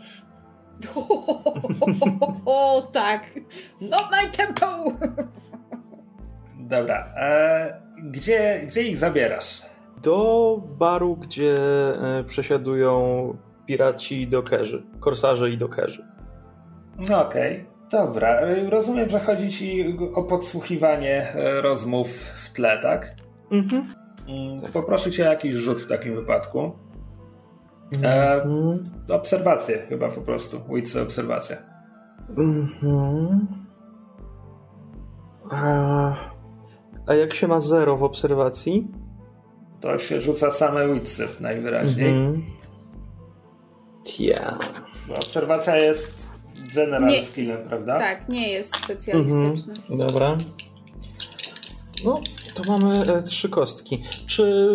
[2.47, 3.27] O, tak.
[3.81, 4.67] Not my tempo.
[6.59, 7.13] Dobra.
[7.17, 9.63] E, gdzie, gdzie ich zabierasz?
[10.03, 11.59] Do baru, gdzie
[12.19, 13.37] e, przesiadują
[13.67, 14.83] piraci i dokerzy.
[15.01, 16.05] Korsarze i dokerzy.
[17.09, 17.67] No okej.
[17.93, 18.29] Dobra.
[18.29, 23.15] E, Rozumiem, że chodzi ci o podsłuchiwanie e, rozmów w tle, tak?
[23.51, 23.83] Mhm.
[24.29, 26.73] Mm, Poproszę cię o jakiś rzut w takim wypadku.
[28.03, 28.83] E, Mhm.
[29.11, 30.61] obserwację chyba po prostu.
[30.75, 31.57] Wits obserwację.
[32.39, 33.47] Mhm.
[35.51, 36.15] A,
[37.07, 38.89] a jak się ma zero w obserwacji?
[39.81, 42.09] To się rzuca same witsy najwyraźniej.
[42.09, 42.43] Mhm.
[44.05, 44.59] Tja.
[45.09, 46.32] Bo Obserwacja jest
[46.75, 47.25] general Nie.
[47.25, 47.99] skillem, prawda?
[47.99, 49.75] Tak, nie jest specjalistyczny.
[49.91, 50.37] Dobra.
[52.05, 52.21] No,
[52.55, 54.03] to mamy e, trzy kostki.
[54.27, 54.71] Czy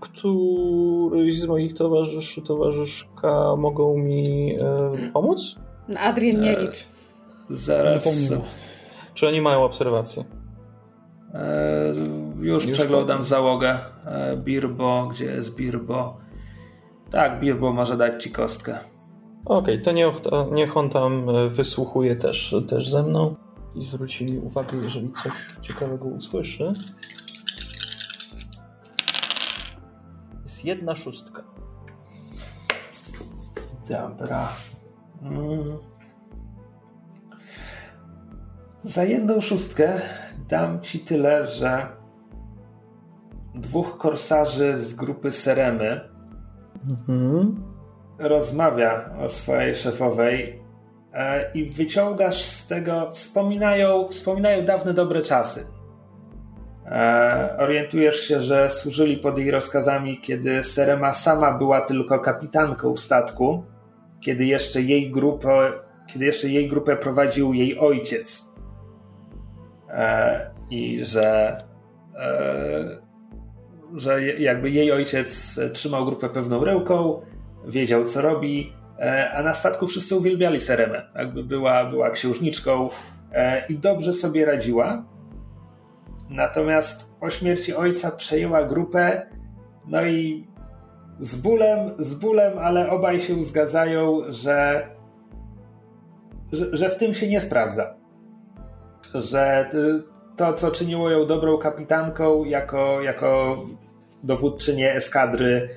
[0.00, 5.56] któryś z moich towarzyszy, towarzyszka mogą mi e, pomóc?
[5.88, 6.86] No, Adrian nie E, licz.
[7.50, 8.32] Zaraz.
[9.14, 10.24] Czy oni mają obserwację?
[11.34, 11.92] E,
[12.40, 13.24] już, Już przeglądam mam.
[13.24, 13.78] załogę.
[14.06, 16.16] E, Birbo, gdzie jest Birbo?
[17.10, 18.78] Tak, Birbo może dać ci kostkę.
[19.44, 20.14] Okej, to niech,
[20.52, 23.34] niech on tam e, wysłuchuje też, też ze mną
[23.74, 26.72] i zwrócili uwagę, jeżeli coś ciekawego usłyszy.
[30.42, 31.42] Jest jedna szóstka.
[33.88, 34.48] Dobra.
[35.22, 35.64] Mm.
[38.82, 40.00] Za jedną szóstkę
[40.48, 41.96] dam ci tyle, że
[43.54, 46.10] dwóch korsarzy z grupy Seremy
[46.88, 47.69] Mhm.
[48.20, 50.60] Rozmawia o swojej szefowej
[51.12, 55.66] e, i wyciągasz z tego, wspominają, wspominają dawne dobre czasy.
[56.86, 63.64] E, orientujesz się, że służyli pod jej rozkazami, kiedy Serema sama była tylko kapitanką statku,
[64.20, 65.72] kiedy jeszcze jej grupę,
[66.06, 68.50] kiedy jeszcze jej grupę prowadził jej ojciec.
[69.88, 71.58] E, I że,
[73.96, 77.22] że jakby jej ojciec trzymał grupę pewną ręką,
[77.66, 81.02] wiedział co robi, E, a na statku wszyscy uwielbiali Seremę.
[81.14, 82.88] Jakby była, była księżniczką
[83.32, 85.04] e, i dobrze sobie radziła.
[86.30, 89.26] Natomiast po śmierci ojca przejęła grupę,
[89.86, 90.46] no i
[91.20, 94.88] z bólem, z bólem, ale obaj się zgadzają, że,
[96.52, 97.94] że, że w tym się nie sprawdza.
[99.14, 99.70] Że
[100.36, 103.58] to, co czyniło ją dobrą kapitanką jako, jako
[104.22, 105.68] dowódczynię eskadry,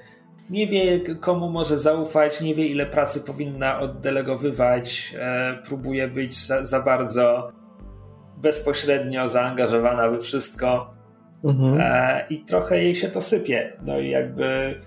[0.49, 6.65] nie wie, komu może zaufać, nie wie, ile pracy powinna oddelegowywać, e, próbuje być za,
[6.65, 7.51] za, bardzo
[8.37, 10.93] bezpośrednio zaangażowana we wszystko
[11.43, 11.77] mhm.
[11.81, 13.77] e, i trochę jej się to sypie.
[13.85, 14.79] No i jakby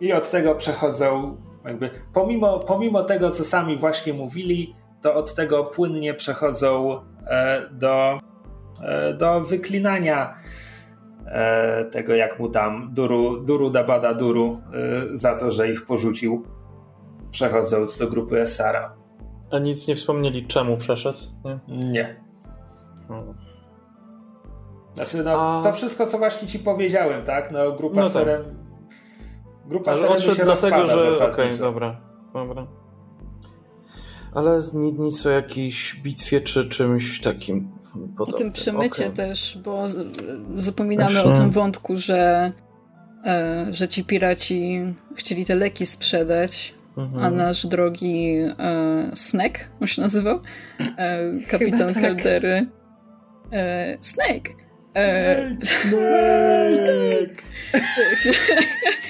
[0.00, 5.64] i od tego przechodzą, jakby pomimo, pomimo tego, co sami właśnie mówili, to od tego
[5.64, 8.18] płynnie przechodzą e, do,
[9.18, 10.34] do wyklinania
[11.90, 14.60] tego, jak mu tam duru, duru dabada duru
[15.12, 16.42] e, za to, że ich porzucił,
[17.30, 18.94] przechodząc do grupy Esara.
[19.50, 21.18] A nic nie wspomnieli, czemu przeszedł?
[21.44, 21.58] Nie.
[21.90, 22.16] nie.
[24.94, 25.62] Znaczy, no, A...
[25.62, 27.50] to wszystko, co właśnie ci powiedziałem, tak?
[27.50, 28.44] No, grupa no Serem.
[28.44, 28.54] Tak.
[29.66, 31.08] Grupa Ale odszedł się dlatego, że.
[31.08, 32.00] Okej, okay, dobra.
[32.32, 32.66] Dobra.
[34.34, 37.70] Ale nic o jakiejś bitwie czy czymś takim.
[38.18, 39.16] O tym przemycie okay.
[39.16, 39.86] też, bo
[40.54, 42.52] zapominamy o tym wątku, że,
[43.24, 44.80] e, że ci piraci
[45.16, 47.24] chcieli te leki sprzedać, mhm.
[47.24, 50.40] a nasz drogi e, Snake, on się nazywał,
[50.98, 51.96] e, kapitan tak.
[52.02, 52.66] Heldery.
[53.52, 54.50] E, Snake!
[54.94, 55.92] E, Snake!
[56.72, 57.42] Snake!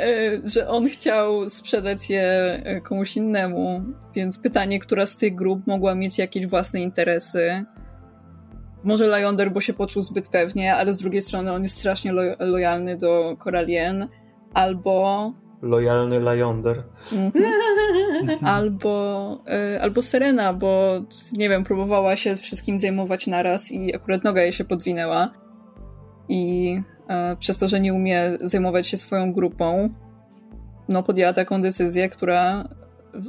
[0.00, 2.22] E, że on chciał sprzedać je
[2.64, 3.82] e, komuś innemu,
[4.14, 7.64] więc pytanie, która z tych grup mogła mieć jakieś własne interesy,
[8.84, 12.22] może Lyonder, bo się poczuł zbyt pewnie, ale z drugiej strony on jest strasznie lo
[12.38, 14.08] lojalny do Coralien,
[14.54, 15.32] albo...
[15.62, 16.82] Lojalny Lyonder.
[17.12, 17.44] Mhm.
[18.56, 19.38] albo,
[19.74, 21.00] y, albo Serena, bo
[21.32, 25.30] nie wiem, próbowała się wszystkim zajmować naraz i akurat noga jej się podwinęła.
[26.28, 26.74] I
[27.32, 29.88] y, przez to, że nie umie zajmować się swoją grupą,
[30.88, 32.68] no podjęła taką decyzję, która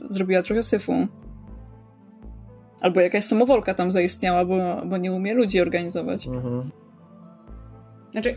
[0.09, 1.07] zrobiła trochę syfu.
[2.81, 6.27] Albo jakaś samowolka tam zaistniała, bo, bo nie umie ludzi organizować.
[6.27, 6.71] Mhm.
[8.11, 8.35] Znaczy,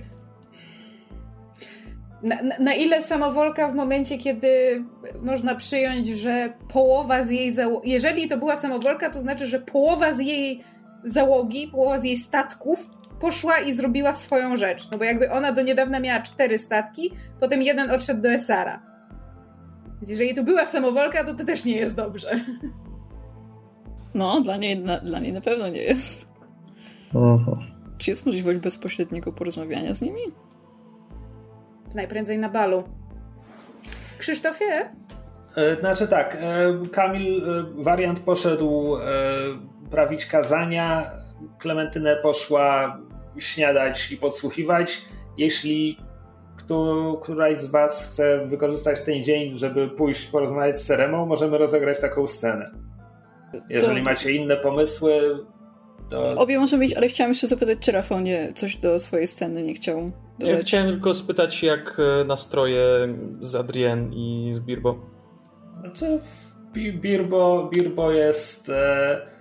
[2.23, 4.85] na, na, na, ile samowolka w momencie, kiedy
[5.23, 10.13] można przyjąć, że połowa z jej załogi, jeżeli to była samowolka, to znaczy, że połowa
[10.13, 10.65] z jej
[11.05, 12.91] załogi, połowa z jej statków
[13.21, 14.91] poszła i zrobiła swoją rzecz.
[14.91, 17.11] No bo jakby ona do niedawna miała cztery statki,
[17.41, 18.83] potem jeden odszedł do Esara.
[19.97, 22.41] Więc jeżeli to była samowolka, to to też nie jest dobrze.
[24.15, 26.27] No, dla niej na, dla niej na pewno nie jest.
[27.11, 27.59] Aha.
[27.99, 30.21] Czy jest możliwość bezpośredniego porozmawiania z nimi?
[31.95, 32.85] Najprędzej na balu.
[34.19, 34.91] Krzysztofie?
[35.57, 38.97] E, znaczy tak, e, Kamil, e, wariant poszedł
[39.91, 41.11] prawić kazania,
[41.59, 42.99] Klementynę poszła
[43.39, 45.03] śniadać i podsłuchiwać.
[45.39, 45.99] Jeśli
[47.23, 52.27] któraś z was chce wykorzystać ten dzień, żeby pójść porozmawiać z Seremą, możemy rozegrać taką
[52.27, 52.65] scenę.
[53.69, 54.05] Jeżeli to...
[54.05, 55.39] macie inne pomysły,
[56.09, 56.35] to...
[56.35, 59.75] Obie może być, ale chciałam jeszcze zapytać, czy Rafał nie, coś do swojej sceny nie
[59.75, 60.01] chciał
[60.39, 60.57] dodać.
[60.57, 62.85] Ja chciałem tylko spytać, jak e, nastroje
[63.41, 64.97] z Adrien i z Birbo.
[65.81, 66.21] Znaczy,
[66.75, 68.69] Birbo, Birbo jest...
[68.69, 69.35] E,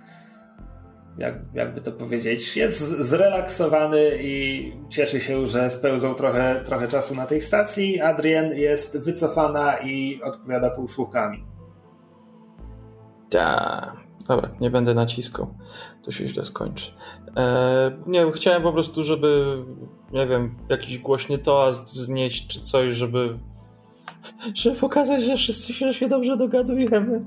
[1.18, 7.26] jak, jakby to powiedzieć, jest zrelaksowany i cieszy się, że spełzał trochę, trochę czasu na
[7.26, 8.00] tej stacji.
[8.00, 11.44] Adrien jest wycofana i odpowiada półsłówkami.
[13.30, 14.03] Tak.
[14.28, 15.54] Dobra, nie będę naciskał.
[16.02, 16.92] To się źle skończy.
[17.36, 19.56] Eee, nie, chciałem po prostu, żeby,
[20.12, 23.38] nie wiem, jakiś głośny toast wznieść czy coś, żeby,
[24.54, 27.24] żeby pokazać, że wszyscy się, się dobrze dogadujemy.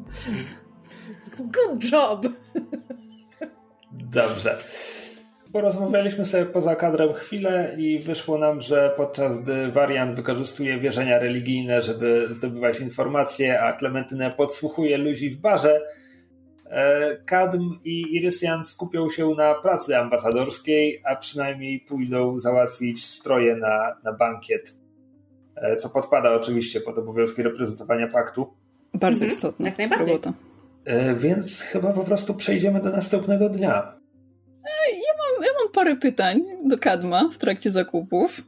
[1.40, 2.26] Good job!
[3.92, 4.58] Dobrze.
[5.54, 11.82] Porozmawialiśmy sobie poza kadrem chwilę i wyszło nam, że podczas gdy Warian wykorzystuje wierzenia religijne,
[11.82, 15.82] żeby zdobywać informacje, a Klementynę podsłuchuje ludzi w barze,
[17.26, 24.14] Kadm i Irysian skupią się na pracy ambasadorskiej, a przynajmniej pójdą załatwić stroje na, na
[24.14, 24.76] bankiet,
[25.56, 28.54] e, co podpada oczywiście pod obowiązki reprezentowania paktu.
[28.94, 29.32] Bardzo mhm.
[29.32, 29.66] istotne.
[29.70, 30.08] Jak najbardziej.
[30.08, 30.34] Robota.
[30.86, 33.98] E, więc chyba po prostu przejdziemy do następnego dnia.
[34.88, 38.42] Ja mam, ja mam parę pytań do Kadma w trakcie zakupów.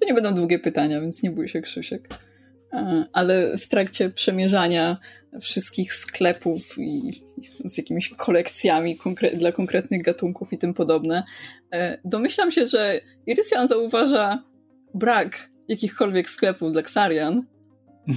[0.00, 2.08] To nie będą długie pytania, więc nie bój się, Krzysiek.
[2.72, 4.96] E, Ale w trakcie przemierzania
[5.40, 7.12] wszystkich sklepów i
[7.64, 11.22] z jakimiś kolekcjami konkre- dla konkretnych gatunków i tym podobne,
[11.72, 14.44] e, domyślam się, że Irysian zauważa
[14.94, 17.46] brak jakichkolwiek sklepów dla Xarian,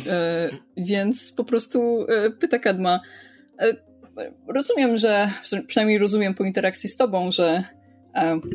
[0.07, 2.99] e, więc po prostu e, pyta Kadma.
[4.47, 5.29] Rozumiem, że
[5.67, 7.63] przynajmniej rozumiem po interakcji z tobą, że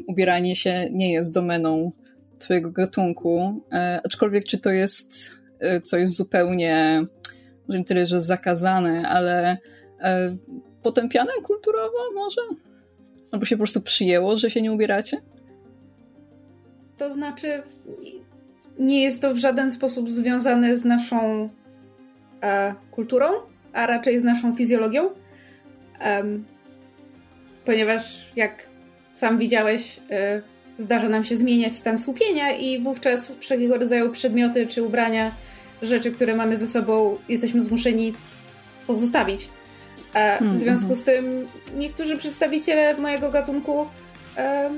[0.06, 1.92] ubieranie się nie jest domeną
[2.38, 3.62] twojego gatunku,
[4.04, 5.30] aczkolwiek czy to jest
[5.82, 7.04] coś zupełnie,
[7.70, 9.58] może tyle, że zakazane, ale
[10.00, 10.36] e,
[10.82, 12.40] potępiane kulturowo może?
[13.32, 15.16] Albo się po prostu przyjęło, że się nie ubieracie?
[16.96, 17.62] To znaczy,
[18.78, 21.48] nie jest to w żaden sposób związane z naszą
[22.42, 23.26] e, kulturą,
[23.72, 25.10] a raczej z naszą fizjologią.
[25.98, 26.44] Em,
[27.64, 28.68] ponieważ, jak
[29.12, 30.42] sam widziałeś, e,
[30.78, 35.32] zdarza nam się zmieniać stan słupienia, i wówczas wszelkiego rodzaju przedmioty czy ubrania,
[35.82, 38.12] rzeczy, które mamy ze sobą, jesteśmy zmuszeni
[38.86, 39.48] pozostawić.
[40.14, 43.86] E, w Hmm, związku z tym, niektórzy przedstawiciele mojego gatunku
[44.36, 44.70] e,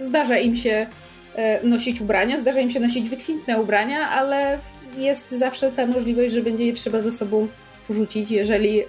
[0.00, 0.86] zdarza im się
[1.34, 4.58] e, nosić ubrania, zdarza im się nosić wykwintne ubrania, ale
[4.96, 7.48] jest zawsze ta możliwość, że będzie je trzeba ze sobą
[7.88, 8.82] porzucić, jeżeli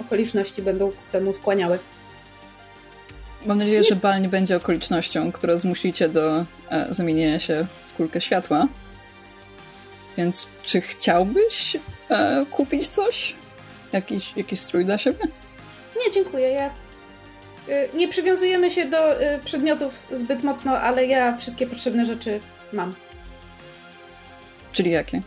[0.00, 1.78] okoliczności będą ku temu skłaniały.
[3.46, 6.44] Mam nadzieję, że bal nie będzie okolicznością, która zmusi cię do
[6.90, 8.68] zamienienia się w kulkę światła.
[10.16, 11.76] Więc czy chciałbyś
[12.10, 13.34] e, kupić coś?
[13.92, 15.24] Jakiś, jakiś strój dla siebie?
[16.06, 16.48] Nie, dziękuję.
[16.48, 16.70] Ja
[17.68, 22.40] y, nie przywiązujemy się do y, przedmiotów zbyt mocno, ale ja wszystkie potrzebne rzeczy
[22.72, 22.94] mam.
[24.72, 25.22] Czyli jakie?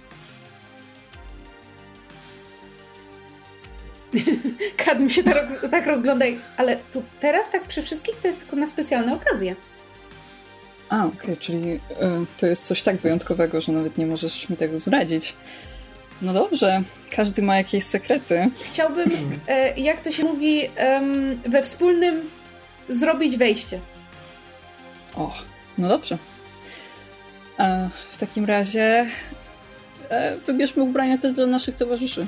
[4.86, 8.56] Kadm się tak, tak rozgląda, i- ale tu teraz tak przy wszystkich to jest tylko
[8.56, 9.56] na specjalne okazje.
[10.90, 11.80] A, okej, czyli e,
[12.38, 15.34] to jest coś tak wyjątkowego, że nawet nie możesz mi tego zdradzić.
[16.22, 16.82] No dobrze,
[17.12, 18.50] każdy ma jakieś sekrety.
[18.64, 19.10] Chciałbym,
[19.48, 22.30] e, jak to się mówi, em, we wspólnym
[22.90, 23.80] zrobić wejście.
[25.16, 25.34] O,
[25.78, 26.18] no dobrze.
[27.60, 29.08] E, w takim razie
[30.10, 32.28] e, wybierzmy ubrania też dla naszych towarzyszy.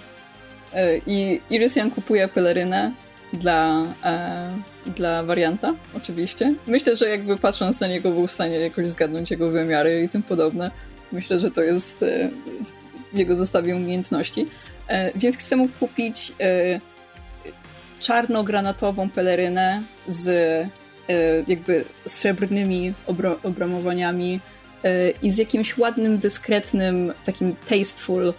[0.73, 2.91] E, I Irysian kupuje pelerynę
[3.34, 4.51] dla, e,
[4.95, 6.53] dla warianta, oczywiście.
[6.68, 10.23] Myślę, że jakby patrząc na niego był w stanie jakoś zgadnąć jego wymiary i tym
[10.23, 10.72] podobne.
[11.11, 12.30] Myślę, że to jest e,
[13.14, 14.47] jego zestawie umiejętności.
[14.88, 16.80] E, więc chcę mu kupić e,
[17.99, 24.39] czarno-granatową pelerynę z e, jakby srebrnymi obro- obramowaniami
[24.84, 28.34] e, i z jakimś ładnym, dyskretnym, takim tasteful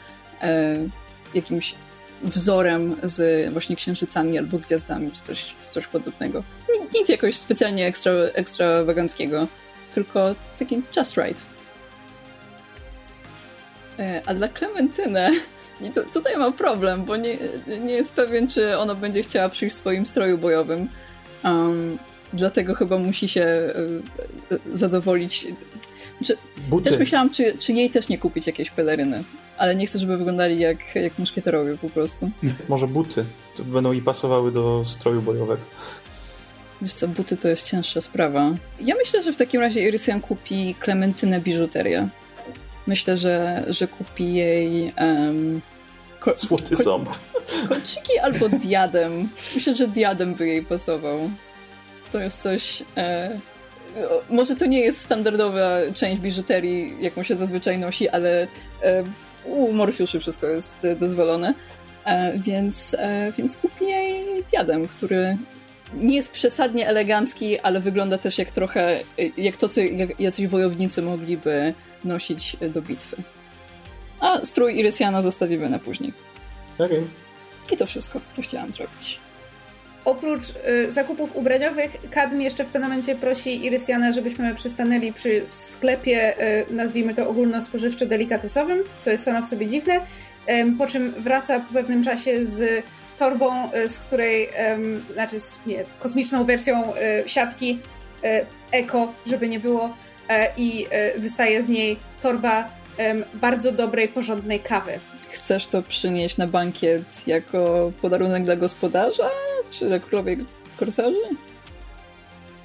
[1.34, 1.74] jakimś
[2.22, 6.42] wzorem z właśnie księżycami albo gwiazdami, czy coś, czy coś podobnego.
[6.94, 9.48] Nic, jakoś specjalnie ekstra, ekstrawaganckiego,
[9.94, 11.46] tylko taki just right.
[13.98, 15.30] E, A dla Klementyny
[15.80, 17.38] i tu, tutaj ma problem, bo nie,
[17.80, 20.88] nie jest pewien, czy ona będzie chciała przyjść w swoim stroju bojowym.
[21.44, 21.98] Um,
[22.32, 23.74] dlatego chyba musi się e,
[24.54, 25.46] e, zadowolić.
[26.20, 26.36] Znaczy,
[26.68, 26.90] Buty.
[26.90, 29.24] też myślałam, czy, czy jej też nie kupić jakiejś peleryny,
[29.58, 32.30] ale nie chcę, żeby wyglądali jak, jak muszkieterowie po prostu.
[32.68, 33.24] Może buty.
[33.56, 35.62] To będą i pasowały do stroju bojowego.
[36.82, 38.50] Wiesz co, buty to jest cięższa sprawa.
[38.80, 42.08] Ja myślę, że w takim razie Irysian kupi Klementynę biżuterię.
[42.86, 45.60] Myślę, że, że kupi jej um,
[46.20, 47.08] ko- Złoty ko- ząb.
[47.68, 49.28] kolczyki albo diadem.
[49.54, 51.30] Myślę, że diadem by jej pasował.
[52.12, 52.82] To jest coś...
[52.96, 53.38] E,
[54.30, 58.46] może to nie jest standardowa część biżuterii, jaką się zazwyczaj nosi, ale
[58.82, 59.04] e,
[59.44, 61.54] u Morfiuszy wszystko jest e, dozwolone.
[62.04, 65.38] E, więc, e, więc kupi jej diadem, który
[65.94, 69.02] nie jest przesadnie elegancki, ale wygląda też jak trochę, e,
[69.36, 69.80] jak to, co
[70.18, 73.16] jacyś wojownicy mogliby nosić e, do bitwy.
[74.20, 76.12] A strój Irysiana zostawimy na później.
[76.78, 77.06] Okej.
[77.72, 79.18] I to wszystko, co chciałam zrobić.
[80.04, 86.42] Oprócz y, zakupów ubraniowych, Kadm jeszcze w pewnym momencie prosi Irysiana, żebyśmy przystanęli przy sklepie,
[86.70, 90.00] y, nazwijmy to ogólnospożywczo-delikatesowym, co jest samo w sobie dziwne,
[90.46, 92.84] em, po czym wraca po pewnym czasie z
[93.18, 94.48] torbą, y, z której,
[95.12, 97.78] znaczy z, nie, kosmiczną wersją y, siatki
[98.24, 99.96] y, eko, żeby nie było,
[100.28, 100.86] e, i
[101.16, 102.80] y, wystaje z niej torba
[103.34, 104.98] bardzo dobrej, porządnej kawy.
[105.30, 109.30] Chcesz to przynieść na bankiet jako podarunek dla gospodarza,
[109.70, 110.38] czy dla królowej
[110.76, 111.16] korsarzy?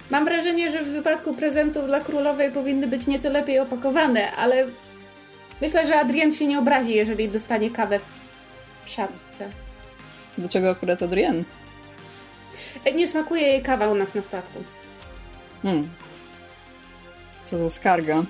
[0.10, 4.68] Mam wrażenie, że w wypadku prezentów dla królowej powinny być nieco lepiej opakowane, ale
[5.62, 8.00] myślę, że Adrien się nie obrazi, jeżeli dostanie kawę
[8.86, 9.50] w siatce.
[10.38, 11.44] Dlaczego akurat Adrienne?
[12.86, 14.64] E, Nie smakuje jej kawa u nas na statku.
[15.64, 15.90] Hmm.
[17.44, 18.24] Co za skarga.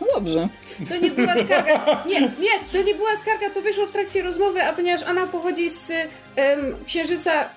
[0.00, 0.48] No dobrze.
[0.88, 2.04] To nie była skarga.
[2.06, 5.70] Nie, nie, to nie była skarga, to wyszło w trakcie rozmowy, a ponieważ ona pochodzi
[5.70, 5.90] z
[6.36, 7.48] em, księżyca.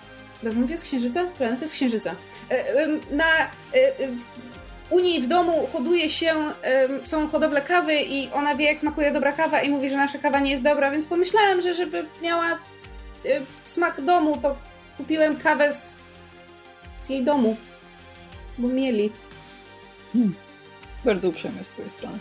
[0.44, 1.30] Dobrze mówię z księżyca?
[1.30, 2.16] Z planety z księżyca.
[2.50, 3.26] E, na.
[3.44, 3.48] e,
[4.90, 6.34] u niej w domu hoduje się,
[7.04, 10.40] są hodowle kawy i ona wie, jak smakuje dobra kawa i mówi, że nasza kawa
[10.40, 12.58] nie jest dobra, więc pomyślałem, że żeby miała e,
[13.66, 14.56] smak domu, to
[14.98, 15.96] kupiłem kawę z,
[17.02, 17.58] z jej domu.
[18.58, 19.12] Bo mieli.
[21.06, 22.18] Bardzo uprzejme z twojej strony.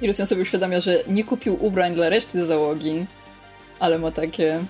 [0.00, 3.06] I Lucian sobie uświadamia, że nie kupił ubrań dla reszty załogi,
[3.80, 4.64] ale ma takie...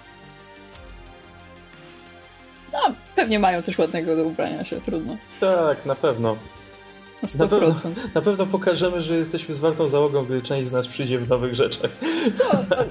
[2.73, 2.79] No,
[3.17, 5.17] pewnie mają coś ładnego do ubrania się, trudno.
[5.41, 6.37] Tak, na pewno.
[7.23, 7.91] Na Na pewno, 100%.
[8.15, 11.91] na pewno pokażemy, że jesteśmy zwartą załogą, gdy część z nas przyjdzie w nowych rzeczach.
[12.37, 12.45] Co?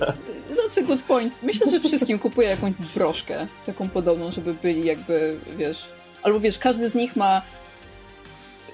[0.58, 1.36] That's a good point.
[1.44, 5.86] Myślę, że wszystkim kupuję jakąś broszkę, taką podobną, żeby byli jakby, wiesz...
[6.24, 7.42] Albo wiesz, każdy z nich ma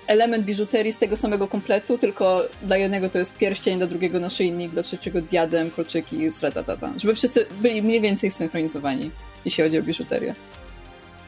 [0.07, 4.71] element biżuterii z tego samego kompletu, tylko dla jednego to jest pierścień, dla drugiego naszyjnik,
[4.71, 6.93] dla trzeciego diadem, kolczyki, sratatata.
[6.97, 9.11] Żeby wszyscy byli mniej więcej synchronizowani,
[9.45, 10.35] jeśli chodzi o biżuterię.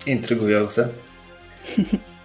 [0.05, 0.87] Intrygujące.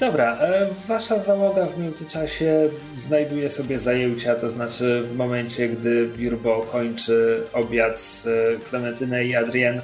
[0.00, 6.60] Dobra, e, wasza załoga w międzyczasie znajduje sobie zajęcia, to znaczy w momencie, gdy Birbo
[6.72, 8.30] kończy obiad z e,
[8.68, 9.80] Klementynę i Adrien,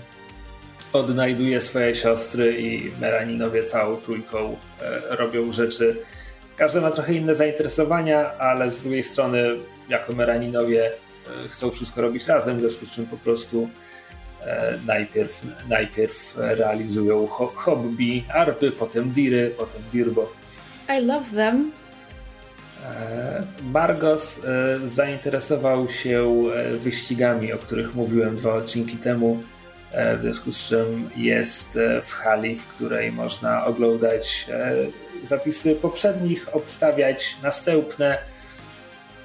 [0.92, 5.96] odnajduje swoje siostry i Meraninowie całą trójką e, robią rzeczy.
[6.56, 9.44] Każdy ma trochę inne zainteresowania, ale z drugiej strony
[9.88, 13.68] jako Meraninowie e, chcą wszystko robić razem, w związku z czym po prostu
[14.42, 20.32] e, najpierw, najpierw realizują ho- hobby arpy, potem diry, potem birbo.
[20.98, 21.72] I love them.
[23.72, 26.44] Margos e, zainteresował się
[26.78, 29.42] wyścigami, o których mówiłem dwa odcinki temu,
[29.92, 34.74] w związku z czym jest e, w hali, w której można oglądać e,
[35.24, 38.18] zapisy poprzednich, obstawiać następne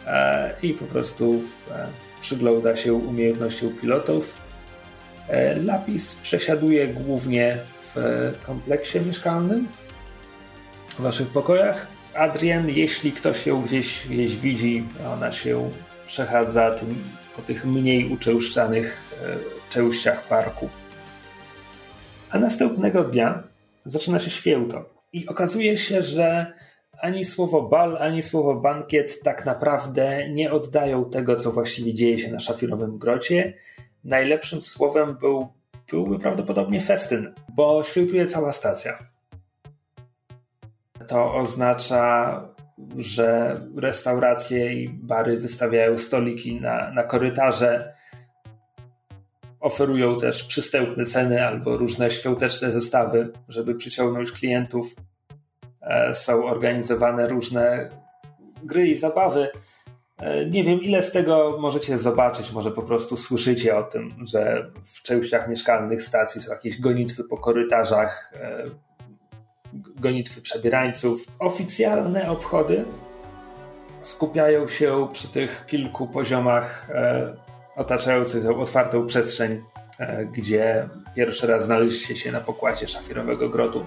[0.08, 1.88] e, i po prostu e,
[2.22, 4.38] przygląda się umiejętnościom pilotów.
[5.28, 9.68] E, Lapis przesiaduje głównie w e, kompleksie mieszkalnym,
[11.00, 11.88] w waszych pokojach.
[12.14, 14.84] Adrien, jeśli ktoś ją gdzieś, gdzieś widzi,
[15.14, 15.72] ona się
[16.06, 17.04] przechadza tym,
[17.36, 20.70] po tych mniej uczęszczanych e, częściach parku.
[22.32, 23.44] A następnego dnia
[23.86, 24.90] zaczyna się święto.
[25.14, 26.54] I okazuje się, że
[26.98, 32.32] ani słowo bal, ani słowo bankiet tak naprawdę nie oddają tego, co właściwie dzieje się
[32.32, 33.54] na szafirowym grocie.
[34.04, 35.48] Najlepszym słowem był,
[35.92, 38.94] byłby prawdopodobnie festyn, bo świętuje cała stacja.
[41.08, 42.42] To oznacza,
[42.98, 47.94] że restauracje i bary wystawiają stoliki na, na korytarze.
[49.66, 54.96] Oferują też przystępne ceny albo różne świąteczne zestawy, żeby przyciągnąć klientów.
[55.82, 57.90] E, Są organizowane różne
[58.64, 59.48] gry i zabawy.
[60.20, 62.52] E, Nie wiem, ile z tego możecie zobaczyć.
[62.52, 67.38] Może po prostu słyszycie o tym, że w częściach mieszkalnych stacji są jakieś gonitwy po
[67.38, 68.64] korytarzach, e,
[69.74, 71.26] gonitwy przebierańców.
[71.40, 72.86] Oficjalne obchody
[74.02, 76.88] skupiają się przy tych kilku poziomach
[77.76, 79.64] otaczających tą otwartą przestrzeń,
[80.00, 83.86] e, gdzie pierwszy raz znaleźliście się na pokładzie szafirowego grotu.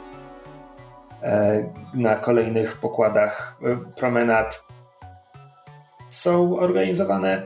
[1.23, 4.65] E, na kolejnych pokładach e, promenad
[6.11, 7.43] są organizowane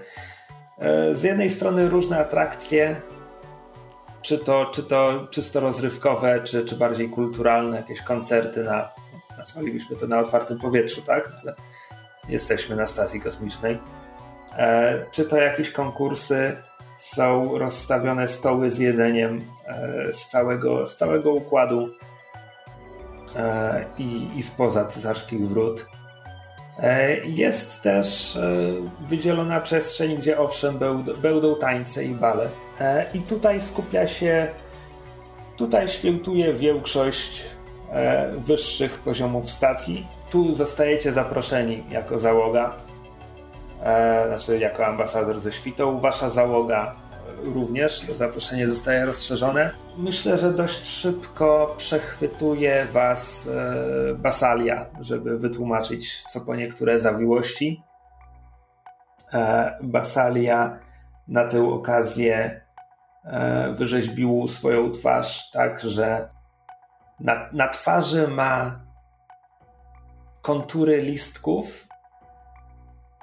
[1.12, 3.00] z jednej strony różne atrakcje,
[4.22, 8.90] czy to, czy to czysto rozrywkowe, czy, czy bardziej kulturalne, jakieś koncerty na,
[9.38, 11.32] nazwalibyśmy to na otwartym powietrzu, tak?
[11.42, 11.54] Ale
[12.28, 13.78] jesteśmy na stacji kosmicznej.
[14.58, 16.56] E, czy to jakieś konkursy,
[16.96, 21.88] są rozstawione stoły z jedzeniem e, z, całego, z całego układu
[23.36, 25.86] e, i, i spoza cesarskich wrót.
[27.24, 28.38] Jest też
[29.00, 30.78] wydzielona przestrzeń, gdzie owszem
[31.22, 32.48] będą, tańce i bale.
[33.14, 34.48] I tutaj skupia się,
[35.56, 37.44] tutaj świętuje większość
[38.38, 40.06] wyższych poziomów stacji.
[40.30, 42.76] Tu zostajecie zaproszeni jako załoga,
[43.82, 45.98] e, znaczy jako ambasador ze świtą.
[45.98, 46.94] Wasza załoga
[47.42, 49.70] również, to zaproszenie zostaje rozszerzone.
[49.98, 57.82] Myślę, że dość szybko przechwytuje was e, Basalia, żeby wytłumaczyć co po niektóre zawiłości.
[59.32, 60.78] E, Basalia
[61.28, 62.62] na tę okazję
[63.72, 66.28] wyrzeźbił swoją twarz tak, że
[67.20, 68.80] na, na twarzy ma
[70.42, 71.88] kontury listków,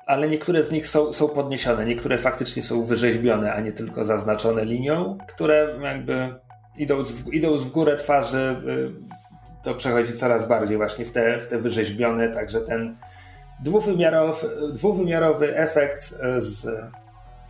[0.10, 4.66] ale niektóre z nich są, są podniesione, niektóre faktycznie są wyrzeźbione, a nie tylko zaznaczone
[4.66, 6.34] linią, które jakby
[6.78, 11.48] idąc w, idąc w górę twarzy y, to przechodzi coraz bardziej właśnie w te, w
[11.48, 12.96] te wyrzeźbione, także ten
[13.64, 16.68] dwuwymiarowy, dwuwymiarowy efekt z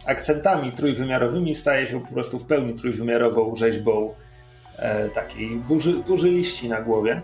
[0.05, 4.13] akcentami trójwymiarowymi staje się po prostu w pełni trójwymiarową rzeźbą
[4.77, 7.21] e, takiej burzy, burzy liści na głowie.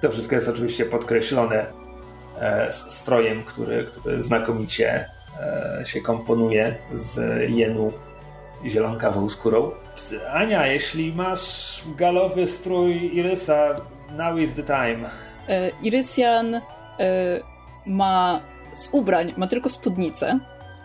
[0.00, 1.85] To wszystko jest oczywiście podkreślone
[2.70, 5.08] strojem, który, który znakomicie
[5.40, 7.18] e, się komponuje z
[7.50, 7.92] jenu
[8.64, 9.70] zielonkawą skórą.
[10.32, 13.76] Ania, jeśli masz galowy strój Irysa,
[14.16, 15.10] now is the time.
[15.48, 16.60] E, Irysian e,
[17.86, 18.40] ma
[18.74, 20.38] z ubrań, ma tylko spódnicę,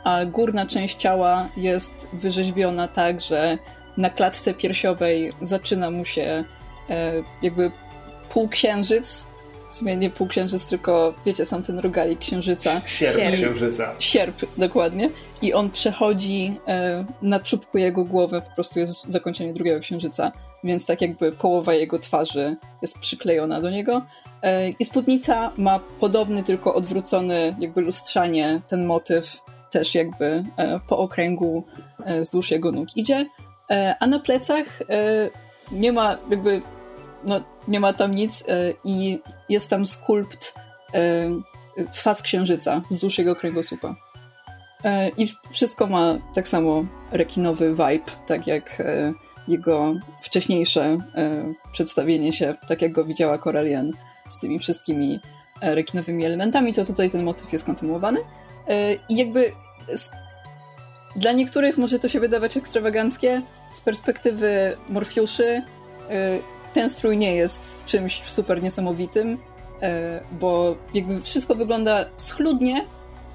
[0.04, 3.58] a górna część ciała jest wyrzeźbiona tak, że
[3.98, 6.44] na klatce piersiowej zaczyna mu się
[6.90, 7.72] e, jakby
[8.30, 9.28] półksiężyc,
[9.72, 12.82] w sumie nie półksiężyc, tylko wiecie, sam ten rogalik księżyca.
[12.86, 13.34] Sierp Sierp.
[13.34, 13.96] księżyca.
[14.00, 15.10] Sierp, dokładnie.
[15.42, 20.32] I on przechodzi e, na czubku jego głowy, po prostu jest zakończenie drugiego księżyca,
[20.64, 24.02] więc tak jakby połowa jego twarzy jest przyklejona do niego.
[24.42, 29.40] E, I spódnica ma podobny, tylko odwrócony, jakby lustrzanie, ten motyw
[29.72, 31.64] też jakby e, po okręgu
[32.06, 33.26] e, wzdłuż jego nóg idzie.
[33.72, 35.30] E, a na plecach e,
[35.72, 36.62] nie ma jakby,
[37.24, 39.20] no nie ma tam nic e, i
[39.50, 40.54] jest tam skulpt
[40.94, 41.30] e,
[41.94, 43.96] faz księżyca wzdłuż jego kręgosłupa.
[44.84, 48.84] E, I wszystko ma tak samo rekinowy vibe, tak jak
[49.48, 50.98] jego wcześniejsze
[51.72, 53.92] przedstawienie się, tak jak go widziała Corellian
[54.30, 55.20] z tymi wszystkimi
[55.62, 58.20] rekinowymi elementami, to tutaj ten motyw jest kontynuowany.
[59.10, 59.52] I jakby
[61.16, 65.62] dla niektórych może to się wydawać ekstrawaganckie, z perspektywy Morfiuszy
[66.74, 69.38] ten strój nie jest czymś super niesamowitym,
[69.82, 72.86] e, bo jakby wszystko wygląda schludnie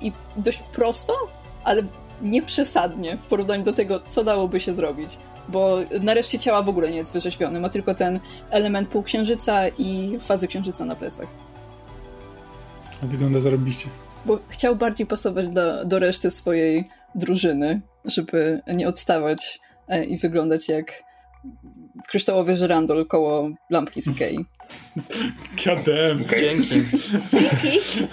[0.00, 1.14] i dość prosto,
[1.64, 1.82] ale
[2.22, 5.18] nie przesadnie w porównaniu do tego, co dałoby się zrobić.
[5.48, 10.48] Bo nareszcie ciała w ogóle nie jest wyrzeźbiony, ma tylko ten element półksiężyca i fazy
[10.48, 11.26] księżyca na plecach.
[13.02, 13.88] Wygląda zarobiście.
[14.26, 20.68] Bo chciał bardziej pasować do, do reszty swojej drużyny, żeby nie odstawać e, i wyglądać
[20.68, 21.04] jak
[22.08, 24.44] kryształowy żyrandol koło lampki z Ikei.
[25.66, 26.24] Damn.
[26.40, 26.82] Dzięki.
[27.30, 28.06] Dzięki.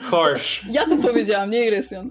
[0.00, 0.64] Harsh.
[0.70, 2.10] Ja to powiedziałam, nie Irysion.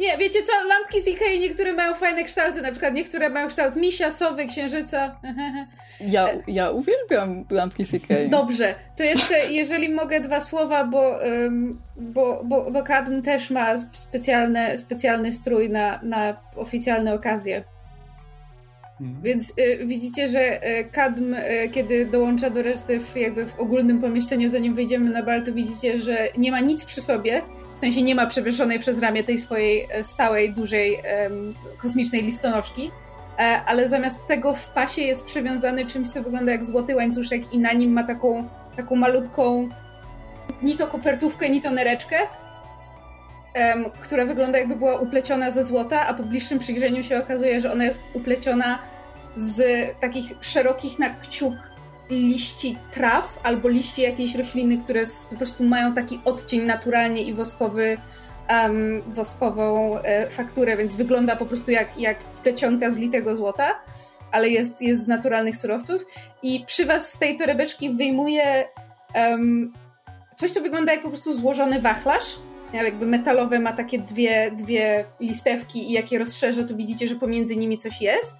[0.00, 0.52] Nie, wiecie co?
[0.68, 5.10] Lampki z Ikei niektóre mają fajne kształty, na przykład niektóre mają kształt misia, sowy, księżyca.
[6.00, 8.30] Ja, ja uwielbiam lampki z Ikei.
[8.30, 11.14] Dobrze, to jeszcze jeżeli mogę dwa słowa, bo,
[11.96, 17.64] bo, bo, bo Kadm też ma specjalne, specjalny strój na, na oficjalne okazje.
[19.00, 19.22] Mhm.
[19.22, 24.00] Więc y, widzicie, że y, Kadm, y, kiedy dołącza do reszty w, jakby w ogólnym
[24.00, 27.42] pomieszczeniu, zanim wyjdziemy na bal, to widzicie, że nie ma nic przy sobie.
[27.80, 30.98] W sensie nie ma przewieszonej przez ramię tej swojej e, stałej, dużej,
[31.78, 32.90] kosmicznej listonoszki.
[33.38, 37.58] E, ale zamiast tego w pasie jest przywiązany czymś, co wygląda jak złoty łańcuszek i
[37.58, 39.68] na nim ma taką, taką malutką
[40.62, 42.16] ni to kopertówkę, ni to nereczkę,
[44.00, 47.84] która wygląda jakby była upleciona ze złota, a po bliższym przyjrzeniu się okazuje, że ona
[47.84, 48.78] jest upleciona
[49.36, 49.62] z
[50.00, 51.54] takich szerokich na kciuk
[52.10, 57.98] liści traw albo liści jakiejś rośliny, które po prostu mają taki odcień naturalnie i woskowy,
[58.48, 63.74] em, woskową e, fakturę, więc wygląda po prostu jak, jak plecionka z litego złota,
[64.32, 66.06] ale jest, jest z naturalnych surowców.
[66.42, 68.68] I przy was z tej torebeczki wyjmuje
[69.14, 69.72] em,
[70.36, 72.36] coś, co wygląda jak po prostu złożony wachlarz.
[72.72, 77.56] Jakby metalowe, ma takie dwie, dwie listewki i jak je rozszerzę, to widzicie, że pomiędzy
[77.56, 78.36] nimi coś jest,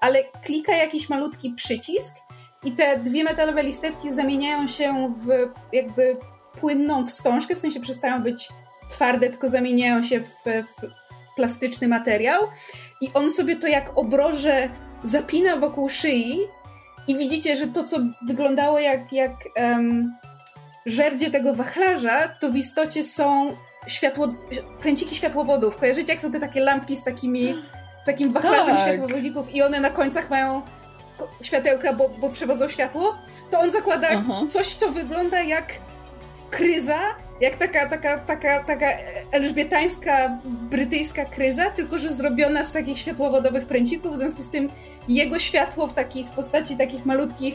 [0.00, 2.16] ale klika jakiś malutki przycisk
[2.64, 6.16] i te dwie metalowe listewki zamieniają się w jakby
[6.60, 8.48] płynną wstążkę, w sensie przestają być
[8.90, 10.86] twarde, tylko zamieniają się w, w
[11.36, 12.42] plastyczny materiał
[13.00, 14.68] i on sobie to jak obroże
[15.04, 16.38] zapina wokół szyi
[17.08, 17.96] i widzicie, że to, co
[18.26, 20.14] wyglądało jak, jak em,
[20.86, 24.28] żerdzie tego wachlarza, to w istocie są światło,
[24.80, 25.76] kręciki światłowodów.
[25.76, 27.54] Kojarzycie, jak są te takie lampki z takimi
[28.02, 28.88] z takim wachlarzem Tak.
[28.88, 30.62] światłowodników i one na końcach mają
[31.42, 33.18] światełka, bo, bo przewodzą światło?
[33.50, 34.42] To on zakłada Aha.
[34.50, 35.72] coś, co wygląda jak
[36.50, 36.98] kryza,
[37.40, 38.86] jak taka, taka, taka, taka
[39.32, 44.68] elżbietańska, brytyjska kryza, tylko że zrobiona z takich światłowodowych pręcików, w związku z tym
[45.08, 47.54] jego światło w, takich, w postaci takich malutkich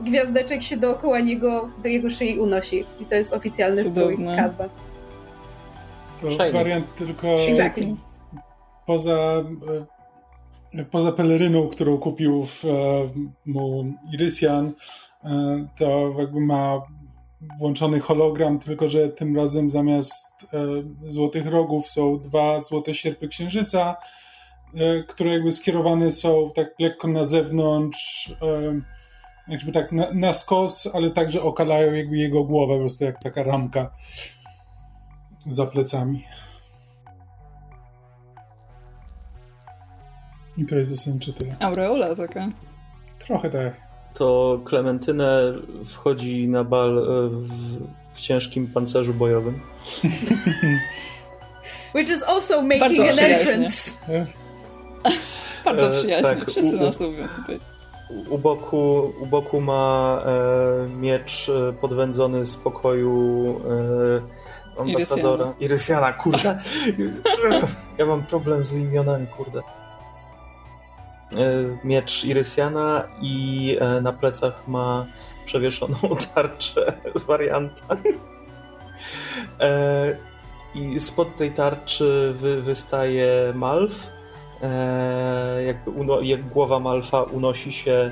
[0.00, 2.84] gwiazdeczek się dookoła niego, do jego szyi unosi.
[3.00, 4.36] I to jest oficjalny strój Cudowne.
[4.36, 4.64] Kadba.
[6.20, 6.52] To Shiny.
[6.52, 7.96] wariant tylko Exactly.
[8.86, 9.97] poza, e,
[10.90, 12.68] poza peleryną, którą kupił w, e,
[13.46, 14.72] mu Irysian,
[15.24, 16.82] e, to jakby ma
[17.58, 20.58] włączony hologram, tylko że tym razem zamiast e,
[21.10, 23.96] złotych rogów są dwa złote sierpy księżyca,
[25.08, 28.34] które jakby skierowane są tak lekko na zewnątrz,
[29.48, 33.42] jakby tak na, na skos, ale także okalają jakby jego głowę, po prostu jak taka
[33.42, 33.90] ramka
[35.46, 36.24] za plecami.
[40.58, 41.56] I to jest zasadniczo tyle.
[41.60, 42.48] Aureola taka.
[43.18, 43.76] Trochę tak.
[44.14, 45.42] To Klementynę
[45.84, 47.48] wchodzi na bal e, w,
[48.12, 49.60] w ciężkim pancerzu bojowym.
[51.94, 53.52] Which is also making Bardzo an przyjaźnie.
[53.52, 53.90] entrance.
[55.64, 56.30] Bardzo E, przyjaźnie.
[56.36, 57.60] tak, Wszyscy u- nas lubią tutaj.
[58.10, 63.60] U- U boku, u boku ma e, miecz e, podwędzony z pokoju
[64.76, 65.54] e, ambasadora.
[65.60, 66.58] Irysiana, kurde.
[67.98, 69.60] ja mam problem z imionami, kurde.
[71.36, 75.06] E, miecz Irysiana i e, na plecach ma
[75.44, 75.96] przewieszoną
[76.34, 77.96] tarczę z warianta.
[79.60, 80.16] E,
[80.74, 84.06] I spod tej tarczy wy, wystaje Malf.
[85.66, 88.10] Jakby uno, jak głowa Malfa unosi się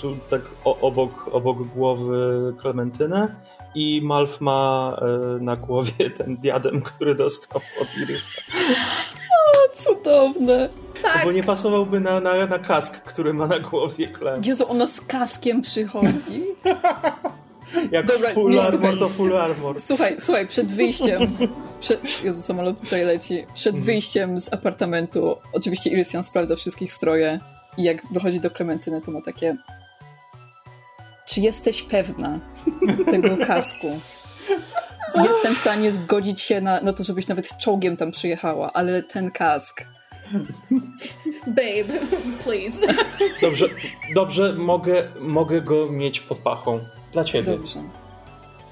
[0.00, 3.34] tu tak obok, obok głowy Klementynę
[3.74, 4.96] i Malf ma
[5.40, 8.42] na głowie ten diadem, który dostał od Irysa.
[9.74, 10.68] Cudowne.
[11.02, 14.42] Tak, Bo nie pasowałby na, na, na kask, który ma na głowie Klem.
[14.44, 16.42] Jezu, ona z kaskiem przychodzi.
[17.92, 18.98] Jak Dobra, full nie, armor słuchaj.
[18.98, 19.80] to full armor.
[19.80, 21.36] Słuchaj, słuchaj, przed wyjściem.
[21.80, 23.46] Przed, Jezu, samolot tutaj leci.
[23.54, 23.84] Przed Mhm.
[23.86, 27.40] wyjściem z apartamentu, oczywiście Irysian sprawdza wszystkich stroje
[27.76, 29.56] i jak dochodzi do Klementyny, to ma takie.
[31.26, 32.38] Czy jesteś pewna
[33.10, 33.86] tego kasku?
[35.14, 39.30] Jestem w stanie zgodzić się na, na to, żebyś nawet czołgiem tam przyjechała, ale ten
[39.30, 39.84] kask.
[41.46, 41.98] babe,
[42.44, 42.80] please.
[43.42, 43.66] Dobrze,
[44.14, 46.80] dobrze mogę, mogę go mieć pod pachą.
[47.12, 47.52] Dla ciebie.
[47.52, 47.80] Dobrze.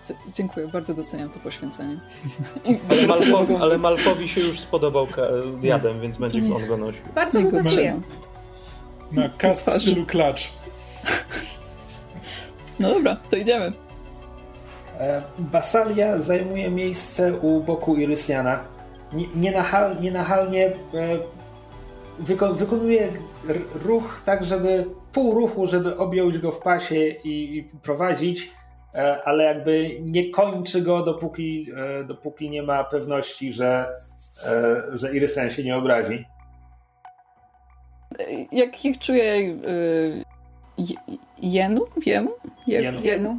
[0.05, 1.97] C- Dziękuję, bardzo doceniam to poświęcenie.
[2.91, 3.79] Ale, Malfo, ale.
[3.79, 5.07] Malfowi się już spodobał
[5.61, 6.55] diadem, więc będzie nie.
[6.57, 7.03] on go nosił.
[7.15, 7.63] Bardzo Dziękuję.
[7.63, 8.01] pasuje.
[9.13, 10.53] Na kask w stylu klacz.
[12.79, 13.73] No dobra, to idziemy.
[15.01, 18.61] E, Basalia zajmuje miejsce u boku Irysjana.
[19.13, 20.73] Nie- Nienachal, nienachalnie e,
[22.19, 23.09] wyko, wykonuje
[23.85, 28.51] ruch tak, żeby pół ruchu, żeby objąć go w pasie i, i prowadzić,
[28.95, 31.67] e, ale jakby nie kończy go, dopóki,
[32.07, 33.87] dopóki nie ma pewności, że,
[34.95, 36.25] że Irysjan się nie obrazi.
[38.53, 40.25] Jak ich czuję y,
[40.79, 41.83] je- jenu?
[42.07, 42.31] Jemu?
[42.67, 43.01] Je, Jenu.
[43.05, 43.37] Jenu.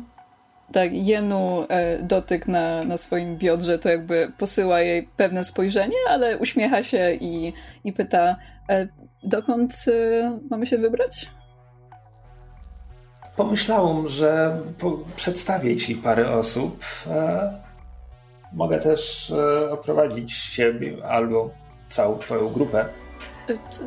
[0.76, 6.38] Tak, jenu e, dotyk na, na swoim biodrze to jakby posyła jej pewne spojrzenie, ale
[6.38, 7.54] uśmiecha się i,
[7.84, 8.36] i pyta,
[8.70, 8.88] e,
[9.24, 11.30] dokąd e, mamy się wybrać?
[13.36, 14.58] Pomyślałam, że
[15.16, 16.86] przedstawię ci parę osób.
[18.54, 19.34] Mogę też
[19.72, 21.50] oprowadzić siebie albo
[21.90, 22.86] całą twoją grupę.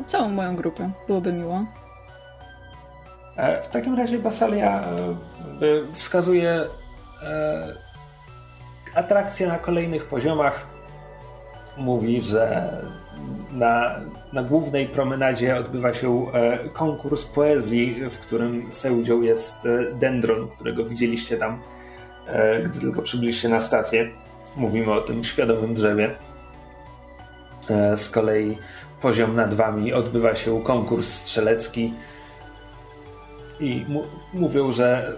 [0.07, 1.65] Całą moją grupę, byłoby miło.
[3.63, 4.83] W takim razie Basalia
[5.93, 6.65] wskazuje
[7.23, 7.75] e,
[8.95, 10.67] atrakcje na kolejnych poziomach.
[11.77, 12.71] Mówi, że
[13.51, 13.99] na,
[14.33, 20.85] na głównej promenadzie odbywa się e, konkurs poezji, w którym sędzią jest e, Dendron, którego
[20.85, 21.61] widzieliście tam,
[22.65, 24.09] gdy tylko przybyliście na stację.
[24.55, 26.15] Mówimy o tym świadomym drzewie.
[27.95, 28.57] Z kolei
[29.01, 31.93] poziom nad wami odbywa się konkurs strzelecki
[33.59, 33.85] i
[34.33, 35.13] mówią, że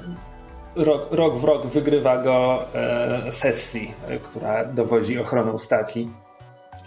[0.76, 3.94] rok, rok w rok wygrywa go e, Sessi,
[4.24, 6.14] która dowodzi ochroną stacji.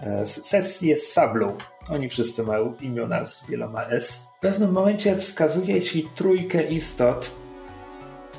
[0.03, 1.57] E, Sessi jest sablą.
[1.91, 4.29] Oni wszyscy mają imiona z wieloma S.
[4.39, 7.31] W pewnym momencie wskazuje ci trójkę istot,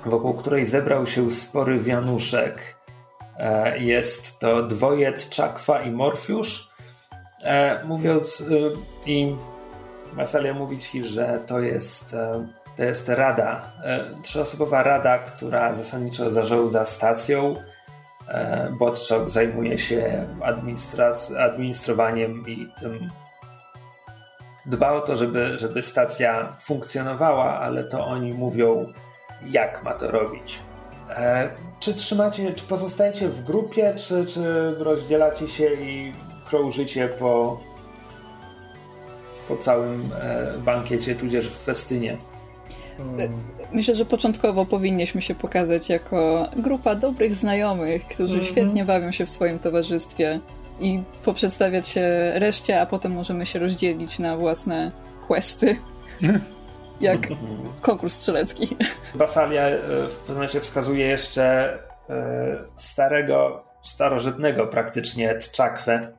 [0.06, 2.76] wokół której zebrał się spory wianuszek.
[3.38, 6.70] E, jest to dwojet Czakwa i Morfiusz.
[7.44, 9.36] E, mówiąc e, i
[10.14, 12.16] Masalia mówi ci, że to jest,
[12.76, 17.56] to jest rada, e, trzyosobowa rada, która zasadniczo zarządza stacją.
[18.28, 20.28] E, Botczok zajmuje się
[21.48, 23.10] administrowaniem i tym
[24.66, 28.94] dba o to, żeby, żeby stacja funkcjonowała, ale to oni mówią,
[29.52, 30.60] jak ma to robić.
[31.10, 31.50] E,
[31.80, 36.14] czy trzymacie, czy pozostajecie w grupie, czy, czy rozdzielacie się i
[36.50, 37.60] krążycie po,
[39.48, 42.18] po całym e, bankiecie, tudzież w festynie?
[43.72, 48.52] Myślę, że początkowo powinniśmy się pokazać jako grupa dobrych znajomych, którzy Mhm.
[48.52, 50.40] świetnie bawią się w swoim towarzystwie
[50.80, 54.92] i poprzedstawiać się reszcie, a potem możemy się rozdzielić na własne
[55.28, 55.76] questy.
[57.02, 57.28] Jak
[57.82, 58.76] konkurs strzelecki.
[59.16, 59.78] Basalia e,
[60.08, 61.74] w pewnym momencie wskazuje jeszcze
[62.10, 66.14] e, starego, starożytnego praktycznie Tczakwę.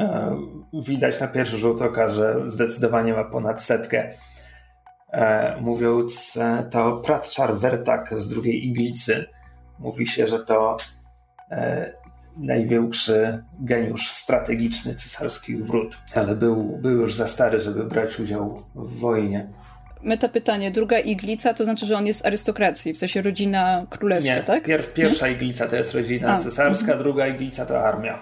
[0.00, 0.36] E,
[0.72, 4.12] widać na pierwszy rzut oka, że zdecydowanie ma ponad setkę.
[5.12, 9.24] E, mówiąc, e, to Pratczar Wertak z drugiej iglicy.
[9.78, 10.76] Mówi się, że to
[11.50, 11.92] e,
[12.36, 18.98] największy geniusz strategiczny cesarskich wrót, ale był, był już za stary, żeby brać udział w
[18.98, 19.48] wojnie.
[20.02, 24.34] Meta pytanie, druga iglica to znaczy, że on jest z arystokracji, w sensie rodzina królewska,
[24.34, 24.64] Nie, tak?
[24.64, 26.98] Pierw, pierwsza iglica to jest rodzina A, cesarska, mhm.
[26.98, 28.18] druga iglica to armia.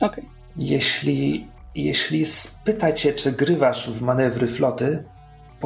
[0.00, 0.24] Okej.
[0.56, 5.04] Jeśli, jeśli spyta cię, czy grywasz w manewry floty,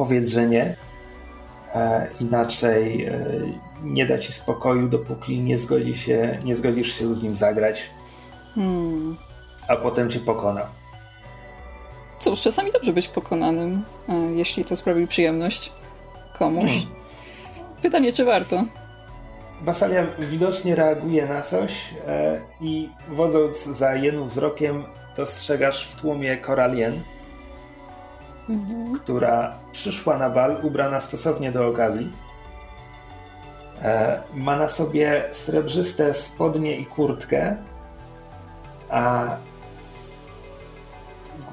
[0.01, 0.75] powiedz, że nie.
[1.75, 3.25] E, inaczej e,
[3.83, 7.89] nie da ci spokoju, dopóki nie, zgodzi się, nie zgodzisz się z nim zagrać,
[8.55, 9.17] Hmm.
[9.67, 10.67] a potem cię pokona.
[12.19, 15.71] Cóż, czasami dobrze być pokonanym, e, jeśli to sprawi przyjemność
[16.39, 16.71] komuś.
[16.71, 16.87] Hmm.
[17.81, 18.63] Pytanie, czy warto?
[19.61, 21.73] Basalia widocznie reaguje na coś
[22.61, 24.83] i wodząc za jednym wzrokiem
[25.17, 27.01] dostrzegasz w tłumie Koralien,
[28.95, 32.11] która przyszła na bal ubrana stosownie do okazji.
[33.81, 37.57] E, ma na sobie srebrzyste spodnie i kurtkę,
[38.89, 39.35] a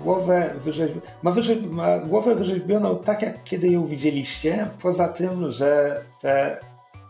[0.02, 0.96] głowę wyrzeźb...
[1.22, 1.70] ma, wyrzeźb...
[1.70, 6.60] ma głowę wyrzeźbioną tak, jak kiedy ją widzieliście, poza tym, że te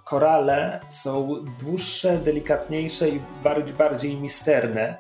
[0.05, 1.29] korale są
[1.61, 4.99] dłuższe, delikatniejsze i bardziej, bardziej misterne.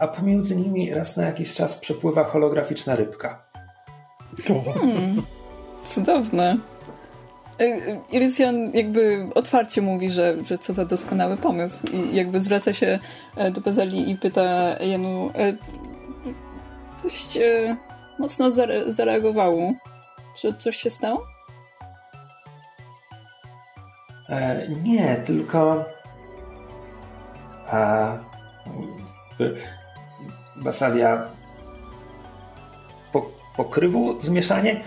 [0.00, 3.42] A pomiędzy nimi raz na jakiś czas przepływa holograficzna rybka.
[4.46, 5.22] Hmm.
[5.84, 6.56] Cudowne.
[7.60, 12.72] E, e, Irysian jakby otwarcie mówi, że, że co za doskonały pomysł i jakby zwraca
[12.72, 12.98] się
[13.36, 14.42] e, do Bazali i pyta
[14.80, 15.48] Janu e,
[17.40, 17.76] e,
[18.18, 19.72] mocno zare- zareagowało.
[20.40, 21.26] Czy coś się stało?
[24.28, 25.84] E, nie, tylko.
[27.72, 28.12] A.
[30.60, 31.28] Basalia.
[33.12, 34.80] Po, pokrywu zmieszanie.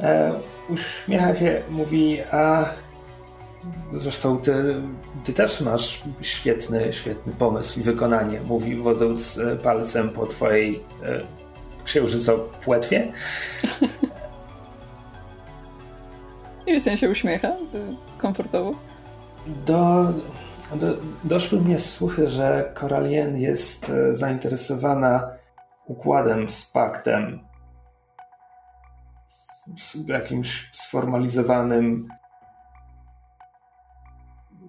[0.00, 0.32] E,
[0.68, 2.64] uśmiecha się, mówi, a.
[3.92, 4.82] Zresztą ty,
[5.24, 11.20] ty też masz świetny, świetny pomysł i wykonanie, mówi, wodząc e, palcem po twojej e,
[11.84, 13.12] księżycopłetwie.
[16.66, 17.52] Irysian się uśmiecha
[18.18, 18.74] komfortowo.
[19.66, 20.04] Do,
[20.76, 25.30] do, doszły mnie słuchy, że Koralien jest e, zainteresowana
[25.86, 27.40] układem z paktem.
[29.76, 32.08] Z jakimś sformalizowanym.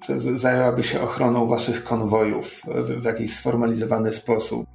[0.09, 4.65] że zajęłaby się ochroną waszych konwojów w, w jakiś sformalizowany sposób.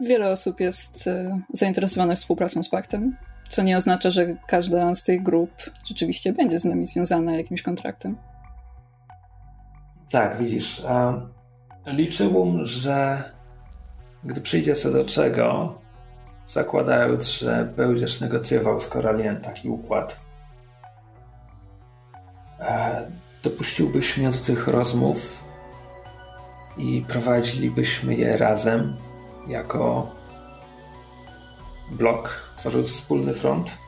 [0.00, 3.16] Wiele osób jest e, zainteresowanych współpracą z paktem,
[3.48, 5.50] co nie oznacza, że każda z tych grup
[5.84, 8.16] rzeczywiście będzie z nami związana jakimś kontraktem.
[10.10, 10.84] Tak, widzisz.
[10.84, 11.20] A
[11.86, 13.22] liczyłbym, że
[14.24, 15.74] gdy przyjdzie co do czego,
[16.46, 20.20] zakładając, że będziesz negocjował z Koralien taki układ,
[22.60, 23.10] e,
[23.42, 25.44] dopuściłbyś mnie do tych rozmów
[26.76, 28.96] i prowadzilibyśmy je razem
[29.46, 30.10] jako
[31.90, 33.78] blok, tworząc wspólny front,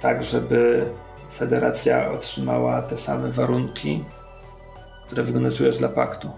[0.00, 0.90] tak żeby
[1.32, 4.04] Federacja otrzymała te same warunki,
[5.06, 6.30] które wynaczujesz dla paktu.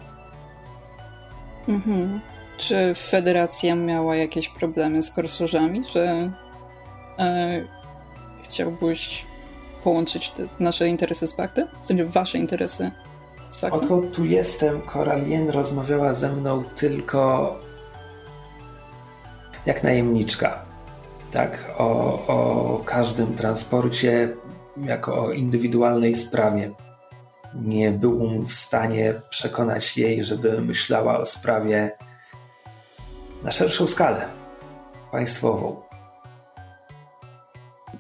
[1.69, 2.21] Mhm.
[2.59, 6.31] Czy Federacja miała jakieś problemy z korsarzami, że
[7.19, 7.65] e,
[8.45, 9.25] chciałbyś
[9.85, 11.69] połączyć te nasze interesy z paktem?
[11.83, 12.91] W sensie wasze interesy
[13.51, 13.81] z paktem?
[13.81, 17.55] Odkąd tu jestem, Koralien rozmawiała ze mną tylko
[19.67, 20.65] jak najemniczka.
[21.33, 21.87] Tak, o,
[22.27, 24.29] o każdym transporcie
[24.77, 26.71] jako o indywidualnej sprawie.
[27.63, 31.91] Nie byłem w stanie przekonać jej, żeby myślała o sprawie
[33.43, 34.27] na szerszą skalę
[35.13, 35.83] państwową.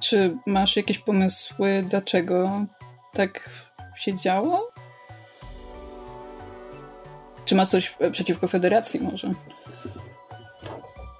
[0.00, 2.66] Czy masz jakieś pomysły, dlaczego
[3.12, 3.50] tak
[3.96, 4.68] się działo?
[7.44, 9.34] Czy ma coś przeciwko Federacji może?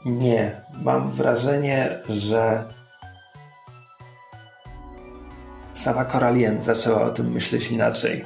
[0.05, 2.65] Nie, mam wrażenie, że
[5.87, 8.25] sama Koralien zaczęła o tym myśleć inaczej,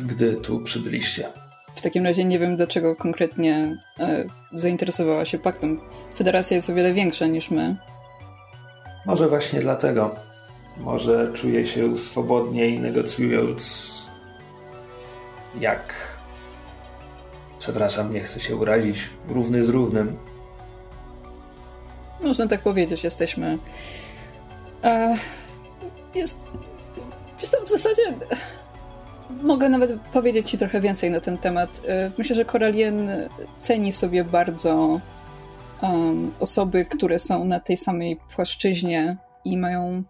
[0.00, 1.28] gdy tu przybyliście.
[1.74, 5.80] W takim razie nie wiem, dlaczego konkretnie e, zainteresowała się paktem.
[6.14, 7.76] Federacja jest o wiele większa niż my.
[9.06, 10.14] Może właśnie dlatego.
[10.76, 14.02] Może czuje się swobodniej negocjując
[15.60, 15.94] jak.
[17.58, 19.10] Przepraszam, nie chcę się urazić.
[19.28, 20.16] Równy z równym.
[22.22, 23.58] Można tak powiedzieć, jesteśmy.
[24.82, 25.16] E,
[26.16, 26.40] jest.
[27.40, 28.02] Wiesz, w zasadzie.
[29.42, 31.80] mogę nawet powiedzieć Ci trochę więcej na ten temat.
[31.88, 33.10] E, myślę, że Koralien
[33.60, 35.00] ceni sobie bardzo
[35.82, 40.02] um, osoby, które są na tej samej płaszczyźnie i mają,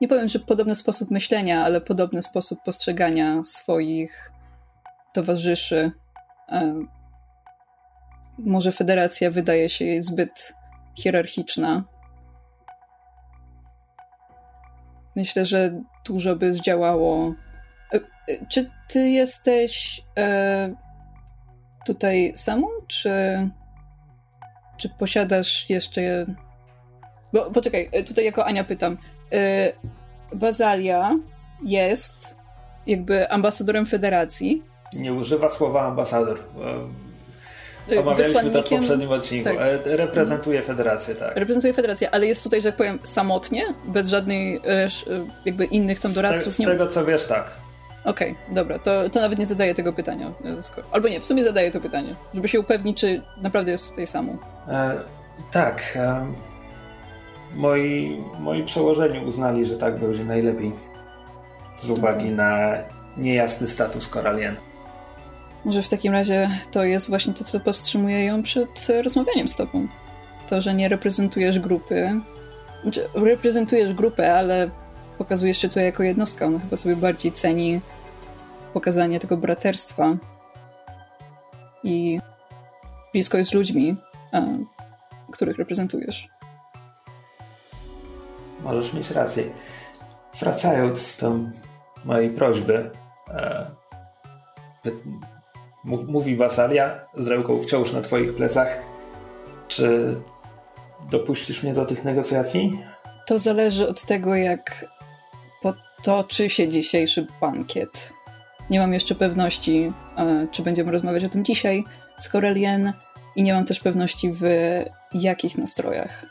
[0.00, 4.32] nie powiem, że podobny sposób myślenia, ale podobny sposób postrzegania swoich
[5.14, 5.92] towarzyszy.
[6.48, 6.88] Um,
[8.38, 10.52] może federacja wydaje się jej zbyt
[10.94, 11.84] hierarchiczna.
[15.16, 17.34] Myślę, że dużo by zdziałało.
[17.92, 20.74] E, e, czy ty jesteś e,
[21.86, 23.10] tutaj samą, czy,
[24.76, 26.26] czy posiadasz jeszcze.
[27.32, 28.98] Bo poczekaj, e, tutaj jako Ania pytam.
[29.32, 29.72] E,
[30.34, 31.18] Bazalia
[31.64, 32.36] jest
[32.86, 34.62] jakby ambasadorem federacji.
[34.98, 36.38] Nie używa słowa ambasador.
[38.00, 39.48] Omawialiśmy to w poprzednim odcinku.
[39.48, 39.58] Tak.
[39.84, 41.36] Reprezentuje federację, tak.
[41.36, 44.60] Reprezentuje federację, ale jest tutaj, że tak powiem, samotnie, bez żadnej
[45.44, 46.52] jakby innych tam doradców.
[46.52, 47.50] Z, te, z tego co wiesz, tak.
[48.04, 50.32] Okej, okay, dobra, to, to nawet nie zadaję tego pytania.
[50.92, 54.38] Albo nie, w sumie zadaję to pytanie, żeby się upewnić, czy naprawdę jest tutaj samą.
[54.68, 55.00] E,
[55.52, 55.82] tak.
[55.96, 56.26] E,
[57.54, 60.72] moi, moi przełożeni uznali, że tak będzie najlepiej.
[61.80, 62.36] Z uwagi okay.
[62.36, 62.74] na
[63.16, 64.56] niejasny status Koralien.
[65.64, 69.88] Może w takim razie to jest właśnie to, co powstrzymuje ją przed rozmawianiem z tobą.
[70.48, 72.20] To, że nie reprezentujesz grupy.
[72.82, 74.70] Znaczy, reprezentujesz grupę, ale
[75.18, 76.46] pokazujesz się tutaj jako jednostka.
[76.46, 77.80] Ona chyba sobie bardziej ceni
[78.74, 80.16] pokazanie tego braterstwa
[81.82, 82.20] i
[83.12, 83.96] blisko jest z ludźmi,
[84.32, 84.42] a,
[85.32, 86.28] których reprezentujesz.
[88.60, 89.44] Możesz mieć rację.
[90.40, 91.38] Wracając do
[92.04, 92.90] mojej prośby,
[93.28, 93.70] e,
[95.84, 98.82] mówi Basalia z ręką wciąż na twoich plecach,
[99.68, 100.16] czy
[101.10, 102.78] dopuścisz mnie do tych negocjacji?
[103.26, 104.84] To zależy od tego, jak
[105.62, 108.12] potoczy się dzisiejszy bankiet.
[108.70, 111.84] Nie mam jeszcze pewności, e, czy będziemy rozmawiać o tym dzisiaj
[112.18, 112.92] z Corelien
[113.36, 114.42] i nie mam też pewności w
[115.12, 116.26] jakich nastrojach.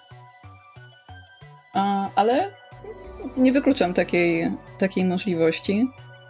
[2.15, 2.49] Ale
[3.37, 5.87] nie wykluczam takiej, takiej możliwości.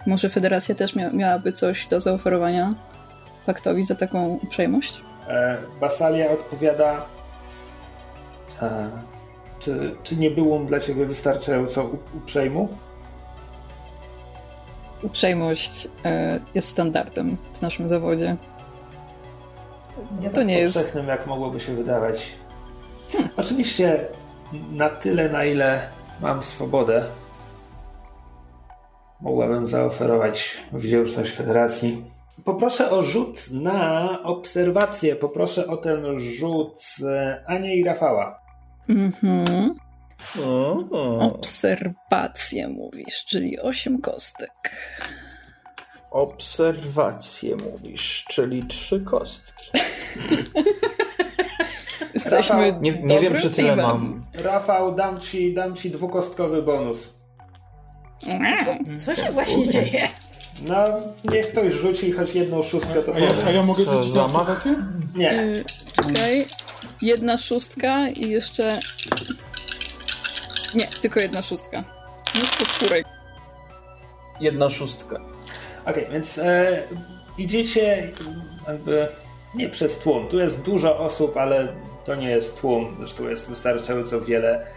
[0.07, 2.73] Może Federacja też mia miałaby coś do zaoferowania
[3.46, 5.02] faktowi za taką uprzejmość?
[5.28, 7.06] E, Basalia odpowiada
[8.62, 8.90] e,
[9.60, 12.70] czy, czy nie było dla ciebie wystarczająco uprzejmu?
[15.04, 18.38] uprzejmość e, jest standardem w naszym zawodzie.
[20.22, 20.76] Nie to tak nie jest.
[20.78, 22.32] powszechnym, jak mogłoby się wydawać.
[23.12, 23.30] Hmm.
[23.38, 24.08] Oczywiście
[24.72, 25.82] na tyle, na ile
[26.22, 27.04] mam swobodę,
[29.22, 32.06] mogłabym zaoferować wdzięczność Federacji.
[32.46, 35.16] Poproszę o rzut na obserwację.
[35.16, 36.84] Poproszę o ten rzut
[37.46, 38.40] Ania i Rafała.
[38.90, 39.72] Mhm.
[41.20, 44.52] Obserwacje mówisz, czyli 8 kostek.
[46.12, 49.72] Obserwacje mówisz, czyli trzy kostki.
[52.14, 53.86] Jesteśmy nie, nie wiem, czy tyle teamem.
[53.86, 54.24] mam.
[54.34, 57.10] Rafał, dam ci, dam ci dwukostkowy bonus.
[58.20, 60.08] Co, co się właśnie dzieje?
[60.68, 60.86] No,
[61.32, 64.66] niech ktoś rzuci choć jedną szóstkę, to a, ja, a ja mogę rzucić zamach?
[65.16, 65.34] Nie.
[65.34, 65.64] Yy,
[65.96, 66.46] czekaj.
[67.02, 68.80] Jedna szóstka i jeszcze
[70.76, 71.84] nie, tylko jedna szóstka.
[72.36, 73.06] Mnóstwo czwórek.
[74.40, 75.16] Jedna szóstka.
[75.86, 76.84] Okej, okay, więc e,
[77.38, 78.12] idziecie
[78.68, 79.08] jakby
[79.56, 80.28] nie przez tłum.
[80.28, 81.68] Tu jest dużo osób, ale
[82.06, 82.96] to nie jest tłum.
[83.00, 84.68] Zresztą jest wystarczająco wiele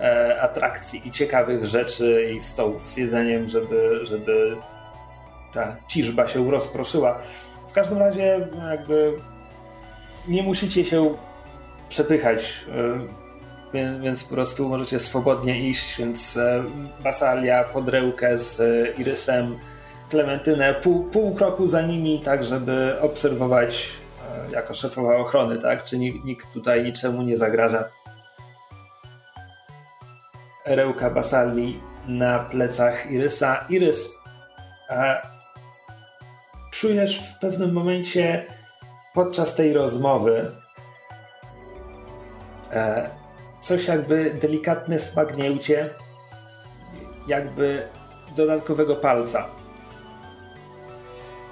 [0.00, 4.56] e, atrakcji i ciekawych rzeczy i stołów z jedzeniem, żeby, żeby
[5.54, 7.18] ta ciżba się rozproszyła.
[7.68, 9.16] W każdym razie jakby
[10.28, 11.14] nie musicie się
[11.88, 12.64] przepychać.
[12.68, 13.22] E,
[14.00, 16.64] więc po prostu możecie swobodnie iść, więc e,
[17.04, 19.58] Basalia, Podrełkę z e, Irysem,
[20.10, 23.88] Klementynę pół, pół kroku za nimi, tak żeby obserwować
[24.48, 25.84] e, jako szefowa ochrony, tak?
[25.84, 27.84] Czy nikt tutaj niczemu nie zagraża.
[30.66, 33.64] Erełka Basali na plecach Irysa.
[33.68, 34.08] Irys,
[34.88, 35.22] a
[36.72, 38.46] czujesz w pewnym momencie
[39.14, 40.50] podczas tej rozmowy
[43.60, 45.90] coś jakby delikatne smagnięcie,
[47.28, 47.88] jakby
[48.36, 49.48] dodatkowego palca.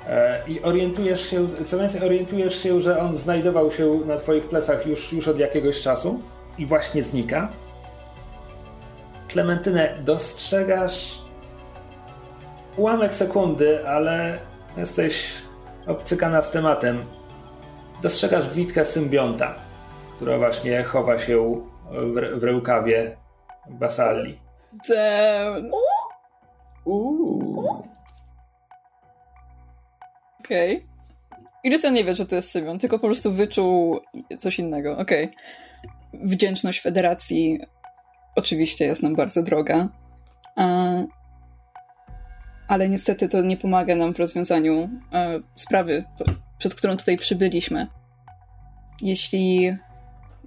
[0.08, 4.86] E, I orientujesz się, co więcej, orientujesz się, że on znajdował się na twoich plecach
[4.86, 6.20] już, już od jakiegoś czasu
[6.58, 7.48] i właśnie znika.
[9.28, 11.18] Klementynę, dostrzegasz
[12.76, 14.38] ułamek sekundy, ale
[14.76, 15.32] jesteś
[15.86, 17.04] obcykana z tematem.
[18.02, 19.54] Dostrzegasz witkę symbionta,
[20.16, 21.60] która właśnie chowa się
[21.90, 23.16] w, w rękawie
[23.70, 24.38] Basalli.
[24.88, 25.70] Damn.
[26.84, 27.84] Uuu.
[30.40, 30.76] Okej.
[30.76, 30.90] Okay.
[31.64, 34.00] Irysen nie wie, że to jest Symion, tylko po prostu wyczuł
[34.38, 34.98] coś innego.
[34.98, 35.24] Okej.
[35.24, 36.26] Okay.
[36.26, 37.60] Wdzięczność Federacji
[38.36, 39.88] oczywiście jest nam bardzo droga.
[42.70, 46.04] Ale niestety to nie pomaga nam w rozwiązaniu e, sprawy,
[46.58, 47.86] przed którą tutaj przybyliśmy.
[49.02, 49.76] Jeśli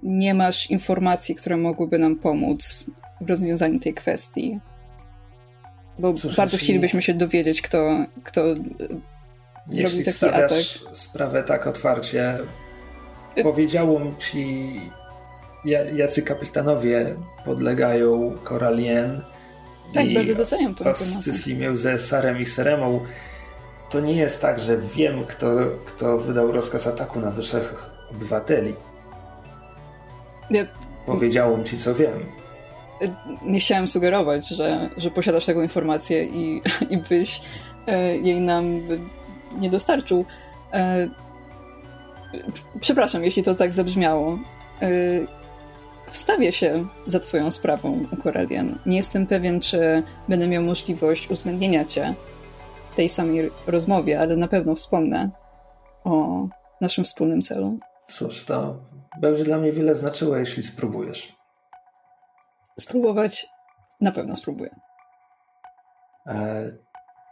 [0.02, 2.90] nie masz informacji, które mogłyby nam pomóc
[3.20, 4.60] w rozwiązaniu tej kwestii,
[5.98, 8.44] bo Cóż, bardzo chcielibyśmy się dowiedzieć, kto, kto
[9.70, 10.96] jeśli zrobił taki atak.
[10.96, 12.38] sprawę tak otwarcie,
[13.38, 14.80] y- powiedziałam ci,
[15.94, 19.20] jacy kapitanowie podlegają Koralien.
[19.94, 20.94] Tak, bardzo doceniam to.
[20.94, 23.04] Z ze Sarem i Seremą.
[23.90, 25.46] To nie jest tak, że wiem, kto,
[25.86, 27.74] kto wydał rozkaz ataku na wyższych
[28.10, 28.74] obywateli.
[30.50, 30.66] Nie.
[31.06, 32.12] Powiedziałam ci, co wiem.
[33.42, 37.40] Nie chciałem sugerować, że, że posiadasz taką informację i, i byś
[37.86, 38.80] e, jej nam
[39.58, 40.24] nie dostarczył.
[40.72, 41.08] E,
[42.80, 44.38] przepraszam, jeśli to tak zabrzmiało.
[44.82, 44.88] E,
[46.14, 48.78] wstawię się za Twoją sprawą, Corelian.
[48.86, 52.14] Nie jestem pewien, czy będę miał możliwość uwzględnienia Cię
[52.90, 55.30] w tej samej rozmowie, ale na pewno wspomnę
[56.04, 56.46] o
[56.80, 57.78] naszym wspólnym celu.
[58.08, 58.76] Cóż, to
[59.20, 61.36] będzie dla mnie wiele znaczyło, jeśli spróbujesz.
[62.80, 63.46] Spróbować
[64.00, 64.70] na pewno spróbuję.
[66.26, 66.70] E,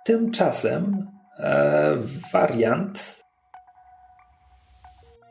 [0.05, 1.97] tymczasem e,
[2.33, 3.22] wariant.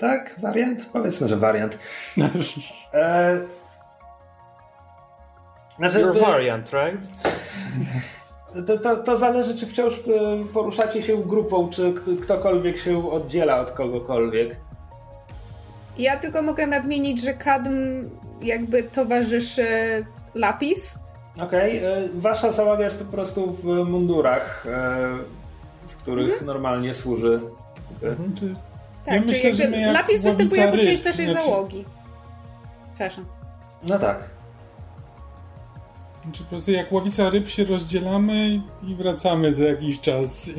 [0.02, 0.86] Tak, wariant?
[0.94, 1.78] Powiedzmy, że wariant.
[2.94, 3.40] E,
[5.78, 7.10] znaczy, You're variant, right?
[8.68, 10.02] To, to, to, zależy, czy wciąż e,
[10.54, 14.56] poruszacie się grupą, czy ktokolwiek się oddziela od kogokolwiek.
[15.98, 18.10] Ja tylko mogę nadmienić, że Kadm
[18.42, 19.66] jakby towarzyszy
[20.36, 20.96] Lapis.
[21.42, 21.90] Okej, okay.
[21.90, 24.98] E, wasza załoga jest po prostu w mundurach, e,
[25.88, 26.46] w których mhm.
[26.46, 27.40] normalnie służy.
[28.04, 28.36] Mhm.
[28.36, 28.54] Czy...
[29.06, 31.46] Tak, ja myślę, że Lapis występuje jako część naszej znaczy...
[31.46, 31.86] załogi.
[32.94, 33.26] Przepraszam.
[33.84, 34.30] No tak.
[36.32, 40.50] Czy po prostu jak ławica ryb się rozdzielamy i wracamy za jakiś czas.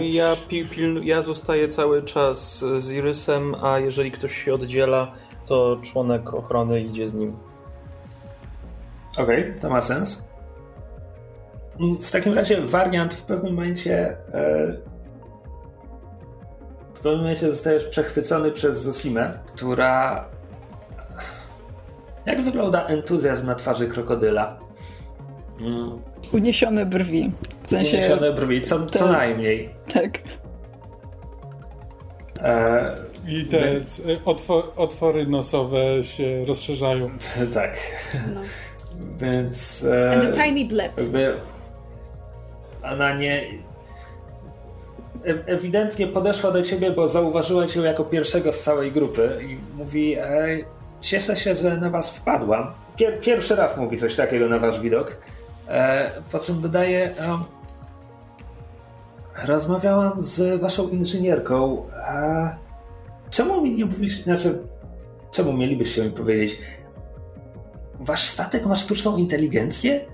[0.00, 5.12] Ja, pil, ja zostaję cały czas z Irysem, a jeżeli ktoś się oddziela,
[5.46, 7.36] to członek ochrony idzie z nim.
[9.18, 10.26] Okej, okay, to ma sens.
[12.02, 14.76] W takim razie wariant w pewnym momencie e,
[16.96, 20.24] w pewnym momencie zostajesz przechwycony przez Zosimę, która
[22.26, 24.58] jak wygląda entuzjazm na twarzy krokodyla?
[25.60, 26.02] Mm.
[26.32, 27.32] Uniesione brwi.
[27.66, 27.96] W sensie...
[27.96, 29.70] Uniesione brwi, co, co najmniej.
[29.92, 30.18] Tak.
[32.42, 32.94] E,
[33.28, 33.60] I te
[34.04, 34.18] my...
[34.76, 37.10] otwory nosowe się rozszerzają.
[37.54, 37.76] tak.
[38.34, 38.40] No.
[39.20, 39.84] Więc...
[39.84, 40.92] E, And a tiny blip.
[42.82, 43.42] Ona nie...
[45.26, 50.16] Ewidentnie podeszła do ciebie, bo zauważyła cię jako pierwszego z całej grupy i mówi
[51.00, 52.72] cieszę się, że na was wpadłam.
[52.96, 55.16] Pier pierwszy raz mówi coś takiego na wasz widok.
[55.68, 57.10] E, po czym dodaje
[59.44, 61.86] rozmawiałam z waszą inżynierką.
[62.08, 62.48] A
[63.30, 64.58] czemu mi nie mówisz, znaczy
[65.30, 66.58] czemu mielibyście mi powiedzieć
[68.00, 70.04] wasz statek ma sztuczną inteligencję?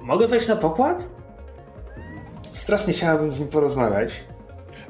[0.00, 1.08] Mogę wejść na pokład?
[2.52, 4.12] Strasznie chciałabym z nim porozmawiać.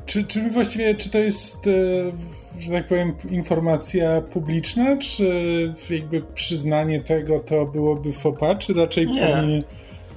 [0.06, 7.01] Czy, czy właściwie, czy to jest, e, że tak powiem, informacja publiczna, czy jakby przyznanie
[7.01, 9.26] tego to byłoby FOPA, czy raczej nie.
[9.26, 9.62] powinien...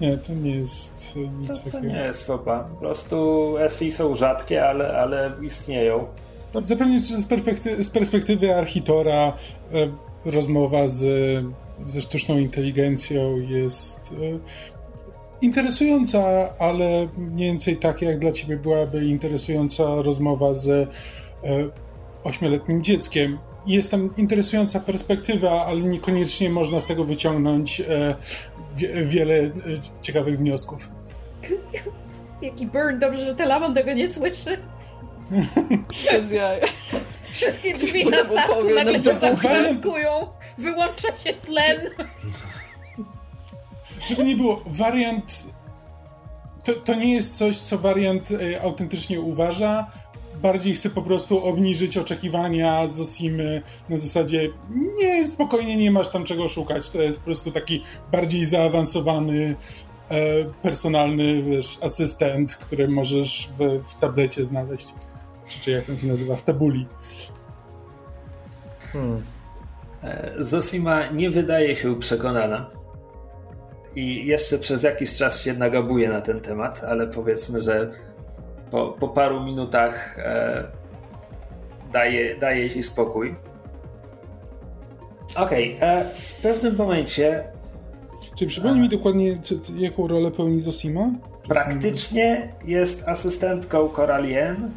[0.01, 1.77] Nie, to nie jest nic to, takiego.
[1.77, 2.59] To nie jest FOPA.
[2.59, 6.07] Po prostu SI są rzadkie, ale, ale istnieją.
[6.63, 9.33] Zapewne, że z perspektywy, z perspektywy architora
[9.73, 11.05] e, rozmowa z,
[11.85, 14.39] ze sztuczną inteligencją jest e,
[15.41, 16.23] interesująca,
[16.59, 20.87] ale mniej więcej tak jak dla ciebie byłaby interesująca rozmowa z e,
[22.23, 23.37] ośmioletnim dzieckiem.
[23.67, 28.15] Jest tam interesująca perspektywa, ale niekoniecznie można z tego wyciągnąć e,
[29.05, 29.51] wiele e,
[30.01, 30.91] ciekawych wniosków.
[32.41, 34.57] Jaki burn, dobrze, że Telamon tego nie słyszy.
[36.11, 36.33] Bez.
[37.31, 40.09] Wszystkie drzwi na statku nagle się zatrzaskują,
[40.57, 41.77] wyłącza się tlen.
[44.09, 45.47] Żeby nie było, wariant.
[46.63, 49.91] To, to nie jest coś, co wariant y, autentycznie uważa.
[50.41, 54.49] Bardziej chce po prostu obniżyć oczekiwania z Osimy na zasadzie
[54.97, 56.89] nie, spokojnie, nie masz tam czego szukać.
[56.89, 59.55] To jest po prostu taki bardziej zaawansowany,
[60.09, 64.93] e, personalny wiesz, asystent, który możesz w, w tablecie znaleźć.
[65.61, 66.35] Czy jak on się nazywa?
[66.35, 66.87] W tabuli.
[68.93, 69.21] Hmm.
[70.39, 72.69] Zosima nie wydaje się przekonana
[73.95, 77.91] i jeszcze przez jakiś czas się nagabuje na ten temat, ale powiedzmy, że
[78.71, 80.63] po, po paru minutach e,
[81.91, 83.35] daje, daje ci spokój.
[85.35, 87.43] Okej, okay, w pewnym momencie.
[88.35, 91.09] Czy przypomnij mi dokładnie, co, jaką rolę pełni Zosima?
[91.47, 94.71] Praktycznie jest asystentką Coralien,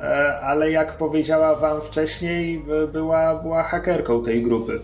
[0.00, 4.80] e, ale jak powiedziała wam wcześniej, była, była hakerką tej grupy.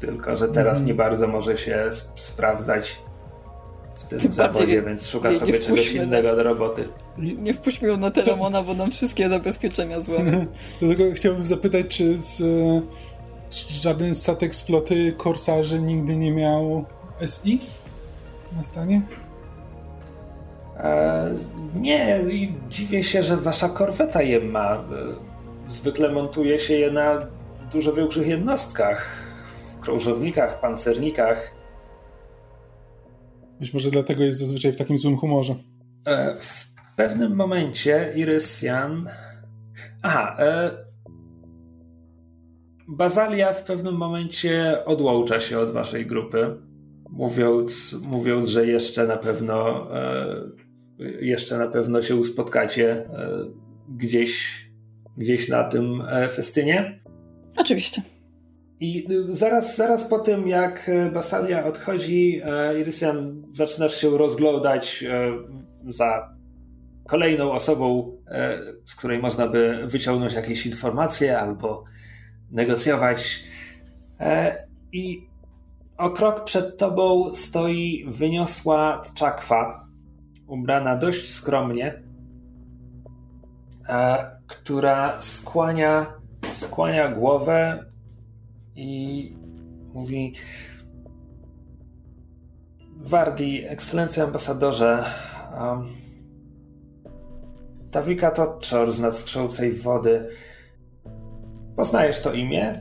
[0.00, 0.86] Tylko, że teraz mm.
[0.86, 2.98] nie bardzo może się sprawdzać
[3.94, 6.36] w tym Tym zawodzie, bardziej, więc szuka nie, sobie nie czegoś innego na...
[6.36, 6.88] do roboty.
[7.18, 10.46] Nie wpuśćmy ją na Telemona, bo nam wszystkie zabezpieczenia złamy.
[10.80, 12.42] Dlatego chciałbym zapytać, czy z,
[13.68, 16.84] żaden statek z floty korsarzy nigdy nie miał
[17.26, 17.60] SI
[18.56, 19.02] na stanie?
[20.76, 21.34] E,
[21.74, 22.20] nie,
[22.68, 24.74] dziwię się, że wasza korweta je ma.
[24.74, 24.80] E,
[25.68, 27.26] zwykle montuje się je na
[27.72, 29.19] dużo większych jednostkach.
[29.80, 31.54] Krążownikach, pancernikach.
[33.60, 35.54] Być może dlatego jest zazwyczaj w takim złym humorze.
[36.06, 39.08] E, w pewnym momencie Irysian.
[40.02, 40.70] Aha, e...
[42.88, 46.56] Bazalia w pewnym momencie odłącza się od waszej grupy,
[47.10, 50.50] mówiąc, mówiąc że jeszcze na pewno e...
[51.20, 53.06] jeszcze na pewno się spotkacie e...
[53.88, 54.64] gdzieś,
[55.16, 57.00] gdzieś na tym e, festynie.
[57.56, 58.02] Oczywiście.
[58.80, 65.32] I zaraz, zaraz po tym, jak Basalia odchodzi, e, Irysian zaczynasz się rozglądać e,
[65.92, 66.34] za
[67.08, 71.84] kolejną osobą, e, z której można by wyciągnąć jakieś informacje albo
[72.50, 73.44] negocjować.
[74.92, 75.28] I
[75.98, 79.86] o krok przed tobą stoi wyniosła czakwa,
[80.46, 82.02] ubrana dość skromnie,
[84.46, 86.06] która skłania,
[86.50, 87.89] skłania głowę
[88.76, 89.36] i
[89.94, 90.34] mówi
[92.96, 95.04] Wardi, ekscelencjo ambasadorze,
[95.60, 95.84] um,
[97.90, 100.28] Tawika Totczor z nadskrzącej wody.
[101.76, 102.72] Poznajesz to imię?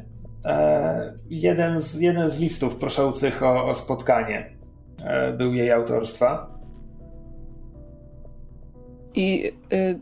[0.46, 4.58] E, jeden, z, jeden z listów proszących o, o spotkanie
[5.04, 6.60] e, był jej autorstwa.
[9.14, 10.00] I y,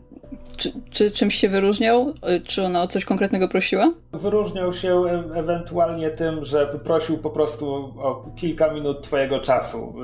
[0.56, 2.08] czy, czy, czymś się wyróżniał?
[2.08, 3.92] Y, czy ona o coś konkretnego prosiła?
[4.12, 9.94] Wyróżniał się e ewentualnie tym, że prosił po prostu o kilka minut Twojego czasu.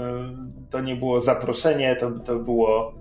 [0.64, 2.94] Y, to nie było zaproszenie, to, to było.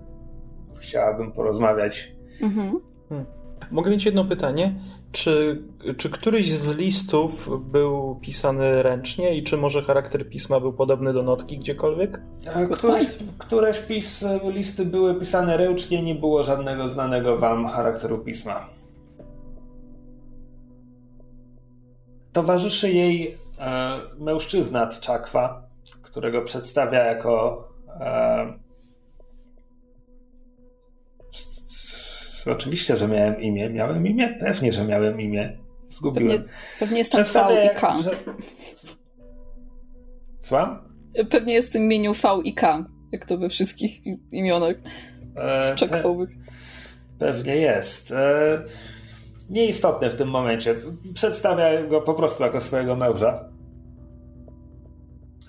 [0.78, 2.12] Chciałabym porozmawiać.
[2.42, 2.80] Mhm.
[3.08, 3.26] Hmm.
[3.70, 4.74] Mogę mieć jedno pytanie.
[5.14, 5.62] Czy,
[5.96, 11.22] czy któryś z listów był pisany ręcznie i czy może charakter pisma był podobny do
[11.22, 12.20] notki gdziekolwiek?
[12.46, 13.04] E, któreś,
[13.38, 18.68] któreś pis, listy były pisane ręcznie, nie było żadnego znanego wam charakteru pisma.
[22.32, 25.68] Towarzyszy jej e, mężczyzna Tczakwa,
[26.02, 27.68] którego przedstawia jako
[28.00, 28.63] e,
[32.46, 33.70] Oczywiście, że miałem imię.
[33.70, 34.38] Miałem imię?
[34.40, 35.58] Pewnie, że miałem imię.
[35.88, 36.38] Zgubiłem.
[36.38, 37.98] Pewnie, pewnie jest tam V i K.
[37.98, 38.10] Że...
[40.40, 40.78] Słucham?
[41.30, 44.00] Pewnie jest w tym imieniu V i K, jak to we wszystkich
[44.32, 44.76] imionach
[45.36, 46.30] e, czekwowych.
[46.30, 46.44] Pe
[47.18, 48.12] pewnie jest.
[48.12, 48.62] E,
[49.50, 50.74] nieistotne w tym momencie.
[51.14, 53.48] Przedstawia go po prostu jako swojego męża.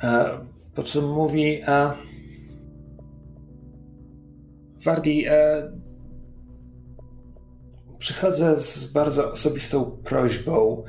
[0.04, 0.30] E,
[0.76, 1.62] po czym mówi...
[1.68, 1.92] E,
[4.86, 5.72] Wardi, e,
[8.06, 10.84] przychodzę z bardzo osobistą prośbą.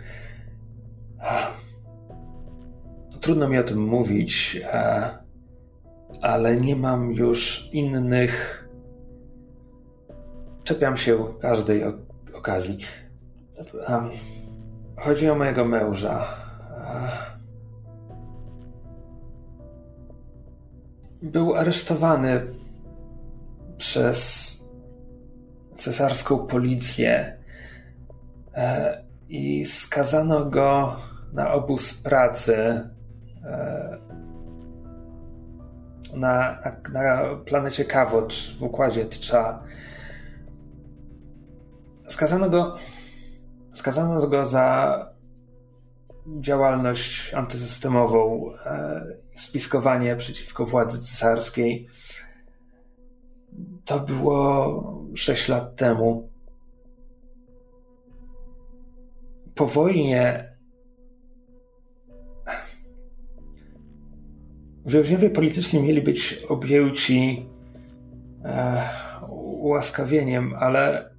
[3.20, 5.10] Trudno mi o tym mówić, e,
[6.22, 8.68] ale nie mam już innych.
[10.64, 11.82] Czepiam się każdej
[12.34, 12.78] okazji.
[14.96, 16.26] Chodzi o mojego męża.
[21.22, 22.46] Był aresztowany
[23.76, 24.65] przez
[25.76, 27.38] cesarską policję
[28.54, 30.96] e, i skazano go
[31.32, 32.56] na obóz pracy
[33.44, 33.98] e,
[36.16, 36.58] na,
[36.92, 39.62] na, na planecie Kawocz w układzie Trza.
[42.06, 42.76] Skazano go,
[43.74, 45.16] skazano go za
[46.40, 51.88] działalność antysystemową, e, spiskowanie przeciwko władzy cesarskiej.
[53.86, 54.82] To było
[55.14, 56.28] 6 lat temu.
[59.54, 60.52] Po wojnie
[64.86, 67.48] więźniowie polityczni mieli być objęci
[68.44, 68.82] e,
[70.58, 71.10] ale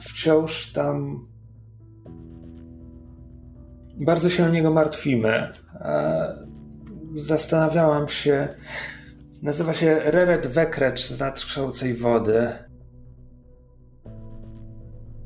[0.00, 1.26] wciąż tam
[3.96, 5.52] bardzo się o niego martwimy.
[5.74, 6.46] E,
[7.14, 8.48] zastanawiałam się,
[9.44, 12.48] Nazywa się Reret Wekrecz z nadkształcej wody.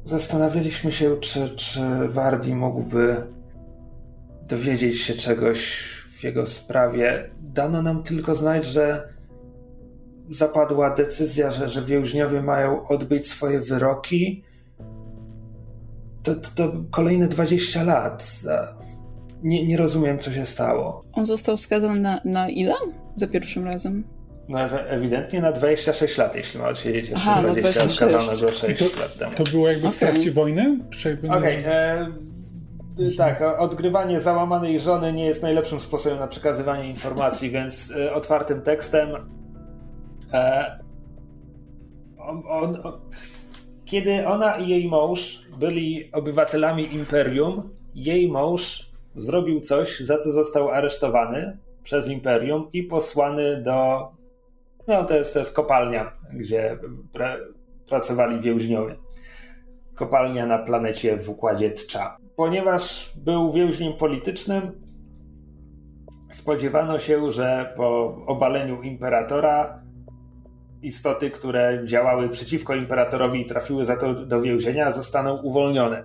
[0.04, 3.16] Zastanawialiśmy się, czy, czy Wardi mógłby
[4.48, 5.84] dowiedzieć się czegoś
[6.18, 7.30] w jego sprawie.
[7.40, 9.08] Dano nam tylko znać, że
[10.30, 14.44] zapadła decyzja, że, że więźniowie mają odbyć swoje wyroki.
[16.22, 18.40] To, to, to kolejne 20 lat.
[19.42, 21.02] Nie, nie rozumiem, co się stało.
[21.12, 22.74] On został skazany na, na ile?
[23.18, 24.04] Za pierwszym razem.
[24.48, 24.58] No
[24.88, 27.94] ewidentnie na 26 lat, jeśli ma jeszcze Aha, no 20, 26.
[27.96, 29.32] skazano go 6 To- lat temu.
[29.36, 30.78] To było jakby w trakcie wojny?
[30.90, 32.06] Czy jakby Okej, e,
[33.00, 38.62] y, tak, odgrywanie załamanej żony nie jest najlepszym sposobem na przekazywanie informacji, więc e, otwartym
[38.62, 39.08] tekstem
[40.32, 40.78] e,
[42.18, 43.00] on, on, on,
[43.84, 50.68] kiedy ona i jej mąż byli obywatelami imperium, jej mąż zrobił coś, za co został
[50.68, 51.58] aresztowany
[51.88, 54.08] przez imperium i posłany do.
[54.88, 56.78] No, to jest, to jest kopalnia, gdzie
[57.12, 57.36] pra,
[57.88, 58.96] pracowali więźniowie
[59.94, 62.16] kopalnia na planecie w układzie Tcza.
[62.36, 64.72] Ponieważ był więźniem politycznym,
[66.30, 69.82] spodziewano się, że po obaleniu imperatora
[70.82, 76.04] istoty, które działały przeciwko imperatorowi i trafiły za to do więzienia, zostaną uwolnione.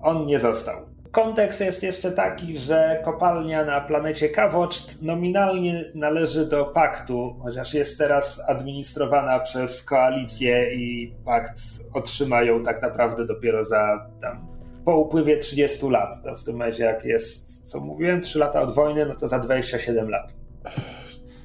[0.00, 0.93] On nie został.
[1.14, 7.98] Kontekst jest jeszcze taki, że kopalnia na planecie Kawoczt nominalnie należy do paktu, chociaż jest
[7.98, 11.60] teraz administrowana przez koalicję i pakt
[11.92, 14.46] otrzymają tak naprawdę dopiero za tam
[14.84, 16.22] po upływie 30 lat.
[16.22, 19.38] To w tym momencie, jak jest, co mówiłem, 3 lata od wojny, no to za
[19.38, 20.34] 27 lat.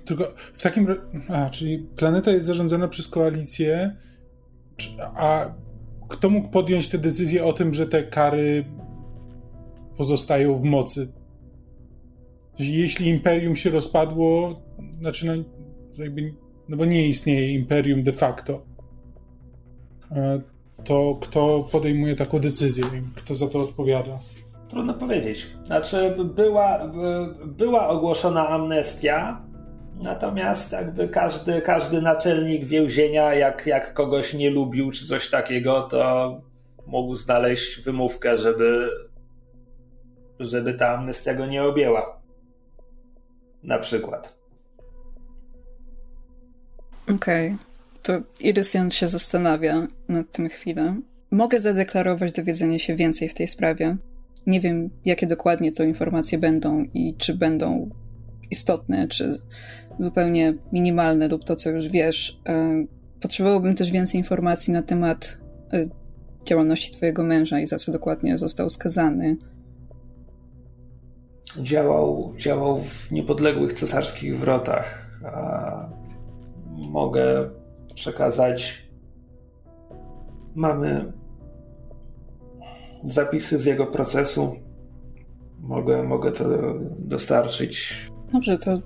[0.05, 0.23] Tylko
[0.53, 0.87] w takim.
[1.29, 3.95] A, czyli planeta jest zarządzana przez koalicję.
[4.99, 5.45] A
[6.07, 8.65] kto mógł podjąć tę decyzję o tym, że te kary
[9.99, 11.11] pozostają w mocy?
[12.59, 14.61] Jeśli imperium się rozpadło,
[14.99, 15.33] znaczy, no,
[15.97, 16.33] jakby,
[16.69, 18.61] no bo nie istnieje imperium de facto,
[20.11, 20.41] e,
[20.83, 22.85] to kto podejmuje taką decyzję?
[23.15, 24.19] Kto za to odpowiada?
[24.69, 25.47] Trudno powiedzieć.
[25.65, 26.91] Znaczy, była,
[27.45, 29.41] była ogłoszona amnestia,
[30.03, 36.41] natomiast jakby każdy, każdy naczelnik więzienia, jak, jak kogoś nie lubił czy coś takiego, to
[36.87, 38.89] mógł znaleźć wymówkę, żeby,
[40.39, 42.21] żeby ta amnestia go nie objęła.
[43.63, 44.39] Na przykład.
[47.15, 47.57] Okej.
[48.03, 50.95] To Irysian się zastanawia nad tym chwilę.
[51.31, 53.97] Mogę zadeklarować dowiedzenie się więcej w tej sprawie.
[54.47, 57.89] Nie wiem, jakie dokładnie to informacje będą i czy będą
[58.51, 59.29] istotne, czy
[59.99, 62.39] zupełnie minimalne lub to, co już wiesz.
[62.47, 62.85] E,
[63.21, 65.37] Potrzebowałbym też więcej informacji na temat
[65.73, 65.89] e,
[66.45, 69.37] działalności twojego męża i za co dokładnie został skazany.
[71.57, 75.09] Działał, działał w niepodległych cesarskich wrotach.
[75.25, 75.89] A
[76.75, 77.49] mogę
[77.95, 78.89] przekazać.
[80.55, 81.13] Mamy
[83.03, 84.55] zapisy z jego procesu.
[85.59, 86.45] Mogę, mogę to
[86.99, 87.95] dostarczyć.
[88.33, 88.81] Dobrze, to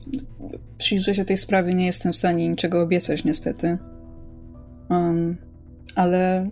[0.77, 1.73] przyjrzę się tej sprawie.
[1.73, 3.77] Nie jestem w stanie niczego obiecać, niestety.
[4.89, 5.37] Um,
[5.95, 6.49] ale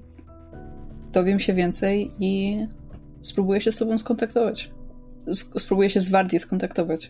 [1.12, 2.58] dowiem się więcej i
[3.22, 4.72] spróbuję się z tobą skontaktować.
[5.57, 7.10] Spróbuję się z Wardi skontaktować.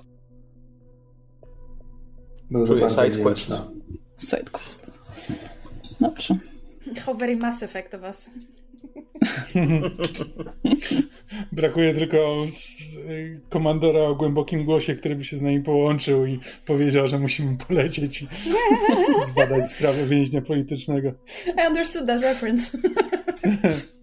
[2.67, 3.47] Czuję bardzo side quest.
[3.47, 3.65] wdzięczny.
[4.19, 4.99] Sidequest.
[5.99, 6.37] Dobrze.
[7.05, 8.29] How very Mass Effect of us.
[11.51, 12.45] Brakuje tylko
[13.09, 17.57] y, komandora o głębokim głosie, który by się z nami połączył i powiedział, że musimy
[17.57, 18.27] polecieć i
[19.33, 21.11] zbadać sprawę więźnia politycznego.
[21.47, 22.77] I understood that reference.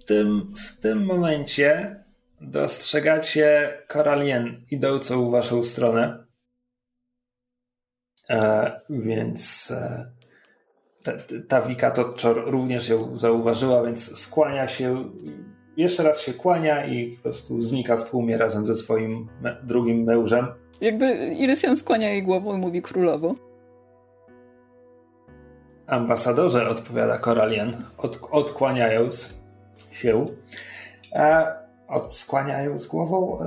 [0.01, 1.97] W tym, w tym momencie
[2.41, 6.25] dostrzegacie Koralien idącą w waszą stronę.
[8.31, 10.11] E, więc e,
[11.03, 11.13] ta,
[11.49, 15.11] ta Wika Totczor również ją zauważyła, więc skłania się,
[15.77, 20.03] jeszcze raz się kłania i po prostu znika w tłumie razem ze swoim me, drugim
[20.03, 20.47] mężem.
[20.81, 23.35] Jakby Irysian skłania jej głową i mówi królowo.
[25.87, 29.39] Ambasadorze, odpowiada Koralien, od, odkłaniając
[29.93, 30.25] się.
[31.13, 33.39] E, od, skłaniając głową?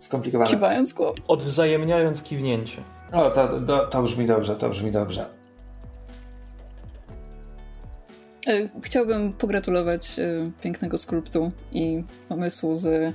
[0.00, 0.50] Skomplikowane.
[0.50, 1.14] Kiwając głową.
[1.28, 2.82] Odwzajemniając kiwnięcie.
[3.12, 5.26] O, to, to, to brzmi dobrze, to brzmi dobrze.
[8.46, 13.12] E, Chciałbym pogratulować e, pięknego skulptu i pomysłu z e,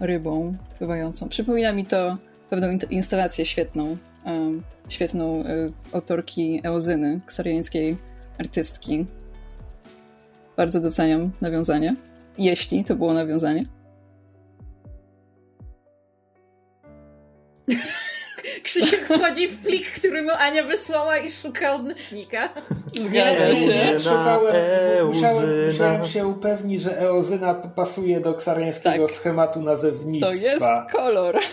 [0.00, 1.28] rybą pływającą.
[1.28, 2.16] Przypomina mi to
[2.50, 3.96] pewną in- instalację świetną,
[4.88, 5.44] świetną
[5.92, 7.96] autorki Eozyny, ksariańskiej
[8.38, 9.06] artystki.
[10.56, 11.94] Bardzo doceniam nawiązanie.
[12.38, 13.64] Jeśli to było nawiązanie.
[18.62, 22.48] Krzysiek wchodzi w plik, który mu Ania wysłała i szuka odnośnika.
[22.86, 23.66] Zgadza się.
[23.66, 24.54] nie, Szukałem,
[25.06, 29.16] musiałem, musiałem się upewnić, że eozyna pasuje do ksariańskiego Tak.
[29.16, 30.28] schematu To nazewnictwa.
[30.34, 31.38] jest kolor.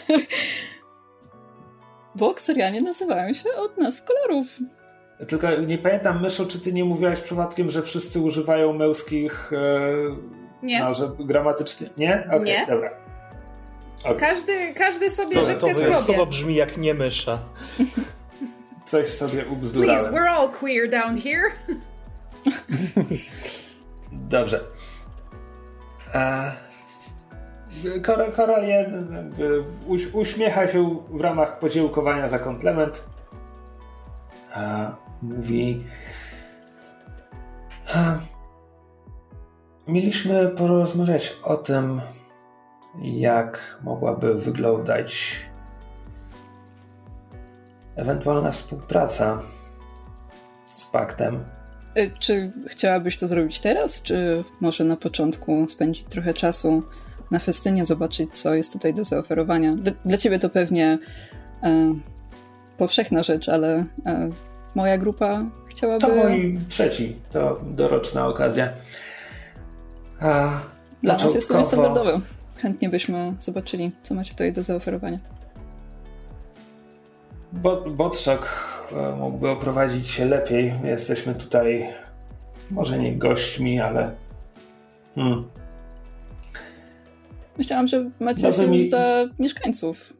[2.15, 4.47] Bo kserianie nazywają się od nazw kolorów.
[5.27, 9.57] Tylko nie pamiętam, Myszu, czy ty nie mówiłaś przypadkiem, że wszyscy używają męskich e,
[10.63, 10.79] Nie.
[10.79, 11.87] No, że gramatycznie...
[11.97, 12.23] Nie?
[12.27, 12.65] Okej, Nie.
[12.69, 12.89] dobra.
[14.03, 14.17] Okej.
[14.17, 16.29] Każdy, każdy sobie To, to rzepkę wyjątkowo skrobie.
[16.31, 17.39] brzmi jak nie mysza.
[18.85, 20.13] Coś sobie Please, ubzdurałem.
[20.13, 21.43] we're all queer down here.
[24.11, 24.59] Dobrze.
[26.13, 26.51] E,
[28.05, 33.03] Kor- Koralien jakby uś, uśmiecha się w ramach podziękowania za komplement.
[34.55, 34.91] E,
[35.21, 35.83] mówi.
[37.95, 38.19] E,
[39.87, 42.01] mieliśmy porozmawiać o tym,
[43.01, 45.35] jak mogłaby wyglądać
[47.95, 49.41] ewentualna współpraca
[50.65, 51.43] z paktem.
[51.97, 56.83] Y, Czy chciałabyś to zrobić teraz, czy może na początku spędzić trochę czasu
[57.31, 59.75] na festynie, zobaczyć, co jest tutaj do zaoferowania?
[59.75, 60.97] Dla, dla ciebie to pewnie
[61.63, 61.93] e,
[62.77, 64.29] powszechna rzecz, ale e,
[64.75, 66.01] moja grupa chciałaby.
[66.01, 68.69] To mój trzeci, to doroczna okazja.
[70.23, 70.59] A,
[71.03, 72.19] Dla nas jest to niestandardowe.
[72.57, 75.19] Chętnie byśmy zobaczyli, co macie tutaj do zaoferowania.
[77.53, 80.73] Bo, Botrzak e, mógłby oprowadzić się lepiej.
[80.83, 81.87] My Jesteśmy tutaj
[82.71, 84.15] może nie gośćmi, ale
[85.15, 85.47] hmm,
[87.57, 90.13] Myślałam, że macie Może się mi- za mieszkańców.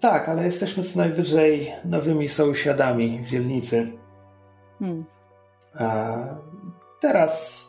[0.00, 3.92] tak, ale jesteśmy co najwyżej nowymi sąsiadami w dzielnicy.
[4.78, 5.04] Hmm.
[5.74, 6.16] A
[7.00, 7.67] teraz, hmm,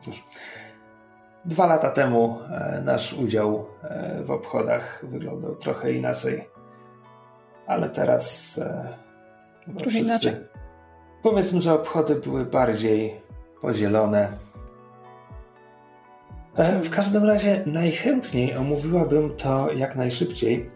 [0.00, 0.24] cóż,
[1.44, 6.48] dwa lata temu e, nasz udział e, w obchodach wyglądał trochę inaczej.
[7.66, 8.88] Ale teraz e,
[9.78, 10.32] Trochę inaczej?
[11.22, 13.20] Powiedzmy, że obchody były bardziej
[13.60, 14.28] podzielone.
[16.56, 20.70] E, W każdym razie najchętniej omówiłabym to jak najszybciej,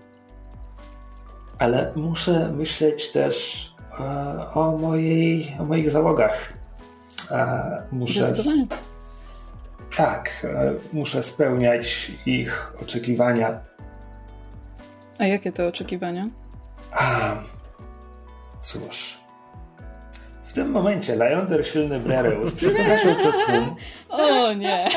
[1.59, 3.67] ale muszę myśleć też
[4.55, 6.53] o, mojej, o moich załogach.
[7.31, 8.33] E, Muszę,
[9.97, 13.61] tak, e, muszę spełniać ich oczekiwania.
[15.19, 16.29] A jakie to oczekiwania?
[16.93, 17.37] A,
[18.61, 19.19] cóż.
[20.45, 22.51] W tym momencie Lajonder Silny Brereus
[23.03, 23.77] się przez tłum.
[24.09, 24.89] O nie!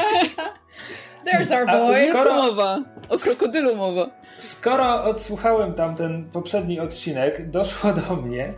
[1.25, 1.95] There's our boy.
[2.09, 2.80] skoro- mowa!
[3.09, 4.09] O krokodylu mowa.
[4.38, 8.53] Skoro odsłuchałem tamten poprzedni odcinek, doszło do mnie,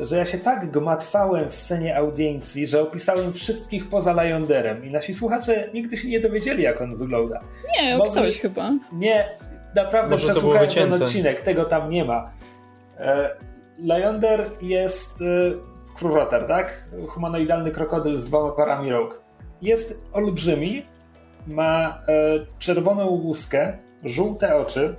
[0.00, 5.14] że ja się tak gmatwałem w scenie audiencji, że opisałem wszystkich poza Lajonderem i nasi
[5.14, 7.40] słuchacze nigdy się nie dowiedzieli, jak on wygląda.
[7.76, 8.70] Nie, Mogli- opisałeś chyba.
[8.92, 9.28] Nie,
[9.74, 12.30] naprawdę Może przesłuchałem ten odcinek, tego tam nie ma.
[12.98, 13.30] E,
[13.78, 15.24] Lajonder jest e,
[15.96, 16.84] krurotar, tak?
[17.08, 19.20] Humanoidalny krokodyl z dwoma parami rąk.
[19.62, 20.86] Jest olbrzymi,
[21.46, 22.12] ma e,
[22.58, 24.96] czerwoną łuskę, żółte oczy,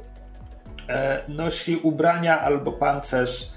[0.89, 3.51] e, nosi ubrania albo pancerz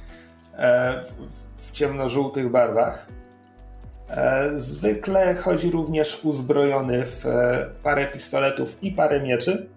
[0.58, 3.06] w- w ciemnożółtych barwach.
[4.10, 9.68] E, Zwykle chodzi również uzbrojony w e, parę pistoletów i parę mieczy.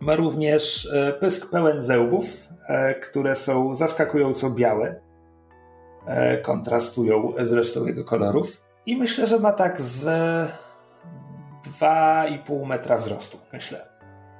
[0.00, 2.24] Ma również e, pysk pełen zębów,
[2.68, 5.00] e, które są zaskakująco białe.
[6.06, 8.60] E, Kontrastują z resztą jego kolorów.
[8.86, 10.04] I myślę, że ma tak z
[11.80, 13.86] 2,5 metra wzrostu, myślę.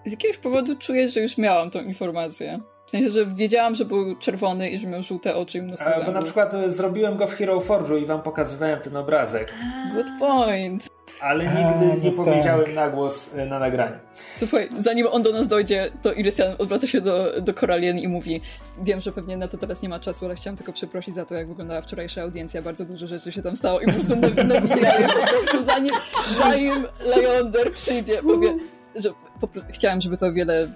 [0.07, 2.58] Z jakiegoś powodu czuję, że już miałam tą informację.
[2.86, 6.04] W sensie, że wiedziałam, że był czerwony i że miał żółte oczy i mnóstwo E,
[6.04, 9.54] Bo na przykład e, zrobiłem go w Hero Forge'u i wam pokazywałem ten obrazek,
[9.94, 10.88] Good point.
[11.20, 12.74] ale A, nigdy nie no powiedziałem tak.
[12.74, 13.96] na głos e, na nagraniu.
[14.40, 18.08] To słuchaj, zanim on do nas dojdzie, to Irysian odwraca się do, do Koralien i
[18.08, 18.40] mówi
[18.82, 21.34] wiem, że pewnie na to teraz nie ma czasu, ale chciałam tylko przeprosić za to,
[21.34, 22.62] jak wyglądała wczorajsza audiencja.
[22.62, 25.90] Bardzo dużo rzeczy się tam stało i po prostu naw- nawijają po prostu zanim,
[26.38, 28.22] zanim Leander przyjdzie.
[28.22, 28.56] Powie,
[28.96, 30.68] że po, chciałam, żeby to wiele,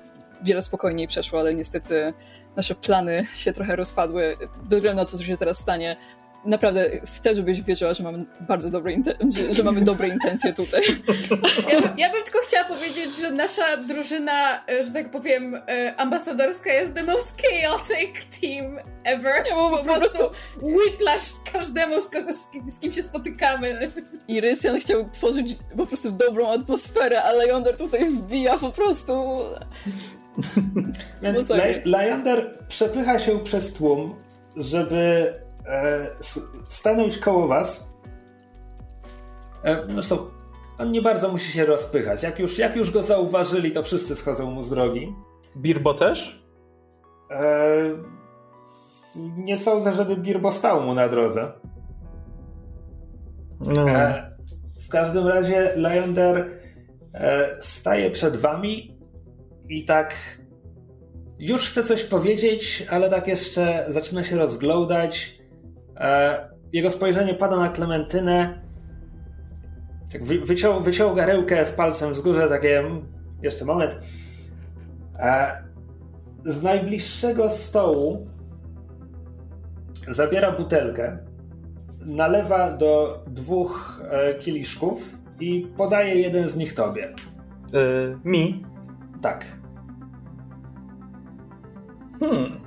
[0.42, 2.12] wiele spokojniej przeszło, ale niestety
[2.56, 4.36] nasze plany się trochę rozpadły.
[4.62, 5.96] Bez względu na to, co się teraz stanie,
[6.44, 9.14] naprawdę chcę, żebyś wierzyła, że mamy bardzo dobre, inte-
[9.52, 10.82] że, mamy dobre intencje tutaj.
[11.72, 15.94] Ja, bym- ja bym tylko chciała powiedzieć, że nasza drużyna, e, że tak powiem, e,
[15.96, 19.44] ambasadorska jest the most chaotic team ever.
[19.54, 22.32] Bo po, po prostu prostu- whiplash z każdemu, z, kogo,
[22.68, 23.90] z kim się spotykamy.
[24.28, 29.38] I Rysian chciał tworzyć po prostu dobrą atmosferę, ale Yonder tutaj wbija po prostu.
[31.22, 31.50] Więc.
[31.50, 34.14] La- Lyander przepycha się przez tłum,
[34.56, 35.34] żeby
[35.66, 36.06] e,
[36.64, 37.88] stanąć koło was.
[39.64, 40.18] E, zresztą
[40.78, 42.22] on nie bardzo musi się rozpychać.
[42.22, 45.14] Jak już, jak już go zauważyli, to wszyscy schodzą mu z drogi.
[45.56, 46.42] Birbo też?
[47.30, 47.74] E,
[49.16, 51.52] nie sądzę, żeby Birbo stał mu na drodze.
[53.60, 53.90] No.
[53.90, 54.30] E,
[54.80, 56.50] w każdym razie Leander
[57.14, 58.97] e, staje przed wami
[59.68, 60.14] i tak
[61.38, 65.38] już chce coś powiedzieć, ale tak jeszcze zaczyna się rozglądać.
[65.96, 68.62] E, jego spojrzenie pada na Klementynę.
[70.12, 73.08] Tak wy, wyciął, wyciął garełkę z palcem wzgórze, takie mm,
[73.42, 73.98] jeszcze moment.
[75.18, 75.62] E,
[76.44, 78.26] z najbliższego stołu
[80.08, 81.18] zabiera butelkę,
[82.00, 87.06] nalewa do dwóch e, kieliszków i podaje jeden z nich tobie.
[87.06, 87.14] E,
[88.24, 88.64] mi?
[89.22, 89.57] Tak.
[92.20, 92.60] Hmm.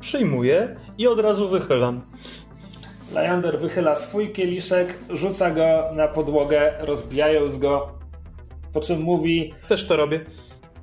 [0.00, 2.02] Przyjmuję i od razu wychylam.
[3.14, 7.88] Leander wychyla swój kieliszek, rzuca go na podłogę, rozbijając go,
[8.72, 10.24] po czym mówi: Też to robię.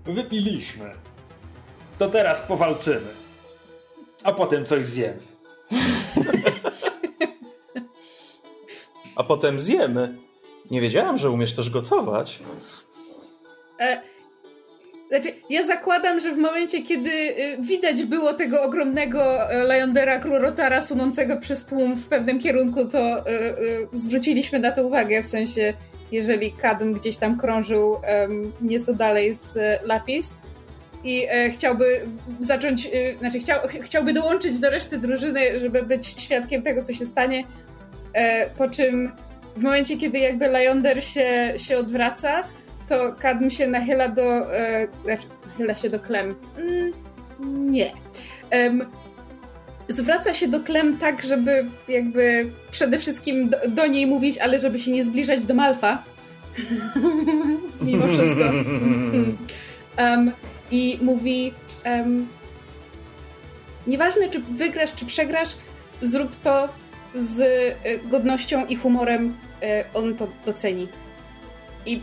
[0.05, 0.91] Wypiliśmy.
[1.97, 3.07] To teraz powalczymy.
[4.23, 5.19] A potem coś zjemy.
[9.15, 10.15] A potem zjemy.
[10.71, 12.39] Nie wiedziałam, że umiesz też gotować.
[13.79, 14.01] E,
[15.09, 20.81] znaczy, ja zakładam, że w momencie, kiedy y, widać było tego ogromnego e, Leondera Krurotara
[20.81, 25.73] sunącego przez tłum w pewnym kierunku, to y, y, zwróciliśmy na to uwagę, w sensie,
[26.11, 27.97] jeżeli Kadm gdzieś tam krążył
[28.61, 30.33] nieco dalej z e, Lapis.
[31.03, 32.01] I e, chciałby
[32.39, 37.05] zacząć, znaczy chciał, ch- chciałby dołączyć do reszty drużyny, żeby być świadkiem tego, co się
[37.05, 37.43] stanie,
[38.57, 39.11] po czym
[39.55, 42.43] w momencie, kiedy jakby Leonder się, się odwraca,
[42.89, 44.55] to Kadm się nachyla do.
[44.55, 46.35] E, znaczy, nachyla się do Klem.
[46.57, 47.91] Mm, nie.
[48.49, 48.85] Em,
[49.87, 54.79] zwraca się do Klem tak, żeby jakby przede wszystkim do, do niej mówić, ale żeby
[54.79, 56.03] się nie zbliżać do Malfa.
[57.81, 58.43] Mimo wszystko.
[59.97, 60.31] Em,
[60.71, 61.53] I mówi.
[61.83, 62.27] em,
[63.87, 65.49] Nieważne, czy wygrasz, czy przegrasz,
[66.01, 66.69] zrób to
[67.15, 69.37] z e, godnością i humorem.
[69.63, 70.87] e, On to doceni.
[71.85, 72.01] I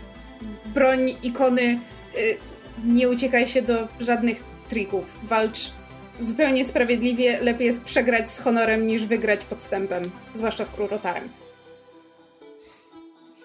[0.75, 1.81] broń ikony,
[2.19, 2.37] y,
[2.85, 5.19] nie uciekaj się do żadnych trików.
[5.23, 5.71] Walcz
[6.19, 7.41] zupełnie sprawiedliwie.
[7.41, 10.03] Lepiej jest przegrać z honorem niż wygrać podstępem,
[10.35, 11.29] zwłaszcza z Krurotarem.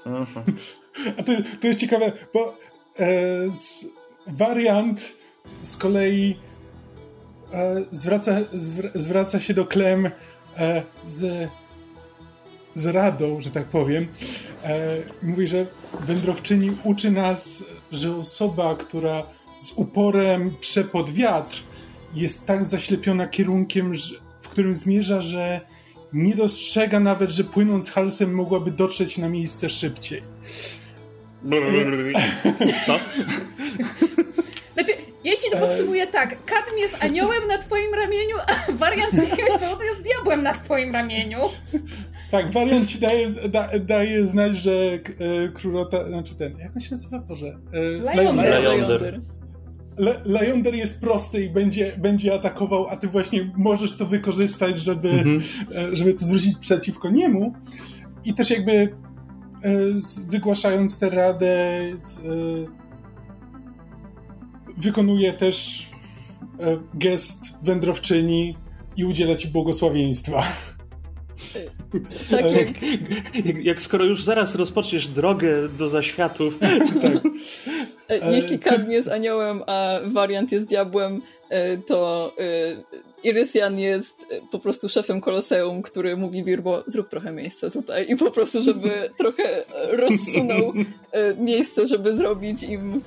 [1.17, 2.57] A to, to jest ciekawe, bo
[2.99, 3.05] e,
[3.49, 3.85] z,
[4.27, 5.13] wariant
[5.63, 6.39] z kolei
[7.53, 10.11] e, zwraca, zwr, zwraca się do Klem
[10.57, 11.49] e, z,
[12.75, 14.07] z radą, że tak powiem.
[14.63, 15.65] E, mówi, że
[15.99, 19.23] wędrowczyni uczy nas, że osoba, która
[19.57, 21.63] z uporem prze pod wiatr,
[22.15, 25.61] jest tak zaślepiona kierunkiem, że, w którym zmierza, że
[26.13, 30.23] nie dostrzega nawet, że płynąc halsem mogłaby dotrzeć na miejsce szybciej.
[32.85, 32.99] Co?
[34.73, 36.45] Znaczy, ja ci to E, podsumuję tak.
[36.45, 40.93] Kadm jest aniołem na twoim ramieniu, a wariant z jakiegoś powodu jest diabłem na twoim
[40.93, 41.39] ramieniu.
[42.31, 44.99] Tak, wariant ci daje, da, daje znać, że e,
[45.53, 47.19] królota, znaczy ten, jak on się nazywa?
[47.19, 47.47] Boże.
[47.73, 48.05] E.
[49.97, 55.09] Le, Leander jest prosty i będzie, będzie atakował, a ty właśnie możesz to wykorzystać, żeby,
[55.09, 55.39] Mhm.
[55.75, 57.53] e, żeby to zwrócić przeciwko niemu.
[58.25, 58.89] I też jakby e,
[59.93, 62.21] z, wygłaszając tę radę z, e,
[64.77, 65.87] wykonuje też
[66.59, 68.57] e, gest wędrowczyni
[68.97, 70.43] i udziela ci błogosławieństwa.
[72.31, 72.69] Tak E, jak
[73.45, 76.79] Jak, jak skoro już zaraz rozpoczniesz drogę do zaświatów, E,
[78.09, 84.59] E, Jeśli Kadm jest aniołem, a wariant jest diabłem, e, to e, Irysian jest po
[84.59, 89.63] prostu szefem koloseum, który mówi Birbo, zrób trochę miejsca tutaj i po prostu, żeby trochę
[89.89, 90.73] rozsunął
[91.37, 93.01] miejsce, żeby zrobić im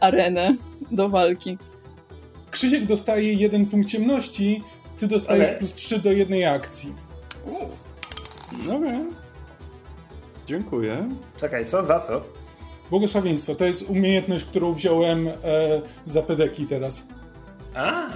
[0.00, 0.54] arenę
[0.90, 1.58] do walki.
[2.50, 4.62] Krzysiek dostaje jeden punkt ciemności,
[4.98, 5.58] ty dostajesz Okej.
[5.58, 6.92] plus 3 do jednej akcji.
[8.76, 9.04] Okej.
[10.46, 11.08] Dziękuję.
[11.36, 11.84] Czekaj, co?
[11.84, 12.24] Za co?
[12.90, 15.32] Błogosławieństwo to jest umiejętność, którą wziąłem e,
[16.06, 17.06] za pedeki teraz.
[17.74, 18.08] A,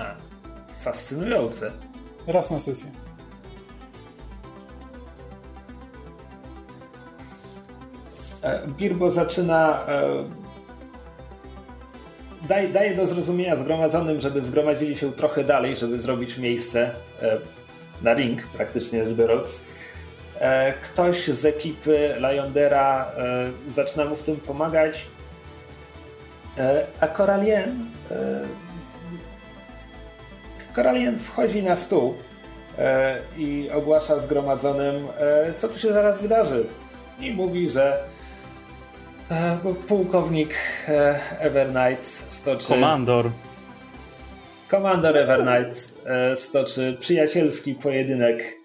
[0.80, 1.72] fascynujące.
[2.26, 2.90] Raz na sesję.
[8.42, 9.86] E, Birbo zaczyna.
[9.88, 10.24] E,
[12.48, 16.90] daje, daje do zrozumienia zgromadzonym, żeby zgromadzili się trochę dalej, żeby zrobić miejsce
[17.22, 17.38] e,
[18.02, 19.64] na ring, praktycznie rzecz biorąc.
[20.40, 25.06] E, ktoś z ekipy Liondera e, zaczyna mu w tym pomagać.
[26.58, 27.86] E, a Coralien.
[30.74, 32.14] Coralien wchodzi na stół
[33.36, 35.08] i ogłasza zgromadzonym,
[35.58, 36.66] co tu się zaraz wydarzy.
[37.20, 38.04] I mówi, że
[39.88, 40.54] pułkownik
[41.38, 43.30] Evernight stoczy Komandor.
[44.68, 45.94] Komandor Evernight
[46.34, 48.56] stoczy przyjacielski pojedynek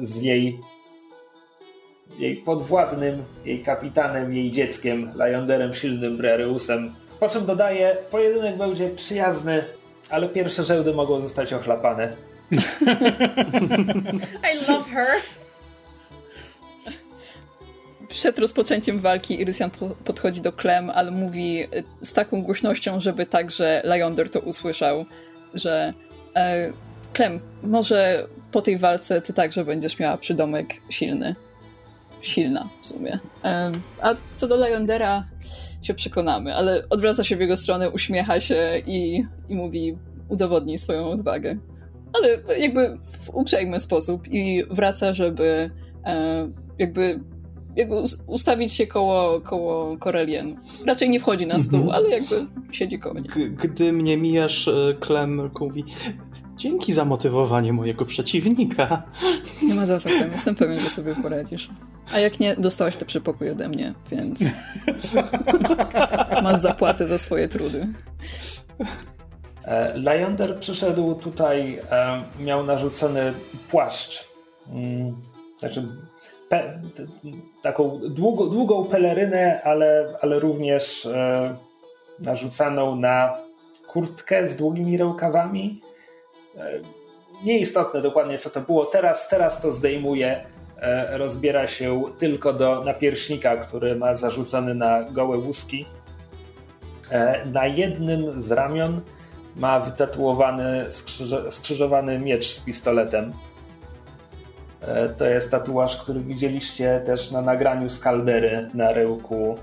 [0.00, 0.60] z jej
[2.18, 6.94] jej podwładnym, jej kapitanem, jej dzieckiem, Lionderem Silnym Brereusem.
[7.20, 9.64] Po czym dodaje, pojedynek będzie przyjazny,
[10.10, 12.16] ale pierwsze żełdy mogą zostać ochlapane.
[14.52, 15.06] I love her.
[18.08, 19.70] Przed rozpoczęciem walki Irysian
[20.04, 21.66] podchodzi do Klem, ale mówi
[22.00, 25.04] z taką głośnością, żeby także Lyonder to usłyszał,
[25.54, 25.92] że
[26.36, 26.72] e,
[27.12, 31.34] Klem, może po tej walce ty także będziesz miała przydomek silny.
[32.22, 33.18] Silna w sumie.
[33.44, 33.72] E,
[34.02, 35.26] a co do Lyondera
[35.82, 39.96] się przekonamy, ale odwraca się w jego stronę, uśmiecha się i, i mówi
[40.28, 41.56] udowodnij swoją odwagę.
[42.12, 45.70] Ale jakby w uprzejmy sposób i wraca, żeby
[46.04, 46.48] e,
[46.78, 47.20] jakby
[47.76, 47.94] jakby
[48.26, 50.56] ustawić się koło, koło Corelien.
[50.86, 51.96] Raczej nie wchodzi na stół, mhm.
[51.96, 53.50] ale jakby siedzi koło niej.
[53.50, 55.84] Gdy mnie mijasz, Klem mówi
[56.56, 59.02] dzięki za motywowanie mojego przeciwnika.
[59.62, 60.08] Nie ma za co.
[60.08, 61.70] Jestem pewien, że sobie poradzisz.
[62.14, 64.40] A jak nie, dostałaś lepszy pokój ode mnie, więc
[66.42, 67.86] masz zapłatę za swoje trudy.
[69.64, 73.32] E, Lyonder przyszedł tutaj, e, miał narzucony
[73.70, 74.28] płaszcz.
[74.68, 75.16] Mm,
[75.58, 75.88] znaczy
[76.48, 76.80] pe,
[77.62, 81.56] taką długo, długą pelerynę, ale, ale również e,
[82.20, 83.36] narzucaną na
[83.88, 85.80] kurtkę z długimi rękawami.
[86.56, 86.80] E,
[87.44, 88.84] nieistotne dokładnie co to było.
[88.84, 90.44] Teraz, teraz to zdejmuje.
[90.80, 95.86] E, rozbiera się tylko do napierśnika, który ma zarzucony na gołe łuski.
[97.10, 99.00] E, na jednym z ramion
[99.56, 100.86] ma wytatuowany
[101.50, 103.32] skrzyżowany miecz z pistoletem.
[105.16, 109.58] To jest tatuaż, który widzieliście też na nagraniu z kaldery na ryłku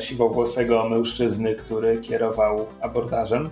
[0.00, 3.50] siwowłosego mężczyzny, który kierował abordażem.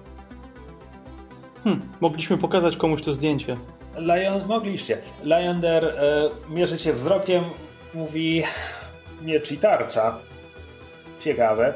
[1.67, 3.57] Hmm, mogliśmy pokazać komuś to zdjęcie.
[3.99, 4.99] Lion, mogliście.
[5.25, 7.45] Lionder e, mierzy cię wzrokiem,
[7.95, 8.43] mówi
[9.23, 10.19] miecz i tarcza.
[11.21, 11.75] Ciekawe.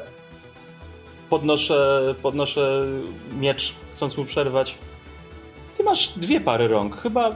[1.29, 2.85] Podnoszę, podnoszę
[3.39, 4.77] miecz, chcąc mu przerwać.
[5.77, 6.97] Ty masz dwie pary rąk.
[6.97, 7.35] Chyba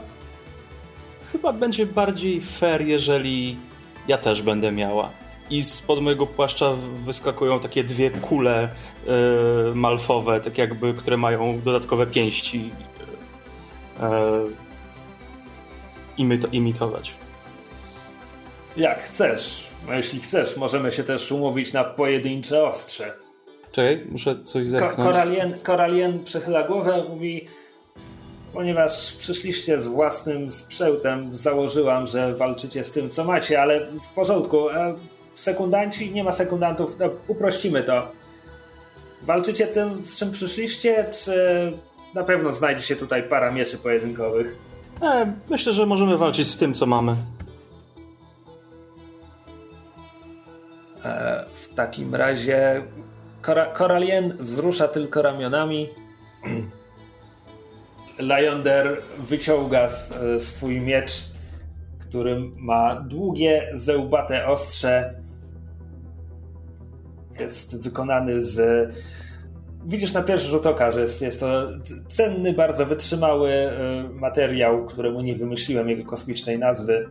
[1.32, 3.56] chyba będzie bardziej fair, jeżeli
[4.08, 5.10] ja też będę miała.
[5.50, 6.72] I spod mojego płaszcza
[7.04, 8.68] wyskakują takie dwie kule
[9.06, 9.12] yy,
[9.74, 12.70] malfowe, tak jakby, które mają dodatkowe pięści.
[16.18, 17.14] Yy, imitować.
[18.76, 19.66] Jak chcesz.
[19.88, 23.12] No jeśli chcesz, możemy się też umówić na pojedyncze ostrze.
[23.72, 24.96] Czekaj, muszę coś zerknąć.
[24.96, 27.46] Koralien, Koralien przechyla głowę, mówi
[28.56, 34.68] ponieważ przyszliście z własnym sprzętem, założyłam, że walczycie z tym, co macie, ale w porządku.
[35.36, 38.12] Sekundanci, nie ma sekundantów, no, uprościmy to.
[39.22, 41.72] Walczycie tym, z czym przyszliście, czy
[42.14, 44.56] na pewno znajdzie się tutaj para mieczy pojedynkowych?
[45.02, 47.16] E, myślę, że możemy walczyć z tym, co mamy.
[51.04, 52.82] E, w takim razie
[53.74, 55.88] Koralien wzrusza tylko ramionami.
[58.18, 61.24] Lyonder wyciąga e, swój miecz,
[62.00, 65.14] którym ma długie, zełbate ostrze.
[67.40, 68.90] Jest wykonany z.
[69.86, 71.68] Widzisz na pierwszy rzut oka, że jest, jest to
[72.08, 77.10] cenny, bardzo wytrzymały e, materiał, któremu nie wymyśliłem jego kosmicznej nazwy.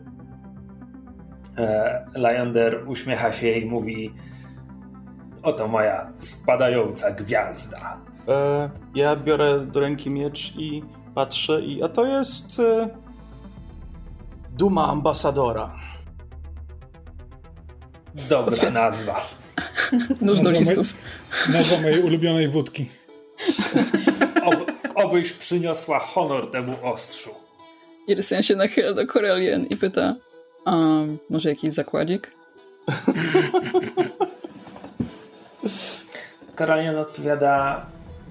[1.57, 4.13] E, Lyonder uśmiecha się i mówi:
[5.43, 7.97] Oto moja spadająca gwiazda.
[8.27, 10.83] E, ja biorę do ręki miecz i
[11.15, 12.89] patrzę i a to jest e,
[14.49, 15.75] Duma Ambasadora.
[18.29, 19.21] Dobra nazwa.
[20.21, 20.93] Nóż do listów.
[21.49, 22.85] Nazwa mojej ulubionej wódki.
[24.43, 27.29] Ob, obyś przyniosła honor temu ostrzu.
[28.07, 30.15] Irsen się nachyla do Corelien i pyta,
[30.65, 30.77] a
[31.29, 32.31] może jakiś zakładzik?
[36.57, 37.85] Corelien odpowiada,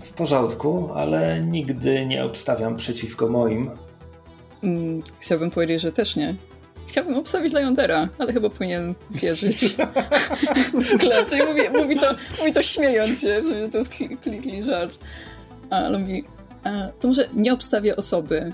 [0.05, 3.70] w porządku, ale nigdy nie obstawiam przeciwko moim.
[4.62, 6.35] Mm, chciałbym powiedzieć, że też nie.
[6.87, 9.65] Chciałbym obstawić Lyondera, ale chyba powinien wierzyć
[10.75, 11.39] w klepce.
[11.39, 13.91] I mówi, mówi, to, mówi to śmiejąc się, że to jest
[14.23, 14.99] klikli żart.
[15.71, 16.25] Ale mówi,
[17.01, 18.53] to może nie obstawię osoby,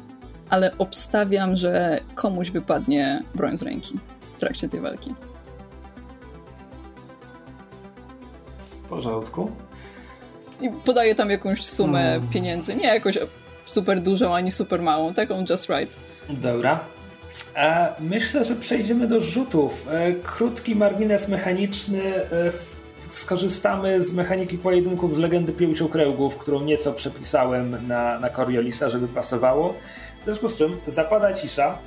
[0.51, 3.99] ale obstawiam, że komuś wypadnie broń z ręki
[4.35, 5.15] w trakcie tej walki.
[8.59, 9.51] W porządku
[10.61, 12.29] i podaje tam jakąś sumę hmm.
[12.29, 12.75] pieniędzy.
[12.75, 13.19] Nie jakąś
[13.67, 15.97] super dużą, ani super małą, taką just right.
[16.29, 16.81] Dobra.
[18.01, 19.87] Myślę, że przejdziemy do rzutów.
[19.91, 22.15] E, krótki margines mechaniczny.
[22.15, 22.53] E,
[23.11, 29.75] skorzystamy z mechaniki pojedynków z legendy pięciokręgów, którą nieco przepisałem na, na Coriolisa, żeby pasowało.
[30.21, 31.79] W związku z czym zapada cisza.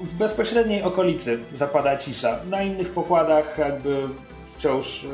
[0.00, 2.40] W bezpośredniej okolicy zapada cisza.
[2.50, 4.08] Na innych pokładach jakby
[4.56, 5.06] wciąż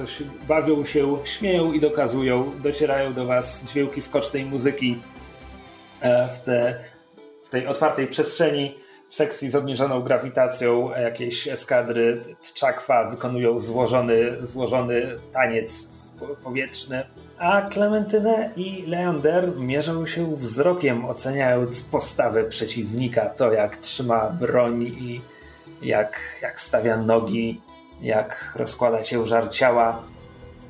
[0.49, 2.61] bawią się, śmieją i dokazują.
[2.61, 4.99] Docierają do was dźwięki skocznej muzyki
[6.01, 6.85] e, w, te,
[7.55, 8.75] tej otwartej przestrzeni
[9.09, 15.91] w sekcji z obniżoną grawitacją jakieś eskadry Tczakwa wykonują złożony, złożony taniec
[16.45, 17.05] powietrzny,
[17.39, 25.21] a Klementynę i Leander mierzą się wzrokiem, oceniając postawę przeciwnika, to jak trzyma broń i
[25.83, 27.61] jak, jak stawia nogi,
[28.01, 30.03] jak rozkłada ciężar ciała.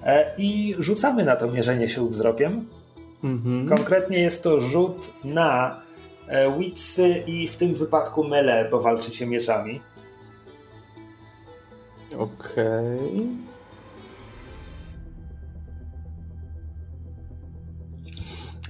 [0.06, 2.68] E, I rzucamy na to mierzenie się wzrokiem.
[3.24, 3.68] Mhm.
[3.68, 5.83] Konkretnie jest to rzut na
[6.58, 9.80] Witsy i w tym wypadku mele, bo walczycie mieczami.
[12.18, 12.98] Okej.
[12.98, 13.54] Okay.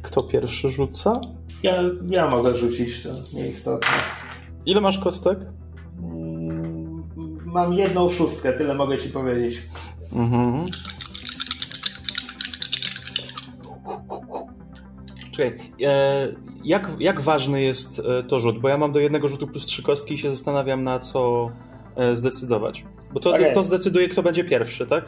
[0.02, 1.20] Kto pierwszy rzuca?
[1.62, 3.88] Ja, ja mogę rzucić, to nieistotne.
[4.66, 5.38] Ile masz kostek?
[6.02, 7.04] Mm,
[7.44, 9.62] mam jedną szóstkę, tyle mogę ci powiedzieć.
[10.12, 10.64] Mhm.
[15.36, 16.28] Czekaj, e,
[16.64, 18.60] jak, jak ważny jest e, to rzut?
[18.60, 21.50] Bo ja mam do jednego rzutu plus trzy kostki i się zastanawiam na co
[21.96, 22.84] e, zdecydować.
[23.12, 23.52] Bo to, okay.
[23.52, 25.04] to zdecyduje, kto będzie pierwszy, tak?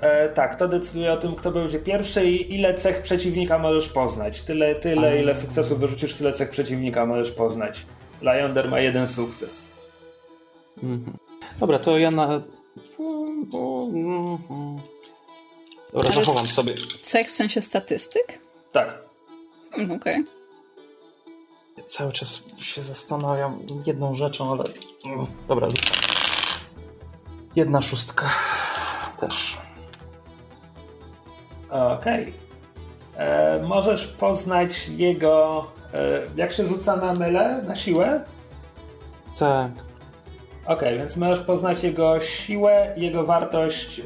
[0.00, 4.42] E, tak, to decyduje o tym, kto będzie pierwszy i ile cech przeciwnika możesz poznać.
[4.42, 7.86] Tyle, tyle ile sukcesów wyrzucisz, tyle cech przeciwnika możesz poznać.
[8.22, 9.72] Lionder ma jeden sukces.
[10.82, 11.16] Mhm.
[11.60, 12.42] Dobra, to ja na...
[15.92, 16.74] Dobra, zachowam sobie.
[17.02, 18.38] Cech w sensie statystyk?
[18.72, 19.01] Tak.
[19.76, 20.20] Mm, okej.
[20.20, 20.24] Okay.
[21.76, 24.64] Ja cały czas się zastanawiam jedną rzeczą, ale.
[25.06, 25.68] Mm, dobra,
[27.56, 28.30] Jedna szóstka
[29.20, 29.58] też.
[31.70, 32.22] Okej.
[32.22, 32.32] Okay.
[33.16, 35.66] E, możesz poznać jego.
[35.94, 38.24] E, jak się rzuca na mylę, na siłę?
[39.38, 39.70] Tak.
[40.64, 44.04] Okej, okay, więc możesz poznać jego siłę, jego wartość e,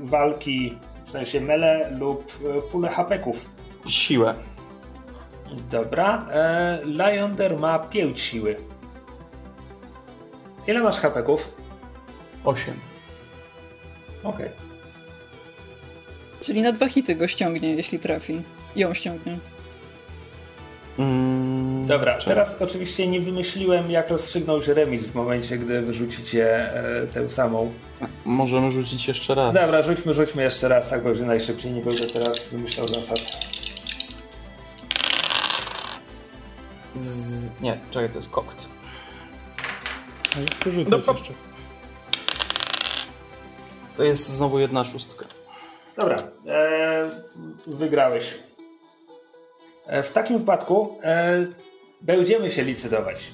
[0.00, 3.50] walki, w sensie mele lub e, pulę hapeków.
[3.86, 4.34] Siłę.
[5.70, 6.26] Dobra.
[6.30, 8.56] E, Lionder ma 5 siły.
[10.66, 11.54] Ile masz hapeków?
[12.44, 12.74] 8.
[14.24, 14.46] Okej.
[14.46, 14.64] Okay.
[16.40, 18.42] Czyli na dwa hity go ściągnie, jeśli trafi.
[18.76, 19.38] Ją ściągnie.
[20.98, 22.26] Mm, Dobra, czy...
[22.26, 27.72] teraz oczywiście nie wymyśliłem, jak rozstrzygnąć remis w momencie, gdy wyrzucicie e, tę samą.
[28.24, 29.54] Możemy rzucić jeszcze raz.
[29.54, 33.18] Dobra, rzućmy, rzućmy jeszcze raz, tak będzie najszybciej, nie będę teraz wymyślał zasad.
[37.60, 38.68] Nie, czekaj, to jest kokt.
[40.66, 41.32] Rzucać no, jeszcze.
[43.96, 45.24] To jest znowu jedna szóstka.
[45.96, 47.10] Dobra, e,
[47.66, 48.34] wygrałeś.
[49.86, 51.46] E, w takim wypadku e,
[52.00, 53.30] będziemy się licytować.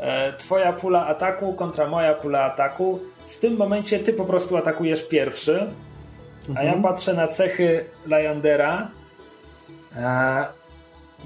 [0.00, 3.00] E, twoja pula ataku kontra moja pula ataku.
[3.26, 5.72] W tym momencie ty po prostu atakujesz pierwszy,
[6.48, 6.58] mhm.
[6.58, 6.82] a ja mhm.
[6.82, 8.90] patrzę na cechy Lyandera.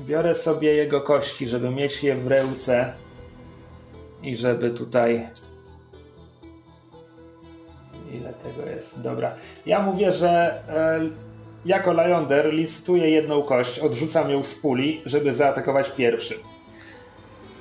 [0.07, 2.93] Biorę sobie jego kości, żeby mieć je w ręce
[4.23, 5.29] i żeby tutaj.
[8.13, 9.03] Ile tego jest?
[9.03, 9.35] Dobra.
[9.67, 11.01] Ja mówię, że e,
[11.65, 16.35] jako Lyonder licytuję jedną kość, odrzucam ją z puli, żeby zaatakować pierwszy.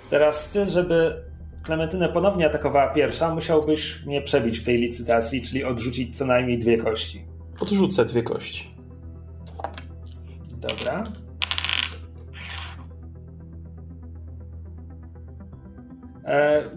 [0.10, 1.28] Teraz ty, żeby
[1.68, 6.78] Klementynę ponownie atakowała pierwsza, musiałbyś mnie przebić w tej licytacji, czyli odrzucić co najmniej dwie
[6.78, 7.26] kości.
[7.60, 8.72] Odrzucę dwie kości.
[10.58, 11.04] Dobra.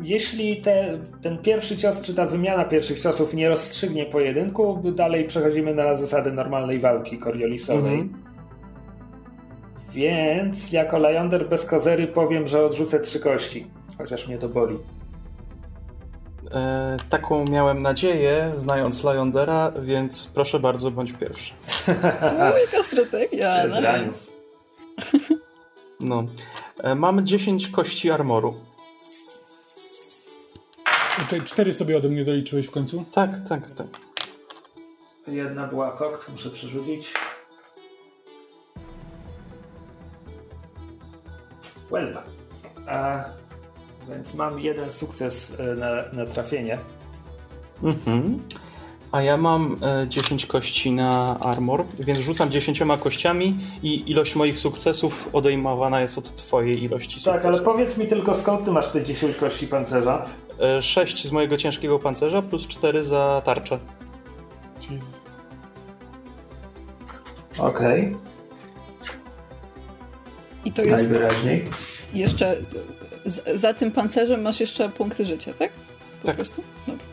[0.03, 5.75] Jeśli te, ten pierwszy cios, czy ta wymiana pierwszych ciosów nie rozstrzygnie pojedynku, dalej przechodzimy
[5.75, 7.95] na zasady normalnej walki Coriolisowej.
[8.01, 8.23] Mhm.
[9.93, 13.67] Więc jako Lyonder bez kozery powiem, że odrzucę trzy kości.
[13.99, 14.77] Chociaż mnie to boli.
[16.51, 21.53] E, taką miałem nadzieję, znając Lyondera, więc proszę bardzo, bądź pierwszy.
[22.73, 24.33] Jaka strategia, nice.
[26.01, 26.25] No.
[26.83, 28.55] E, mamy 10 kości armoru.
[31.21, 33.05] Tutaj cztery sobie ode mnie doliczyłeś w końcu?
[33.13, 33.87] Tak, tak, tak.
[35.27, 37.13] Jedna była kokt, muszę przerzucić.
[41.91, 42.19] Well.
[42.87, 43.25] A,
[44.09, 46.79] więc mam jeden sukces e, na, na trafienie.
[47.83, 48.43] Mhm.
[49.13, 54.59] A ja mam 10 e, kości na armor, więc rzucam 10 kościami i ilość moich
[54.59, 57.43] sukcesów odejmowana jest od twojej ilości sukcesów.
[57.43, 60.27] Tak, ale powiedz mi tylko skąd ty masz te 10 kości pancerza?
[60.81, 63.79] 6 z mojego ciężkiego pancerza plus 4 za tarczę.
[64.91, 65.25] Jesus.
[67.59, 68.17] Okej,
[70.65, 71.65] I to jest najwyraźniej.
[72.15, 72.57] jeszcze...
[73.25, 75.71] Z, za tym pancerzem masz jeszcze punkty życia, tak?
[76.21, 76.37] Po Tak.
[76.37, 76.63] prostu?
[76.87, 77.05] Dobra.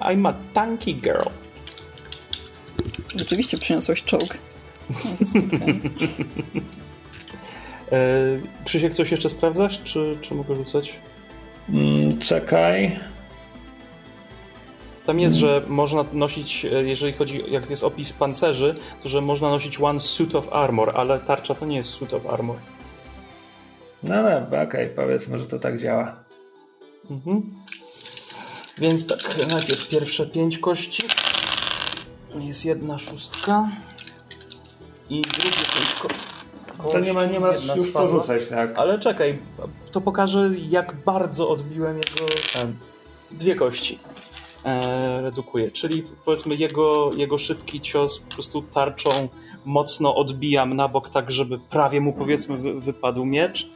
[0.00, 1.28] I'm a tanky girl.
[3.16, 4.38] Rzeczywiście przyniosłeś czołg.
[5.34, 5.66] No.
[5.66, 5.74] E,
[8.64, 10.98] Krzysiek, coś jeszcze sprawdzasz, czy, czy mogę rzucać?
[11.68, 12.98] Mm, czekaj.
[15.06, 19.50] Tam jest, że można nosić, e, jeżeli chodzi, jak jest opis pancerzy, to że można
[19.50, 22.56] nosić one suit of armor, ale tarcza to nie jest suit of armor.
[24.02, 26.16] No dobra, okej, powiedzmy, że to tak działa.
[27.10, 27.54] Mhm.
[28.78, 31.02] Więc tak, najpierw pierwsze pięć kości.
[32.40, 33.68] Jest jedna szóstka.
[35.10, 36.08] I drugie pięć ko-
[36.78, 36.92] kości.
[36.92, 38.72] To nie, ma, nie masz już co rzucać, tak?
[38.76, 39.38] Ale czekaj,
[39.90, 42.74] to pokaże jak bardzo odbiłem jego ten,
[43.30, 43.98] dwie kości.
[44.64, 49.28] E, redukuje, czyli powiedzmy jego, jego szybki cios po prostu tarczą
[49.64, 53.70] mocno odbijam na bok tak, żeby prawie mu powiedzmy wy, wypadł miecz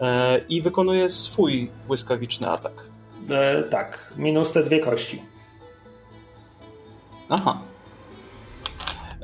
[0.00, 2.72] e, i wykonuje swój błyskawiczny atak.
[3.30, 5.22] E, tak, minus te dwie kości.
[7.28, 7.60] Aha.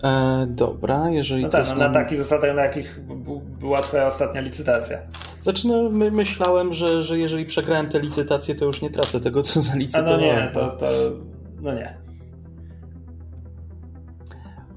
[0.05, 3.01] E, dobra, jeżeli No tak, no, na nam- takich zasadach, na jakich
[3.61, 4.99] była twoja ostatnia licytacja.
[5.41, 9.43] Znaczy, no, my, myślałem, że, że jeżeli przegrałem tę licytację, to już nie tracę tego,
[9.43, 10.21] co A zalicytowałem.
[10.21, 10.87] no nie, to, to...
[11.61, 11.95] No nie.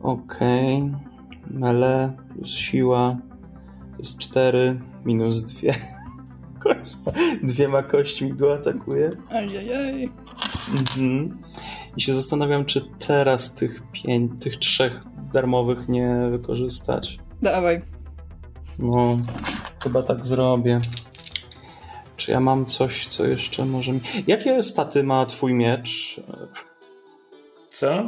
[0.02, 0.92] Okej.
[1.52, 3.18] Mele plus siła
[3.92, 5.74] to jest 4 minus 2.
[7.44, 9.12] Dwiema kośćmi go atakuje.
[9.30, 10.10] Ajajaj.
[10.80, 11.38] Mhm.
[11.98, 15.04] I się zastanawiam, czy teraz tych pięć, tych trzech
[15.34, 17.20] darmowych nie wykorzystać.
[17.42, 17.82] Dawaj.
[18.80, 19.18] No,
[19.84, 20.80] chyba tak zrobię.
[22.18, 24.00] Czy ja mam coś, co jeszcze może mi...
[24.28, 26.22] Jakie staty ma twój miecz?
[27.70, 28.04] Co?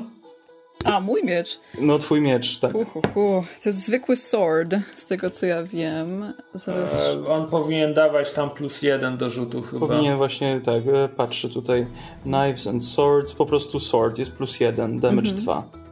[0.84, 1.60] A, mój miecz.
[1.82, 2.72] No, twój miecz, tak.
[2.74, 3.44] Hu, hu, hu.
[3.64, 6.34] To jest zwykły sword, z tego co ja wiem.
[6.54, 7.00] Zaraz.
[7.00, 9.88] E, on powinien dawać tam plus jeden do rzutu chyba.
[9.88, 11.88] Powinien właśnie, tak, e, patrzę tutaj.
[12.24, 15.85] Knives and swords, po prostu sword jest plus jeden, damage 2.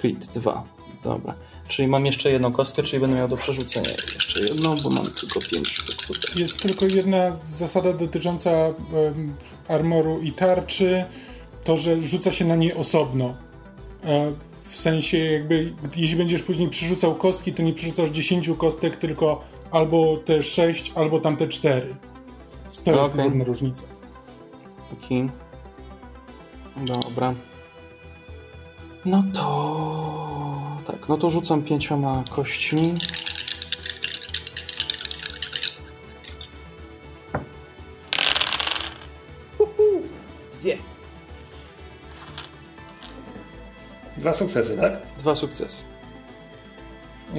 [0.00, 0.64] Crit 2.
[1.04, 1.34] Dobra.
[1.68, 5.40] Czyli mam jeszcze jedną kostkę, czyli będę miał do przerzucenia jeszcze jedną, bo mam tylko
[5.50, 6.40] 5 sztuk tutaj.
[6.40, 9.34] Jest tylko jedna zasada dotycząca em,
[9.68, 11.04] armoru i tarczy,
[11.64, 13.34] to, że rzuca się na nie osobno.
[14.04, 19.44] E, w sensie jakby, jeśli będziesz później przerzucał kostki, to nie przerzucasz 10 kostek, tylko
[19.70, 21.96] albo te 6, albo tamte 4.
[22.84, 23.24] To jest Okej.
[23.24, 23.84] drobna różnica.
[24.90, 25.28] Taki.
[26.76, 27.34] Dobra.
[29.04, 30.80] No to.
[30.86, 32.94] Tak, no to rzucam pięcioma kośćmi.
[39.58, 40.02] Uhu,
[40.60, 40.78] Dwie.
[44.16, 44.92] Dwa sukcesy, tak?
[45.18, 45.84] Dwa sukcesy.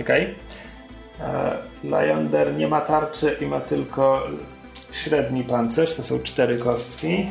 [0.01, 0.35] Okej.
[1.19, 4.27] E, Lyander nie ma tarczy i ma tylko
[4.91, 7.25] średni pancerz, to są cztery kostki.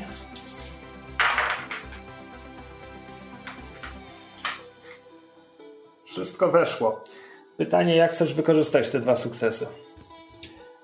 [6.11, 7.01] Wszystko weszło.
[7.57, 9.67] Pytanie, jak chcesz wykorzystać te dwa sukcesy?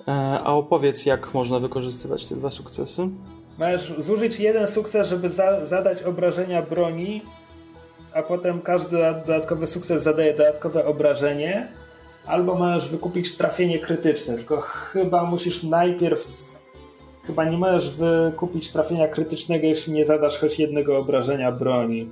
[0.09, 0.13] E,
[0.45, 3.09] A opowiedz, jak można wykorzystywać te dwa sukcesy?
[3.59, 7.23] Możesz zużyć jeden sukces, żeby za zadać obrażenia broni,
[8.15, 8.97] a potem każdy
[9.27, 11.69] dodatkowy sukces zadaje dodatkowe obrażenie,
[12.27, 16.29] albo możesz wykupić trafienie krytyczne, tylko chyba musisz najpierw
[17.27, 22.11] chyba nie możesz wykupić trafienia krytycznego, jeśli nie zadasz choć jednego obrażenia broni.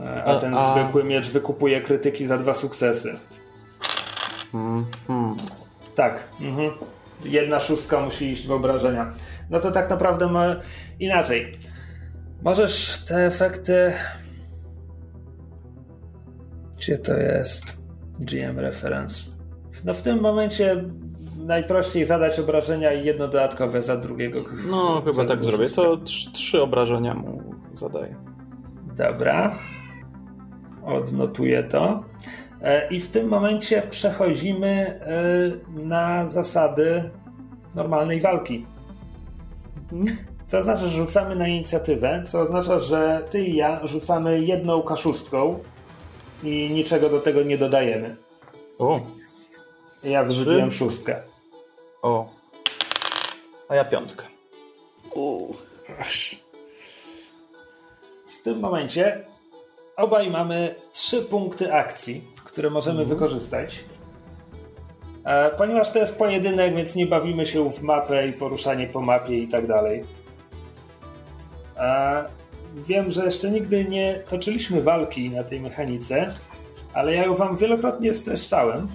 [0.00, 3.14] E, A ten a- zwykły miecz wykupuje krytyki za dwa sukcesy.
[4.54, 5.36] Mhm.
[5.94, 6.22] Tak.
[6.40, 6.70] Mhm.
[7.24, 9.12] Jedna szóstka musi iść w obrażenia.
[9.50, 10.56] No to tak naprawdę ma
[11.00, 11.52] inaczej.
[12.42, 13.92] Możesz te efekty.
[16.78, 17.82] Gdzie to jest?
[18.20, 19.22] GM reference.
[19.84, 20.84] No w tym momencie
[21.38, 24.40] najprościej zadać obrażenia i jedno dodatkowe za drugiego.
[24.70, 25.66] No, chyba tak zrobię.
[25.66, 25.82] szóstkę.
[25.82, 28.16] To trz- trzy obrażenia mu zadaję.
[28.96, 29.58] Dobra.
[30.86, 32.04] Odnotuję to.
[32.62, 37.10] E, I w tym momencie przechodzimy e, na zasady
[37.74, 38.66] normalnej walki.
[40.46, 45.58] Co oznacza, że rzucamy na inicjatywę, co oznacza, że ty i ja rzucamy jedną kaszustką
[46.44, 48.16] i niczego do tego nie dodajemy.
[48.78, 49.00] O,
[50.04, 50.78] Ja wyrzuciłem Trzy.
[50.78, 51.22] szóstkę.
[52.02, 52.30] o.
[53.68, 54.24] A ja piątkę.
[55.14, 55.52] U.
[58.26, 59.24] W tym momencie
[59.96, 63.84] obaj mamy trzy punkty akcji, które możemy wykorzystać.
[65.24, 69.38] E, ponieważ to jest pojedynek, więc nie bawimy się w mapę i poruszanie po mapie
[69.38, 70.04] i tak dalej.
[71.76, 72.24] E,
[72.74, 76.34] wiem, że jeszcze nigdy nie toczyliśmy walki na tej mechanice,
[76.94, 78.88] ale ja ją wam wielokrotnie streszczałem.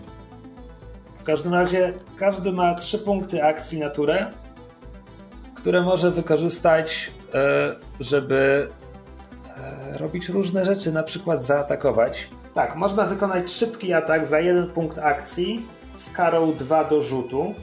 [1.17, 4.31] W każdym razie każdy ma trzy punkty akcji na turę,
[5.55, 8.67] które może wykorzystać, e, żeby
[9.97, 12.29] robić różne rzeczy, na przykład zaatakować.
[12.53, 17.55] Tak, można wykonać szybki atak za jeden punkt akcji z karą 2 do rzutu.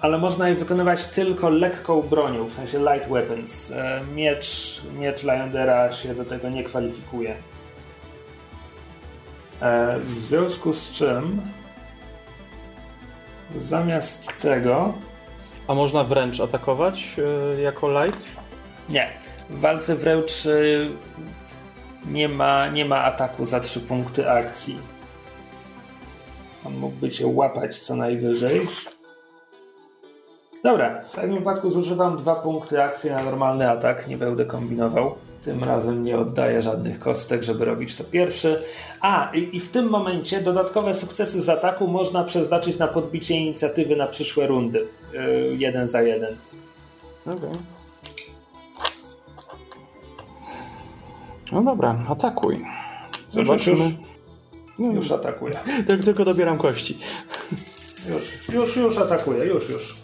[0.00, 3.70] Ale można je wykonywać tylko lekką bronią, w sensie light weapons.
[3.70, 7.34] E, Miecz, miecz Lyandera się do tego nie kwalifikuje.
[9.62, 11.40] E, W związku z czym
[13.56, 14.94] zamiast tego
[15.68, 17.16] A można wręcz atakować
[17.56, 18.26] e, jako light?
[18.88, 19.10] Nie.
[19.50, 20.90] W walce wręcz y,
[22.06, 24.78] nie ma, nie ma ataku za trzy punkty akcji.
[26.66, 28.68] On mógłby cię łapać co najwyżej.
[30.64, 34.08] Dobra, w takim wypadku zużywam dwa punkty akcji na normalny atak.
[34.08, 35.14] Nie będę kombinował.
[35.44, 38.62] Tym razem nie oddaję żadnych kostek, żeby robić to pierwszy.
[39.00, 43.96] A, i, i w tym momencie dodatkowe sukcesy z ataku można przeznaczyć na podbicie inicjatywy
[43.96, 44.86] na przyszłe rundy.
[45.12, 46.36] Yy, jeden za jeden.
[47.26, 47.58] Okej.
[51.52, 52.64] No dobra, atakuj.
[53.28, 53.84] Zobaczymy.
[53.84, 53.92] Już,
[54.78, 55.58] No, już atakuję.
[55.86, 56.98] Tak, tylko dobieram kości.
[58.08, 59.94] Już, już, już atakuję, już, już.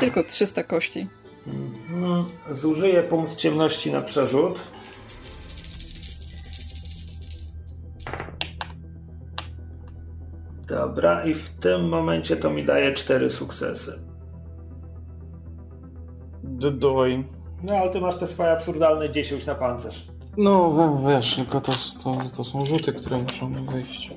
[0.00, 1.08] Tylko 300 kości.
[1.46, 2.24] Mhm.
[2.50, 4.60] Zużyję punkt ciemności na przerzut.
[10.68, 13.98] Dobra, i w tym momencie to mi daje cztery sukcesy.
[16.42, 17.24] Dodoj.
[17.62, 20.06] No ale ty masz te swoje absurdalne 10 na pancerz.
[20.36, 21.72] No we- wiesz, tylko to,
[22.04, 24.10] to, to są rzuty, które muszą wyjść.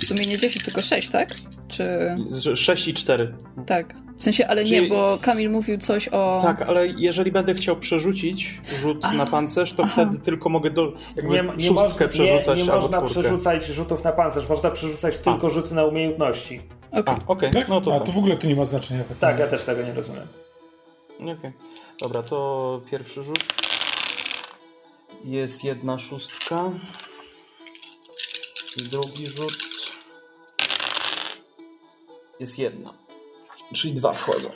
[0.00, 1.34] W sumie nie 10, tylko 6, tak?
[1.68, 2.14] Czy...
[2.56, 3.34] 6 i 4.
[3.66, 3.94] Tak.
[4.18, 6.38] W sensie, ale Czyli- nie, bo Kamil mówił coś o...
[6.42, 9.92] Tak, ale jeżeli będę chciał przerzucić rzut A, na pancerz, to aha.
[9.92, 13.20] wtedy tylko mogę do, jakby Nie, nie, szóstkę można, nie, przerzucać nie albo można czwórkę.
[13.20, 16.60] przerzucać rzutów na pancerz, można przerzucać tylko rzuty na umiejętności.
[16.92, 17.14] Okej.
[17.26, 17.68] A, okej, Tak?
[17.68, 18.12] no to A to.
[18.12, 19.04] w ogóle to nie ma znaczenia.
[19.04, 19.42] Tak, razie.
[19.42, 20.26] ja też tego nie rozumiem.
[21.20, 21.52] Okej.
[22.00, 23.38] Dobra, to pierwszy rzut.
[25.24, 26.70] Jest jedna szóstka.
[28.90, 29.58] Drugi rzut.
[32.40, 33.05] Jest jedna.
[33.74, 34.48] Czyli dwa wchodzą.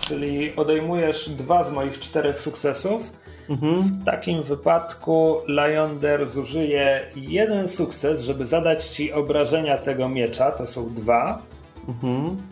[0.00, 3.02] Czyli odejmujesz dwa z moich czterech sukcesów.
[3.50, 3.82] Mhm.
[3.82, 10.94] W takim wypadku Lyonder zużyje jeden sukces, żeby zadać ci obrażenia tego miecza, to są
[10.94, 11.42] dwa,
[11.88, 12.42] Mhm.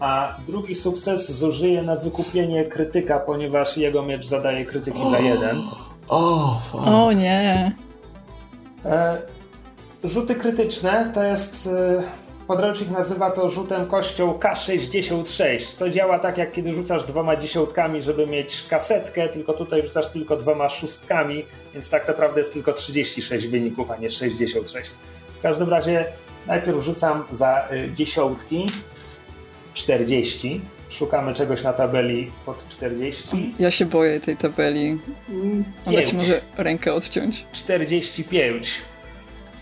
[0.00, 5.62] a drugi sukces zużyje na wykupienie krytyka, ponieważ jego miecz zadaje krytyki za jeden.
[6.08, 6.86] O, fuck.
[6.86, 7.72] O nie.
[8.84, 9.18] E,
[10.04, 11.66] rzuty krytyczne to jest.
[11.66, 12.02] E,
[12.46, 15.78] podręcznik nazywa to rzutem kością K66.
[15.78, 20.36] To działa tak, jak kiedy rzucasz dwoma dziesiątkami, żeby mieć kasetkę, tylko tutaj rzucasz tylko
[20.36, 21.44] dwoma szóstkami,
[21.74, 24.90] więc tak naprawdę jest tylko 36 wyników, a nie 66.
[25.38, 26.04] W każdym razie
[26.46, 28.66] najpierw rzucam za y, dziesiątki
[29.74, 30.60] 40.
[30.88, 33.54] Szukamy czegoś na tabeli pod 40.
[33.58, 34.98] Ja się boję tej tabeli.
[35.86, 36.10] Ona Pięć.
[36.10, 37.46] ci może rękę odciąć.
[37.52, 38.80] 45.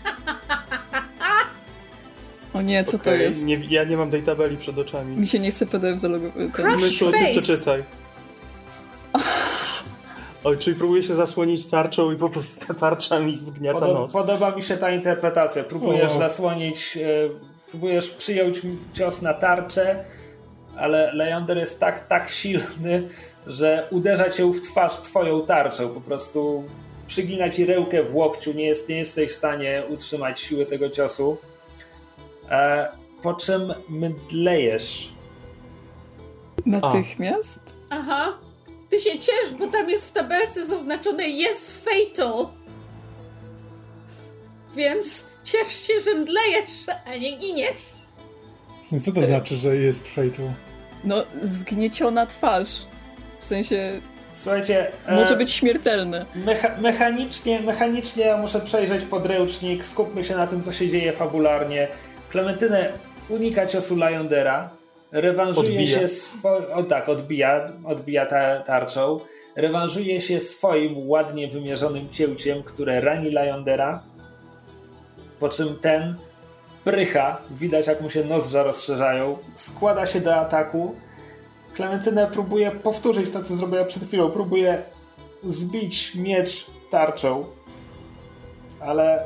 [2.55, 3.45] O nie, co to Okej, jest?
[3.45, 5.17] Nie, ja nie mam tej tabeli przed oczami.
[5.17, 6.51] Mi się nie chce PDF zalogować.
[6.53, 7.31] Crush Myszu, ty face.
[7.41, 7.83] przeczytaj.
[10.43, 14.13] Oj, czyli próbuję się zasłonić tarczą i po prostu ta tarcza mi wgniata Podoba, nos.
[14.13, 15.63] podoba mi się ta interpretacja.
[15.63, 16.17] Próbujesz O.
[16.17, 17.29] zasłonić, e,
[17.69, 18.61] próbujesz przyjąć
[18.93, 20.03] cios na tarczę,
[20.77, 23.07] ale Leander jest tak, tak silny,
[23.47, 25.89] że uderza cię w twarz twoją tarczą.
[25.89, 26.63] Po prostu
[27.07, 31.37] przygina ci rełkę w łokciu, nie, jest, nie jesteś w stanie utrzymać siły tego ciosu.
[32.51, 32.87] E,
[33.21, 35.13] po czym mdlejesz.
[36.65, 37.59] Natychmiast?
[37.89, 38.33] Aha.
[38.89, 42.47] Ty się ciesz, bo tam jest w tabelce zaznaczone jest fatal.
[44.75, 46.69] Więc ciesz się, że mdlejesz,
[47.05, 47.95] a nie giniesz.
[49.05, 50.49] Co to znaczy, że jest fatal?
[51.03, 52.67] No, zgnieciona twarz.
[53.39, 54.01] W sensie,
[54.31, 54.91] Słuchajcie.
[55.05, 56.25] e, może być śmiertelne.
[56.35, 61.87] Mecha- mechanicznie, mechanicznie ja muszę przejrzeć podręcznik, skupmy się na tym, co się dzieje fabularnie.
[62.29, 62.91] Klementynę
[63.29, 64.69] unika ciosu Lyondera,
[65.11, 65.99] rewanżuje Odbija.
[65.99, 69.19] się swo- o tak, odbija, odbija ta- tarczą,
[69.55, 74.03] rewanżuje się swoim ładnie wymierzonym cięciem, które rani Lyondera,
[75.39, 76.15] po czym ten
[76.83, 80.95] prycha, widać jak mu się nozdrza rozszerzają, składa się do ataku.
[81.73, 84.83] Klementynę próbuje powtórzyć to, co zrobiła przed chwilą, próbuje
[85.43, 87.45] zbić miecz tarczą,
[88.79, 89.23] ale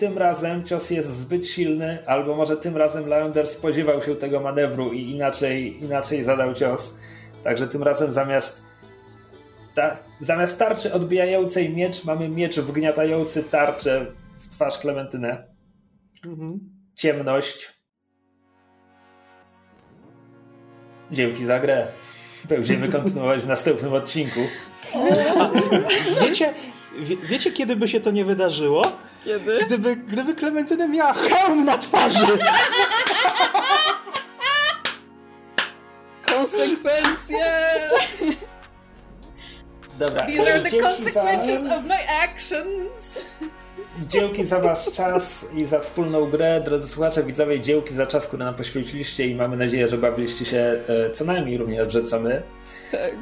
[0.00, 4.92] tym razem cios jest zbyt silny, albo może tym razem Launder spodziewał się tego manewru
[4.92, 6.98] i inaczej, inaczej zadał cios.
[7.44, 8.62] Także tym razem zamiast,
[9.74, 14.06] ta, zamiast tarczy odbijającej miecz, mamy miecz wgniatający tarczę
[14.38, 15.44] w twarz Klementynę.
[16.24, 16.60] Mhm.
[16.94, 17.80] Ciemność.
[21.10, 21.86] Dzięki za grę.
[22.48, 24.40] Będziemy kontynuować w następnym odcinku.
[26.22, 26.54] Wiecie,
[26.98, 29.09] wie, wiecie, kiedy by się to nie wydarzyło?
[29.24, 29.58] Kiedy?
[29.66, 32.38] Gdyby, gdyby Klementyna miała hełm na twarzy!
[36.26, 37.60] Konsekwencje!
[39.98, 40.26] Dobra.
[40.26, 43.24] These are the consequences za, of my actions.
[44.08, 46.60] Dzięki za wasz czas i za wspólną grę.
[46.64, 50.80] Drodzy słuchacze, widzowie, dzięki za czas, który nam poświęciliście i mamy nadzieję, że bawiliście się
[51.06, 52.42] e, co najmniej równie dobrze co my.
[52.92, 53.14] Tak.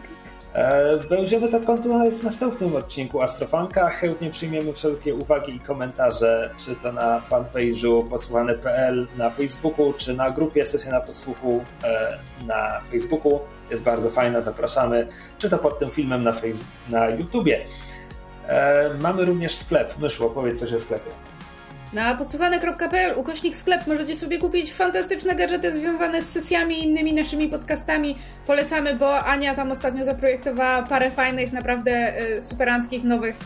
[0.58, 3.90] E, Będziemy to kontynuować w następnym odcinku Astrofanka.
[3.90, 10.30] Chętnie przyjmiemy wszelkie uwagi i komentarze, czy to na fanpage'u podsłuchane.pl na Facebooku, czy na
[10.30, 13.40] grupie Sesja na Podsłuchu e, na Facebooku.
[13.70, 15.08] Jest bardzo fajna, zapraszamy.
[15.38, 17.64] Czy to pod tym filmem na, face- na YouTubie.
[18.48, 19.98] E, Mamy również sklep.
[19.98, 21.10] Myszło, powiedz coś o sklepie.
[21.92, 27.48] Na podsłuchane.pl ukośnik sklep możecie sobie kupić fantastyczne gadżety związane z sesjami i innymi naszymi
[27.48, 28.16] podcastami.
[28.46, 33.36] Polecamy, bo Ania tam ostatnio zaprojektowała parę fajnych, naprawdę y, superanckich, nowych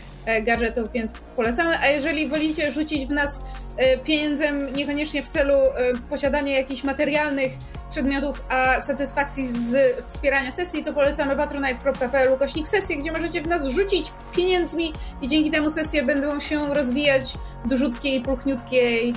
[0.43, 1.79] gadżetów, więc polecamy.
[1.79, 3.43] A jeżeli wolicie rzucić w nas
[3.77, 5.71] e, pieniędzem niekoniecznie w celu e,
[6.11, 7.53] posiadania jakichś materialnych
[7.91, 9.77] przedmiotów, a satysfakcji z
[10.07, 14.93] wspierania sesji, to polecamy patronite.pl ukośnik sesję, gdzie możecie w nas rzucić pieniędzmi
[15.23, 17.35] i dzięki temu sesje będą się rozwijać
[17.65, 19.15] dużutkie i pulchniutkie i,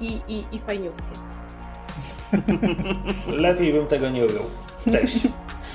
[0.00, 1.16] i, i fajniutkie.
[3.28, 4.44] Lepiej bym tego nie ujął.
[4.92, 5.18] Cześć.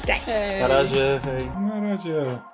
[0.07, 0.25] Cześć!
[0.25, 0.61] Hej.
[0.61, 1.51] Na razie, hej.
[1.61, 2.50] Na razie.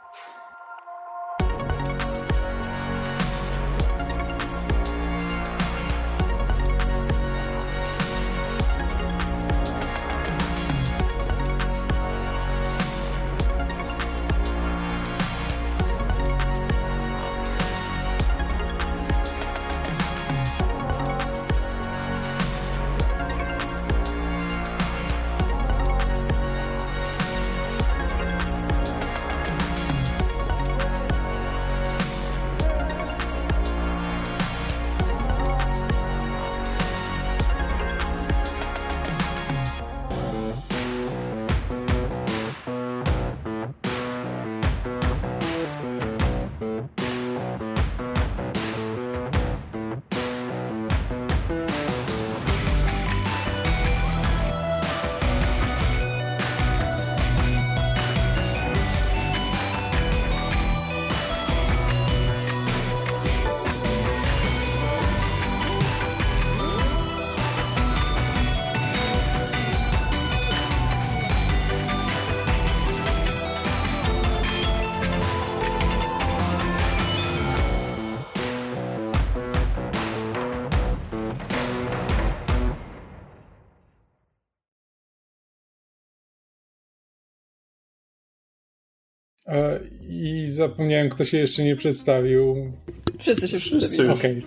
[90.10, 92.72] I zapomniałem, kto się jeszcze nie przedstawił.
[93.20, 94.14] Wszyscy się przedstawili.
[94.14, 94.46] Okej.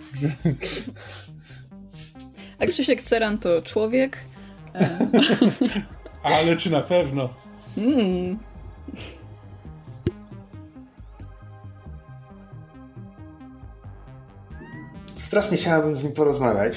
[2.59, 4.19] A Krzysiek Ceran to człowiek.
[6.23, 7.35] Ale czy na pewno?
[7.79, 8.39] mm,
[15.17, 16.77] Strasznie chciałabym z nim porozmawiać.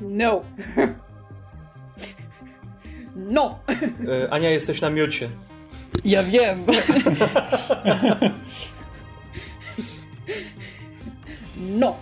[0.00, 0.42] No!
[3.18, 3.58] No!
[4.08, 5.30] E, Ania, jesteś na miucie.
[6.04, 6.64] ja wiem.
[11.56, 11.96] No!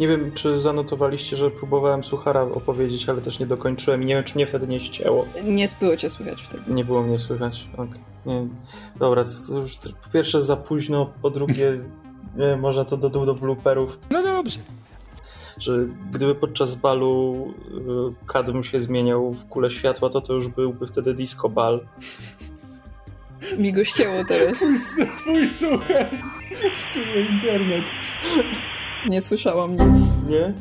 [0.00, 4.24] Nie wiem, czy zanotowaliście, że próbowałem Suchara opowiedzieć, ale też nie dokończyłem i nie wiem,
[4.24, 5.26] czy mnie wtedy nie ścięło.
[5.44, 6.74] Nie było cię słychać wtedy.
[6.74, 7.68] Nie było mnie słychać.
[7.74, 7.98] Okay.
[8.26, 8.46] Nie.
[8.96, 11.78] Dobra, to, to już po pierwsze za późno, po drugie
[12.58, 13.98] można to dodać do blooperów.
[14.10, 14.58] No dobrze.
[15.58, 15.78] Że
[16.12, 17.34] gdyby podczas balu
[18.20, 21.86] y, kadm się zmieniał w kulę światła, to to już byłby wtedy disco bal.
[23.58, 24.58] Mi go ścięło teraz.
[24.58, 26.06] Twój, twój słuchaj
[26.78, 27.84] psuje internet.
[29.08, 30.22] Nie słyszałam nic.
[30.28, 30.54] Nie?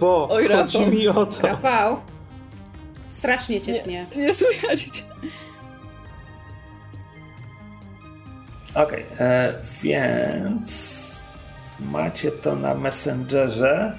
[0.00, 0.86] Bo Oj, chodzi Rafał.
[0.92, 1.42] mi o to.
[1.46, 2.00] Rafał!
[3.08, 4.06] Strasznie cię tnie.
[4.16, 5.02] Nie słychać cię.
[8.74, 11.10] Okej, e, więc
[11.80, 13.98] macie to na Messengerze.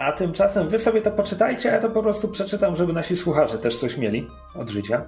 [0.00, 3.58] A tymczasem wy sobie to poczytajcie, a ja to po prostu przeczytam, żeby nasi słuchacze
[3.58, 5.04] też coś mieli od życia.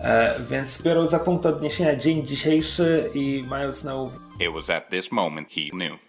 [0.00, 4.20] E, więc biorąc za punkt odniesienia dzień dzisiejszy i mając na uwadze...
[4.40, 6.05] It was at this moment he knew.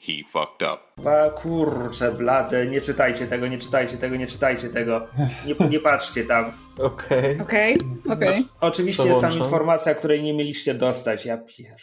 [0.00, 0.78] He fucked up.
[1.34, 5.06] Kurczę, blade, nie czytajcie tego, nie czytajcie tego, nie czytajcie tego.
[5.46, 6.52] Nie, nie patrzcie tam.
[6.78, 7.40] Okej.
[7.40, 7.78] Okej?
[8.10, 8.44] Okej.
[8.60, 9.52] Oczywiście jest tam Przełączam.
[9.52, 11.26] informacja, której nie mieliście dostać.
[11.26, 11.76] Ja pier...